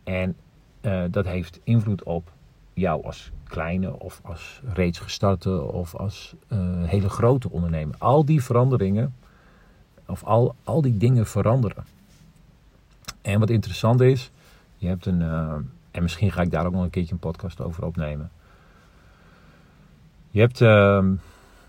En 0.04 0.36
uh, 0.80 1.02
dat 1.10 1.24
heeft 1.24 1.60
invloed 1.64 2.02
op 2.02 2.32
jou 2.74 3.04
als 3.04 3.30
kleine 3.44 4.00
of 4.00 4.20
als 4.22 4.60
reeds 4.72 4.98
gestarte 4.98 5.62
of 5.62 5.94
als 5.94 6.34
uh, 6.48 6.58
hele 6.84 7.08
grote 7.08 7.50
ondernemer. 7.50 7.94
Al 7.98 8.24
die 8.24 8.42
veranderingen 8.42 9.14
of 10.06 10.24
al, 10.24 10.54
al 10.64 10.82
die 10.82 10.96
dingen 10.96 11.26
veranderen. 11.26 11.84
En 13.22 13.40
wat 13.40 13.50
interessant 13.50 14.00
is, 14.00 14.30
je 14.76 14.88
hebt 14.88 15.06
een, 15.06 15.20
uh, 15.20 15.54
en 15.90 16.02
misschien 16.02 16.32
ga 16.32 16.42
ik 16.42 16.50
daar 16.50 16.66
ook 16.66 16.72
nog 16.72 16.82
een 16.82 16.90
keertje 16.90 17.12
een 17.12 17.18
podcast 17.18 17.60
over 17.60 17.84
opnemen. 17.84 18.30
Je 20.32 20.40
hebt 20.40 20.60
uh, 20.60 21.04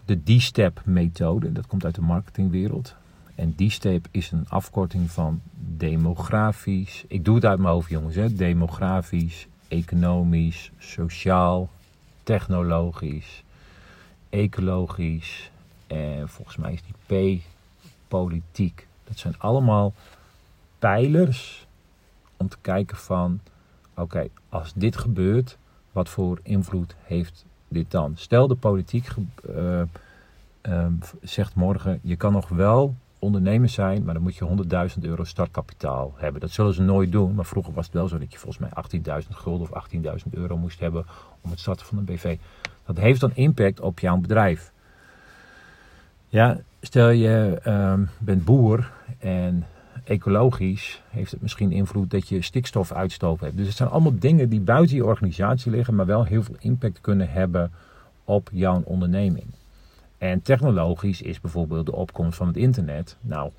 de 0.06 0.24
D-step 0.24 0.82
methode, 0.86 1.52
dat 1.52 1.68
komt 1.68 1.86
uit 1.86 1.96
de 1.96 2.02
marketingwereld. 2.02 2.96
En 3.36 3.56
D-step 3.56 4.08
is 4.12 4.32
een 4.32 4.46
afkorting 4.50 5.12
van 5.12 5.42
demografisch. 5.56 7.04
Ik 7.08 7.26
doe 7.26 7.36
het 7.36 7.46
uit 7.46 7.60
mijn 7.60 7.74
hoofd, 7.74 7.90
jongens. 7.90 8.16
Hè? 8.16 8.34
Demografisch, 8.34 9.48
economisch, 9.68 10.72
sociaal, 10.78 11.70
technologisch, 12.24 13.44
ecologisch. 14.30 15.52
En 15.88 16.30
volgens 16.30 16.58
mij 16.58 16.74
is 16.74 16.82
die 17.08 17.38
P 17.40 17.42
politiek. 18.08 18.88
Dat 19.04 19.18
zijn 19.18 19.40
allemaal 19.40 19.94
pijlers 20.80 21.68
om 22.38 22.48
te 22.48 22.58
kijken 22.62 22.98
van, 22.98 23.40
oké, 23.96 24.28
als 24.50 24.74
dit 24.76 24.98
gebeurt, 24.98 25.58
wat 25.92 26.10
voor 26.10 26.40
invloed 26.44 26.96
heeft 27.02 27.46
dan? 27.88 28.14
Stel 28.16 28.48
de 28.48 28.56
politiek 28.56 29.08
uh, 29.50 29.82
uh, 30.70 30.86
zegt 31.22 31.56
morgen, 31.56 32.00
je 32.02 32.16
kan 32.16 32.32
nog 32.32 32.50
wel 32.50 32.96
ondernemer 33.20 33.70
zijn, 33.70 34.04
maar 34.04 34.14
dan 34.14 34.24
moet 34.24 34.36
je 34.36 34.90
100.000 34.98 35.02
euro 35.02 35.24
startkapitaal 35.24 36.14
hebben. 36.16 36.42
Dat 36.42 36.52
zullen 36.52 36.74
ze 36.74 36.82
nooit 36.82 37.12
doen, 37.12 37.36
maar 37.36 37.46
vroeger 37.46 37.74
was 37.74 37.86
het 37.86 37.94
wel 37.94 38.08
zo 38.08 38.18
dat 38.18 38.32
je 38.32 38.40
volgens 38.40 38.70
mij 38.72 39.02
18.000 39.24 39.30
gulden 39.30 39.70
of 39.72 39.88
18.000 40.26 40.30
euro 40.32 40.58
moest 40.58 40.80
hebben 40.80 41.06
om 41.42 41.50
het 41.50 41.60
starten 41.60 41.86
van 41.86 41.98
een 41.98 42.06
BV. 42.06 42.38
Dat 42.86 42.98
heeft 42.98 43.20
dan 43.20 43.32
impact 43.34 43.80
op 43.80 44.00
jouw 44.00 44.18
bedrijf. 44.18 44.72
Ja, 46.28 46.60
stel 46.82 47.10
je 47.10 47.60
ehm, 47.64 48.04
bent 48.20 48.46
boer 48.46 48.92
en 49.20 49.66
ecologisch 50.04 51.02
heeft 51.10 51.32
het 51.32 51.42
misschien 51.42 51.72
invloed 51.72 52.12
dat 52.12 52.30
je 52.30 52.42
stikstofuitstoot 52.42 53.40
hebt. 53.40 53.58
Dus 53.58 53.68
het 53.68 53.76
zijn 53.76 53.90
allemaal 53.90 54.20
dingen 54.20 54.50
die 54.50 54.60
buiten 54.60 54.96
je 54.96 55.06
organisatie 55.06 55.72
liggen, 55.72 55.96
maar 55.96 56.06
wel 56.06 56.24
heel 56.24 56.44
veel 56.44 56.56
impact 56.60 57.02
kunnen 57.02 57.30
hebben 57.30 57.72
op 58.24 58.50
jouw 58.52 58.82
onderneming. 58.86 59.46
En 60.18 60.42
technologisch 60.42 61.22
is 61.22 61.42
bijvoorbeeld 61.42 61.86
de 61.86 61.96
opkomst 61.96 62.38
van 62.38 62.48
het 62.48 62.58
internet. 62.58 63.18
Nou, 63.22 63.52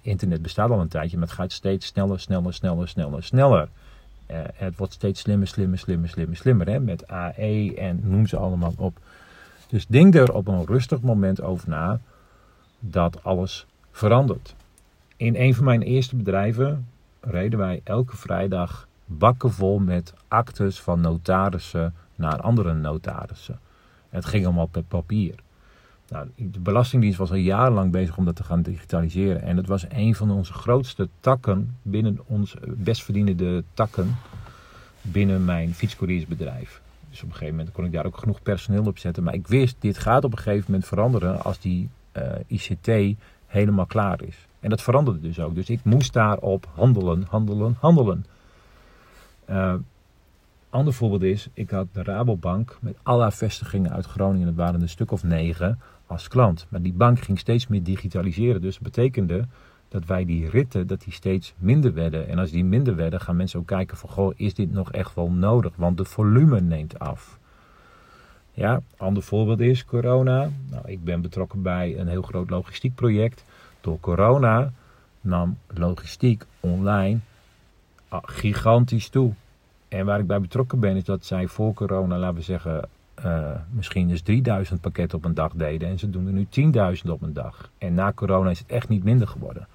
internet 0.00 0.42
bestaat 0.42 0.70
al 0.70 0.80
een 0.80 0.88
tijdje, 0.88 1.18
maar 1.18 1.26
het 1.26 1.36
gaat 1.36 1.52
steeds 1.52 1.86
sneller, 1.86 2.20
sneller, 2.20 2.54
sneller, 2.54 2.88
sneller, 2.88 3.22
sneller. 3.22 3.68
Uh, 4.30 4.36
het 4.54 4.76
wordt 4.76 4.92
steeds 4.92 5.20
slimmer, 5.20 5.48
slimmer, 5.48 5.78
slimmer, 5.78 6.08
slimmer, 6.08 6.36
slimmer. 6.36 6.68
Hè? 6.68 6.80
Met 6.80 7.08
AE 7.08 7.74
en 7.76 8.00
noem 8.02 8.26
ze 8.26 8.36
allemaal 8.36 8.74
op. 8.76 8.98
Dus 9.68 9.86
denk 9.86 10.14
er 10.14 10.34
op 10.34 10.48
een 10.48 10.66
rustig 10.66 11.00
moment 11.00 11.42
over 11.42 11.68
na 11.68 12.00
dat 12.78 13.24
alles 13.24 13.66
verandert. 13.90 14.54
In 15.16 15.36
een 15.36 15.54
van 15.54 15.64
mijn 15.64 15.82
eerste 15.82 16.16
bedrijven 16.16 16.88
reden 17.20 17.58
wij 17.58 17.80
elke 17.84 18.16
vrijdag 18.16 18.88
bakken 19.04 19.52
vol 19.52 19.78
met 19.78 20.14
actes 20.28 20.80
van 20.80 21.00
notarissen 21.00 21.94
naar 22.14 22.40
andere 22.40 22.74
notarissen. 22.74 23.60
Het 24.08 24.24
ging 24.24 24.44
allemaal 24.44 24.66
per 24.66 24.82
papier. 24.82 25.34
Nou, 26.08 26.28
de 26.36 26.60
Belastingdienst 26.60 27.18
was 27.18 27.30
al 27.30 27.36
jarenlang 27.36 27.90
bezig 27.92 28.16
om 28.16 28.24
dat 28.24 28.36
te 28.36 28.44
gaan 28.44 28.62
digitaliseren. 28.62 29.42
En 29.42 29.56
het 29.56 29.66
was 29.66 29.86
een 29.88 30.14
van 30.14 30.30
onze 30.30 30.52
grootste 30.52 31.08
takken 31.20 31.76
binnen 31.82 32.18
ons 32.26 32.54
best 32.66 33.02
verdienende 33.02 33.64
takken 33.74 34.16
binnen 35.00 35.44
mijn 35.44 35.74
fietscouriersbedrijf. 35.74 36.80
Dus 37.10 37.22
op 37.22 37.28
een 37.28 37.34
gegeven 37.34 37.56
moment 37.56 37.74
kon 37.74 37.84
ik 37.84 37.92
daar 37.92 38.06
ook 38.06 38.18
genoeg 38.18 38.42
personeel 38.42 38.84
op 38.84 38.98
zetten. 38.98 39.22
Maar 39.22 39.34
ik 39.34 39.46
wist, 39.46 39.76
dit 39.78 39.98
gaat 39.98 40.24
op 40.24 40.32
een 40.32 40.38
gegeven 40.38 40.64
moment 40.66 40.86
veranderen 40.86 41.44
als 41.44 41.60
die 41.60 41.88
eh, 42.12 42.32
ICT 42.46 43.16
helemaal 43.46 43.86
klaar 43.86 44.22
is. 44.22 44.36
En 44.62 44.70
dat 44.70 44.82
veranderde 44.82 45.20
dus 45.20 45.40
ook. 45.40 45.54
Dus 45.54 45.70
ik 45.70 45.84
moest 45.84 46.12
daarop 46.12 46.68
handelen, 46.74 47.26
handelen, 47.28 47.76
handelen. 47.80 48.24
Uh, 49.50 49.74
ander 50.70 50.92
voorbeeld 50.92 51.22
is, 51.22 51.48
ik 51.54 51.70
had 51.70 51.86
de 51.92 52.02
Rabobank 52.02 52.78
met 52.80 52.96
alle 53.02 53.32
vestigingen 53.32 53.92
uit 53.92 54.06
Groningen, 54.06 54.46
het 54.46 54.56
waren 54.56 54.80
een 54.80 54.88
stuk 54.88 55.10
of 55.10 55.22
negen, 55.22 55.80
als 56.06 56.28
klant. 56.28 56.66
Maar 56.68 56.82
die 56.82 56.92
bank 56.92 57.20
ging 57.20 57.38
steeds 57.38 57.66
meer 57.66 57.82
digitaliseren. 57.82 58.60
Dus 58.60 58.74
dat 58.74 58.82
betekende 58.82 59.46
dat 59.88 60.06
wij 60.06 60.24
die 60.24 60.48
ritten, 60.48 60.86
dat 60.86 61.00
die 61.00 61.12
steeds 61.12 61.54
minder 61.58 61.94
werden. 61.94 62.28
En 62.28 62.38
als 62.38 62.50
die 62.50 62.64
minder 62.64 62.96
werden, 62.96 63.20
gaan 63.20 63.36
mensen 63.36 63.58
ook 63.58 63.66
kijken 63.66 63.96
van, 63.96 64.10
goh, 64.10 64.32
is 64.36 64.54
dit 64.54 64.72
nog 64.72 64.92
echt 64.92 65.14
wel 65.14 65.30
nodig? 65.30 65.72
Want 65.76 65.96
de 65.96 66.04
volume 66.04 66.60
neemt 66.60 66.98
af. 66.98 67.38
Ja, 68.52 68.82
ander 68.96 69.22
voorbeeld 69.22 69.60
is 69.60 69.84
corona. 69.84 70.50
Nou, 70.70 70.82
ik 70.86 71.04
ben 71.04 71.20
betrokken 71.20 71.62
bij 71.62 71.98
een 71.98 72.08
heel 72.08 72.22
groot 72.22 72.50
logistiek 72.50 72.94
project. 72.94 73.44
Door 73.82 74.00
corona 74.00 74.72
nam 75.20 75.58
logistiek 75.66 76.44
online 76.60 77.18
ah, 78.08 78.22
gigantisch 78.22 79.08
toe. 79.08 79.32
En 79.88 80.06
waar 80.06 80.18
ik 80.18 80.26
bij 80.26 80.40
betrokken 80.40 80.80
ben, 80.80 80.96
is 80.96 81.04
dat 81.04 81.24
zij 81.24 81.46
voor 81.46 81.74
corona, 81.74 82.18
laten 82.18 82.36
we 82.36 82.42
zeggen, 82.42 82.88
uh, 83.24 83.50
misschien 83.70 84.10
eens 84.10 84.22
3000 84.22 84.80
pakketten 84.80 85.18
op 85.18 85.24
een 85.24 85.34
dag 85.34 85.52
deden. 85.54 85.88
En 85.88 85.98
ze 85.98 86.10
doen 86.10 86.26
er 86.26 86.32
nu 86.32 86.46
10.000 87.04 87.10
op 87.10 87.22
een 87.22 87.32
dag. 87.32 87.70
En 87.78 87.94
na 87.94 88.12
corona 88.12 88.50
is 88.50 88.58
het 88.58 88.70
echt 88.70 88.88
niet 88.88 89.04
minder 89.04 89.28
geworden. 89.28 89.66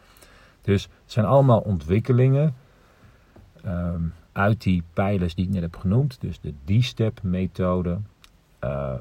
Dus 0.61 0.83
het 0.83 1.11
zijn 1.11 1.25
allemaal 1.25 1.59
ontwikkelingen 1.59 2.55
um, 3.65 4.13
uit 4.31 4.61
die 4.61 4.83
pijlers 4.93 5.35
die 5.35 5.45
ik 5.45 5.51
net 5.51 5.61
heb 5.61 5.75
genoemd. 5.75 6.21
Dus 6.21 6.39
de 6.39 6.53
D-step 6.65 7.19
methode. 7.23 7.97
Uh, 8.63 8.93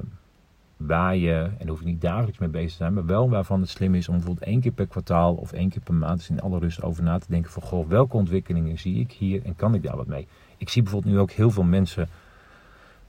waar 0.77 1.15
je, 1.15 1.49
en 1.57 1.67
hoef 1.67 1.79
je 1.79 1.85
niet 1.85 2.01
dagelijks 2.01 2.37
mee 2.37 2.49
bezig 2.49 2.69
te 2.69 2.75
zijn, 2.75 2.93
maar 2.93 3.05
wel 3.05 3.29
waarvan 3.29 3.61
het 3.61 3.69
slim 3.69 3.95
is 3.95 4.07
om 4.07 4.15
bijvoorbeeld 4.15 4.47
één 4.47 4.59
keer 4.59 4.71
per 4.71 4.87
kwartaal 4.87 5.33
of 5.33 5.51
één 5.51 5.69
keer 5.69 5.81
per 5.81 5.93
maand 5.93 6.19
eens 6.19 6.29
in 6.29 6.41
alle 6.41 6.59
rust 6.59 6.83
over 6.83 7.03
na 7.03 7.17
te 7.17 7.25
denken 7.29 7.51
van 7.51 7.61
goh, 7.61 7.87
welke 7.87 8.17
ontwikkelingen 8.17 8.79
zie 8.79 8.99
ik 8.99 9.11
hier 9.11 9.45
en 9.45 9.55
kan 9.55 9.73
ik 9.73 9.83
daar 9.83 9.95
wat 9.95 10.07
mee? 10.07 10.27
Ik 10.57 10.69
zie 10.69 10.81
bijvoorbeeld 10.83 11.13
nu 11.13 11.19
ook 11.19 11.31
heel 11.31 11.51
veel 11.51 11.63
mensen, 11.63 12.09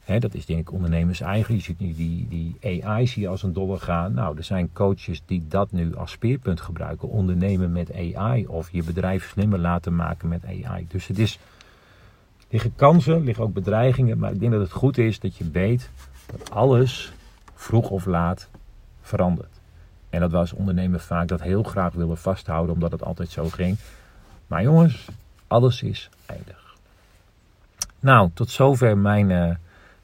hè, 0.00 0.18
dat 0.18 0.34
is 0.34 0.46
denk 0.46 0.60
ik 0.60 0.72
ondernemers 0.72 1.20
eigen, 1.20 1.54
je 1.54 1.60
ziet 1.60 1.80
nu 1.80 1.94
die, 1.94 2.26
die 2.28 2.84
AI 2.84 3.06
zie 3.06 3.22
je 3.22 3.28
als 3.28 3.42
een 3.42 3.52
dollar 3.52 3.80
gaan. 3.80 4.14
Nou, 4.14 4.36
er 4.36 4.44
zijn 4.44 4.72
coaches 4.72 5.22
die 5.26 5.44
dat 5.48 5.72
nu 5.72 5.96
als 5.96 6.10
speerpunt 6.10 6.60
gebruiken, 6.60 7.08
ondernemen 7.08 7.72
met 7.72 7.94
AI 7.94 8.46
of 8.46 8.70
je 8.70 8.82
bedrijf 8.82 9.28
slimmer 9.28 9.58
laten 9.58 9.96
maken 9.96 10.28
met 10.28 10.44
AI. 10.44 10.86
Dus 10.88 11.06
het 11.06 11.18
is, 11.18 11.38
liggen 12.50 12.74
kansen, 12.74 13.24
liggen 13.24 13.44
ook 13.44 13.52
bedreigingen, 13.52 14.18
maar 14.18 14.32
ik 14.32 14.40
denk 14.40 14.52
dat 14.52 14.60
het 14.60 14.72
goed 14.72 14.98
is 14.98 15.20
dat 15.20 15.36
je 15.36 15.50
weet 15.50 15.90
dat 16.26 16.50
alles 16.50 17.12
vroeg 17.58 17.90
of 17.90 18.06
laat 18.06 18.48
verandert. 19.00 19.60
En 20.10 20.20
dat 20.20 20.30
was 20.30 20.52
ondernemer 20.52 21.00
vaak 21.00 21.28
dat 21.28 21.42
heel 21.42 21.62
graag 21.62 21.92
willen 21.92 22.18
vasthouden, 22.18 22.74
omdat 22.74 22.92
het 22.92 23.04
altijd 23.04 23.30
zo 23.30 23.48
ging. 23.48 23.76
Maar 24.46 24.62
jongens, 24.62 25.08
alles 25.46 25.82
is 25.82 26.10
eindig. 26.26 26.74
Nou, 28.00 28.30
tot 28.34 28.50
zover 28.50 28.98
mijn, 28.98 29.30
uh, 29.30 29.54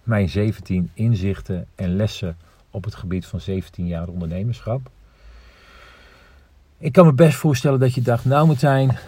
mijn 0.03 0.29
17 0.29 0.91
inzichten 0.95 1.67
en 1.75 1.97
lessen 1.97 2.37
op 2.71 2.85
het 2.85 2.95
gebied 2.95 3.27
van 3.27 3.41
17 3.41 3.87
jaar 3.87 4.09
ondernemerschap. 4.09 4.91
Ik 6.79 6.93
kan 6.93 7.07
me 7.07 7.13
best 7.13 7.37
voorstellen 7.37 7.81
dat 7.81 7.95
je 7.95 8.03
dacht, 8.03 8.25
nou 8.25 8.47
Martijn, 8.47 8.99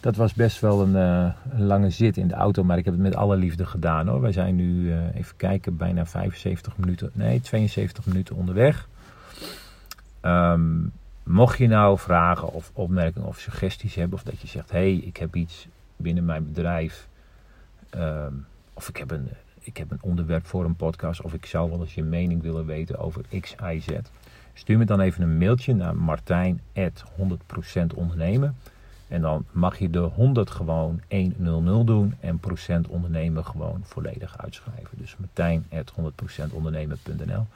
dat 0.00 0.16
was 0.16 0.34
best 0.34 0.60
wel 0.60 0.82
een, 0.82 0.94
uh, 0.94 1.32
een, 1.50 1.66
lange 1.66 1.90
zit 1.90 2.16
in 2.16 2.28
de 2.28 2.34
auto, 2.34 2.64
maar 2.64 2.78
ik 2.78 2.84
heb 2.84 2.94
het 2.94 3.02
met 3.02 3.16
alle 3.16 3.36
liefde 3.36 3.66
gedaan 3.66 4.08
hoor. 4.08 4.20
Wij 4.20 4.32
zijn 4.32 4.56
nu, 4.56 4.92
uh, 4.92 5.14
even 5.14 5.36
kijken, 5.36 5.76
bijna 5.76 6.06
75 6.06 6.76
minuten, 6.76 7.10
nee 7.12 7.40
72 7.40 8.06
minuten 8.06 8.36
onderweg. 8.36 8.88
Um, 10.22 10.92
mocht 11.22 11.58
je 11.58 11.66
nou 11.66 11.98
vragen 11.98 12.52
of 12.52 12.70
opmerkingen 12.74 13.28
of 13.28 13.38
suggesties 13.38 13.94
hebben, 13.94 14.18
of 14.18 14.24
dat 14.24 14.40
je 14.40 14.46
zegt, 14.46 14.70
hé, 14.70 14.78
hey, 14.78 14.94
ik 14.94 15.16
heb 15.16 15.36
iets 15.36 15.68
binnen 15.96 16.24
mijn 16.24 16.44
bedrijf, 16.44 17.08
um, 17.96 18.46
of 18.74 18.88
ik 18.88 18.96
heb, 18.96 19.10
een, 19.10 19.28
ik 19.60 19.76
heb 19.76 19.90
een 19.90 20.02
onderwerp 20.02 20.46
voor 20.46 20.64
een 20.64 20.76
podcast, 20.76 21.20
of 21.20 21.34
ik 21.34 21.46
zou 21.46 21.70
wel 21.70 21.80
eens 21.80 21.94
je 21.94 22.02
mening 22.02 22.42
willen 22.42 22.66
weten 22.66 22.98
over 22.98 23.24
X, 23.40 23.54
Y, 23.62 23.80
Z. 23.80 23.88
Stuur 24.52 24.78
me 24.78 24.84
dan 24.84 25.00
even 25.00 25.22
een 25.22 25.38
mailtje 25.38 25.74
naar 25.74 25.96
martijn.100% 25.96 26.60
ondernemen. 27.94 28.56
En 29.08 29.20
dan 29.20 29.44
mag 29.50 29.78
je 29.78 29.90
de 29.90 29.98
100 29.98 30.50
gewoon 30.50 31.00
100 31.08 31.86
doen 31.86 32.14
en 32.20 32.38
procent 32.38 32.88
ondernemen 32.88 33.44
gewoon 33.44 33.80
volledig 33.84 34.38
uitschrijven. 34.38 34.98
Dus 34.98 35.16
martijn.100%ondernemen.nl 35.16 37.46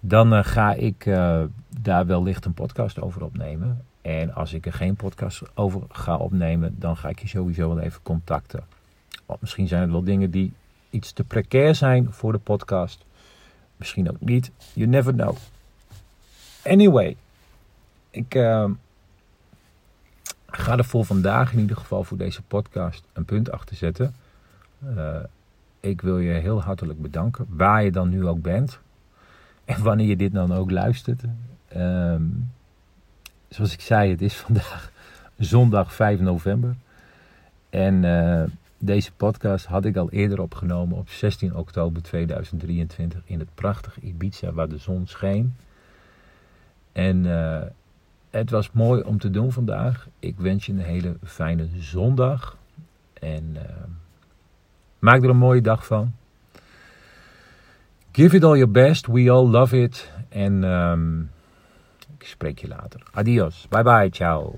Dan 0.00 0.32
uh, 0.32 0.38
ga 0.42 0.72
ik 0.72 1.06
uh, 1.06 1.42
daar 1.80 2.06
wellicht 2.06 2.44
een 2.44 2.54
podcast 2.54 3.00
over 3.00 3.24
opnemen. 3.24 3.84
En 4.00 4.34
als 4.34 4.52
ik 4.52 4.66
er 4.66 4.72
geen 4.72 4.96
podcast 4.96 5.42
over 5.54 5.82
ga 5.88 6.16
opnemen, 6.16 6.76
dan 6.78 6.96
ga 6.96 7.08
ik 7.08 7.18
je 7.18 7.28
sowieso 7.28 7.74
wel 7.74 7.84
even 7.84 8.02
contacten. 8.02 8.64
Want 9.26 9.40
misschien 9.40 9.68
zijn 9.68 9.82
het 9.82 9.90
wel 9.90 10.04
dingen 10.04 10.30
die 10.30 10.52
iets 10.90 11.12
te 11.12 11.24
precair 11.24 11.74
zijn 11.74 12.12
voor 12.12 12.32
de 12.32 12.38
podcast. 12.38 13.04
Misschien 13.76 14.10
ook 14.10 14.20
niet. 14.20 14.50
You 14.72 14.88
never 14.88 15.12
know. 15.12 15.36
Anyway, 16.64 17.16
ik... 18.10 18.34
Uh, 18.34 18.64
ga 20.56 20.76
er 20.76 20.84
voor 20.84 21.04
vandaag 21.04 21.52
in 21.52 21.58
ieder 21.58 21.76
geval 21.76 22.04
voor 22.04 22.16
deze 22.16 22.42
podcast 22.42 23.04
een 23.12 23.24
punt 23.24 23.50
achter 23.50 23.76
zetten. 23.76 24.14
Uh, 24.96 25.16
ik 25.80 26.00
wil 26.00 26.18
je 26.18 26.32
heel 26.32 26.62
hartelijk 26.62 27.02
bedanken, 27.02 27.46
waar 27.48 27.84
je 27.84 27.90
dan 27.90 28.08
nu 28.08 28.26
ook 28.26 28.42
bent. 28.42 28.78
En 29.64 29.82
wanneer 29.88 30.06
je 30.06 30.16
dit 30.16 30.32
dan 30.32 30.52
ook 30.52 30.70
luistert. 30.70 31.22
Um, 31.76 32.50
zoals 33.48 33.72
ik 33.72 33.80
zei, 33.80 34.10
het 34.10 34.22
is 34.22 34.36
vandaag 34.36 34.92
zondag 35.36 35.94
5 35.94 36.20
november. 36.20 36.74
En 37.70 38.02
uh, 38.02 38.42
deze 38.78 39.12
podcast 39.12 39.66
had 39.66 39.84
ik 39.84 39.96
al 39.96 40.10
eerder 40.10 40.40
opgenomen 40.40 40.98
op 40.98 41.08
16 41.08 41.56
oktober 41.56 42.02
2023 42.02 43.22
in 43.24 43.38
het 43.38 43.54
prachtige 43.54 44.00
Ibiza 44.00 44.52
waar 44.52 44.68
de 44.68 44.78
zon 44.78 45.06
scheen. 45.06 45.54
En 46.92 47.24
uh, 47.24 47.62
het 48.32 48.50
was 48.50 48.70
mooi 48.72 49.02
om 49.02 49.18
te 49.18 49.30
doen 49.30 49.52
vandaag. 49.52 50.08
Ik 50.18 50.34
wens 50.38 50.66
je 50.66 50.72
een 50.72 50.78
hele 50.78 51.16
fijne 51.24 51.68
zondag. 51.74 52.56
En 53.12 53.44
uh, 53.54 53.62
maak 54.98 55.22
er 55.22 55.30
een 55.30 55.36
mooie 55.36 55.60
dag 55.60 55.86
van. 55.86 56.14
Give 58.12 58.36
it 58.36 58.44
all 58.44 58.56
your 58.56 58.70
best. 58.70 59.06
We 59.06 59.30
all 59.30 59.46
love 59.46 59.82
it. 59.82 60.10
En 60.28 60.62
um, 60.62 61.30
ik 62.18 62.26
spreek 62.26 62.58
je 62.58 62.68
later. 62.68 63.02
Adios. 63.12 63.66
Bye 63.68 63.82
bye. 63.82 64.08
Ciao. 64.10 64.54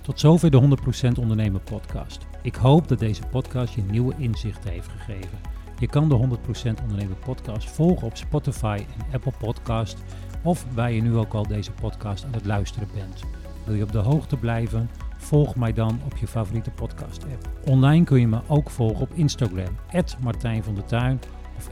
Tot 0.00 0.20
zover 0.20 0.50
de 0.50 0.76
100% 1.16 1.18
Ondernemer 1.18 1.60
podcast. 1.60 2.26
Ik 2.42 2.54
hoop 2.54 2.88
dat 2.88 2.98
deze 2.98 3.26
podcast 3.26 3.74
je 3.74 3.82
nieuwe 3.82 4.14
inzichten 4.18 4.70
heeft 4.70 4.88
gegeven. 4.88 5.38
Je 5.78 5.88
kan 5.88 6.08
de 6.08 6.38
100% 6.78 6.82
Ondernemer 6.82 7.16
podcast 7.16 7.70
volgen 7.70 8.06
op 8.06 8.16
Spotify 8.16 8.84
en 8.98 9.14
Apple 9.14 9.32
Podcast 9.38 10.02
of 10.42 10.66
waar 10.74 10.92
je 10.92 11.02
nu 11.02 11.16
ook 11.16 11.34
al 11.34 11.46
deze 11.46 11.72
podcast 11.72 12.24
aan 12.24 12.32
het 12.32 12.46
luisteren 12.46 12.88
bent. 12.94 13.24
Wil 13.64 13.74
je 13.74 13.82
op 13.82 13.92
de 13.92 13.98
hoogte 13.98 14.36
blijven? 14.36 14.90
Volg 15.18 15.56
mij 15.56 15.72
dan 15.72 16.00
op 16.04 16.16
je 16.16 16.26
favoriete 16.26 16.70
podcast 16.70 17.24
app. 17.24 17.68
Online 17.68 18.04
kun 18.04 18.20
je 18.20 18.28
me 18.28 18.40
ook 18.46 18.70
volgen 18.70 19.00
op 19.00 19.14
Instagram, 19.14 19.76
Martijn 20.22 20.64
van 20.64 20.74
der 20.74 20.84
Tuin 20.84 21.20
of 21.56 21.70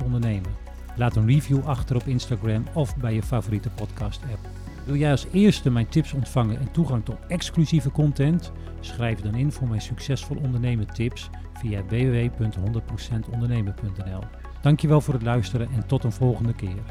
100% 0.00 0.04
ondernemen. 0.04 0.50
Laat 0.96 1.16
een 1.16 1.26
review 1.26 1.64
achter 1.64 1.96
op 1.96 2.06
Instagram 2.06 2.64
of 2.72 2.96
bij 2.96 3.14
je 3.14 3.22
favoriete 3.22 3.70
podcast 3.70 4.22
app. 4.22 4.48
Wil 4.84 4.96
jij 4.96 5.10
als 5.10 5.26
eerste 5.32 5.70
mijn 5.70 5.88
tips 5.88 6.12
ontvangen 6.12 6.58
en 6.58 6.70
toegang 6.70 7.04
tot 7.04 7.16
exclusieve 7.28 7.90
content? 7.90 8.52
Schrijf 8.80 9.20
dan 9.20 9.34
in 9.34 9.52
voor 9.52 9.68
mijn 9.68 9.80
succesvol 9.80 10.36
ondernemen 10.36 10.86
tips 10.86 11.30
via 11.54 11.84
www.100%ondernemen.nl. 11.84 14.22
Dankjewel 14.62 15.00
voor 15.00 15.14
het 15.14 15.22
luisteren 15.22 15.68
en 15.74 15.86
tot 15.86 16.04
een 16.04 16.12
volgende 16.12 16.54
keer. 16.54 16.82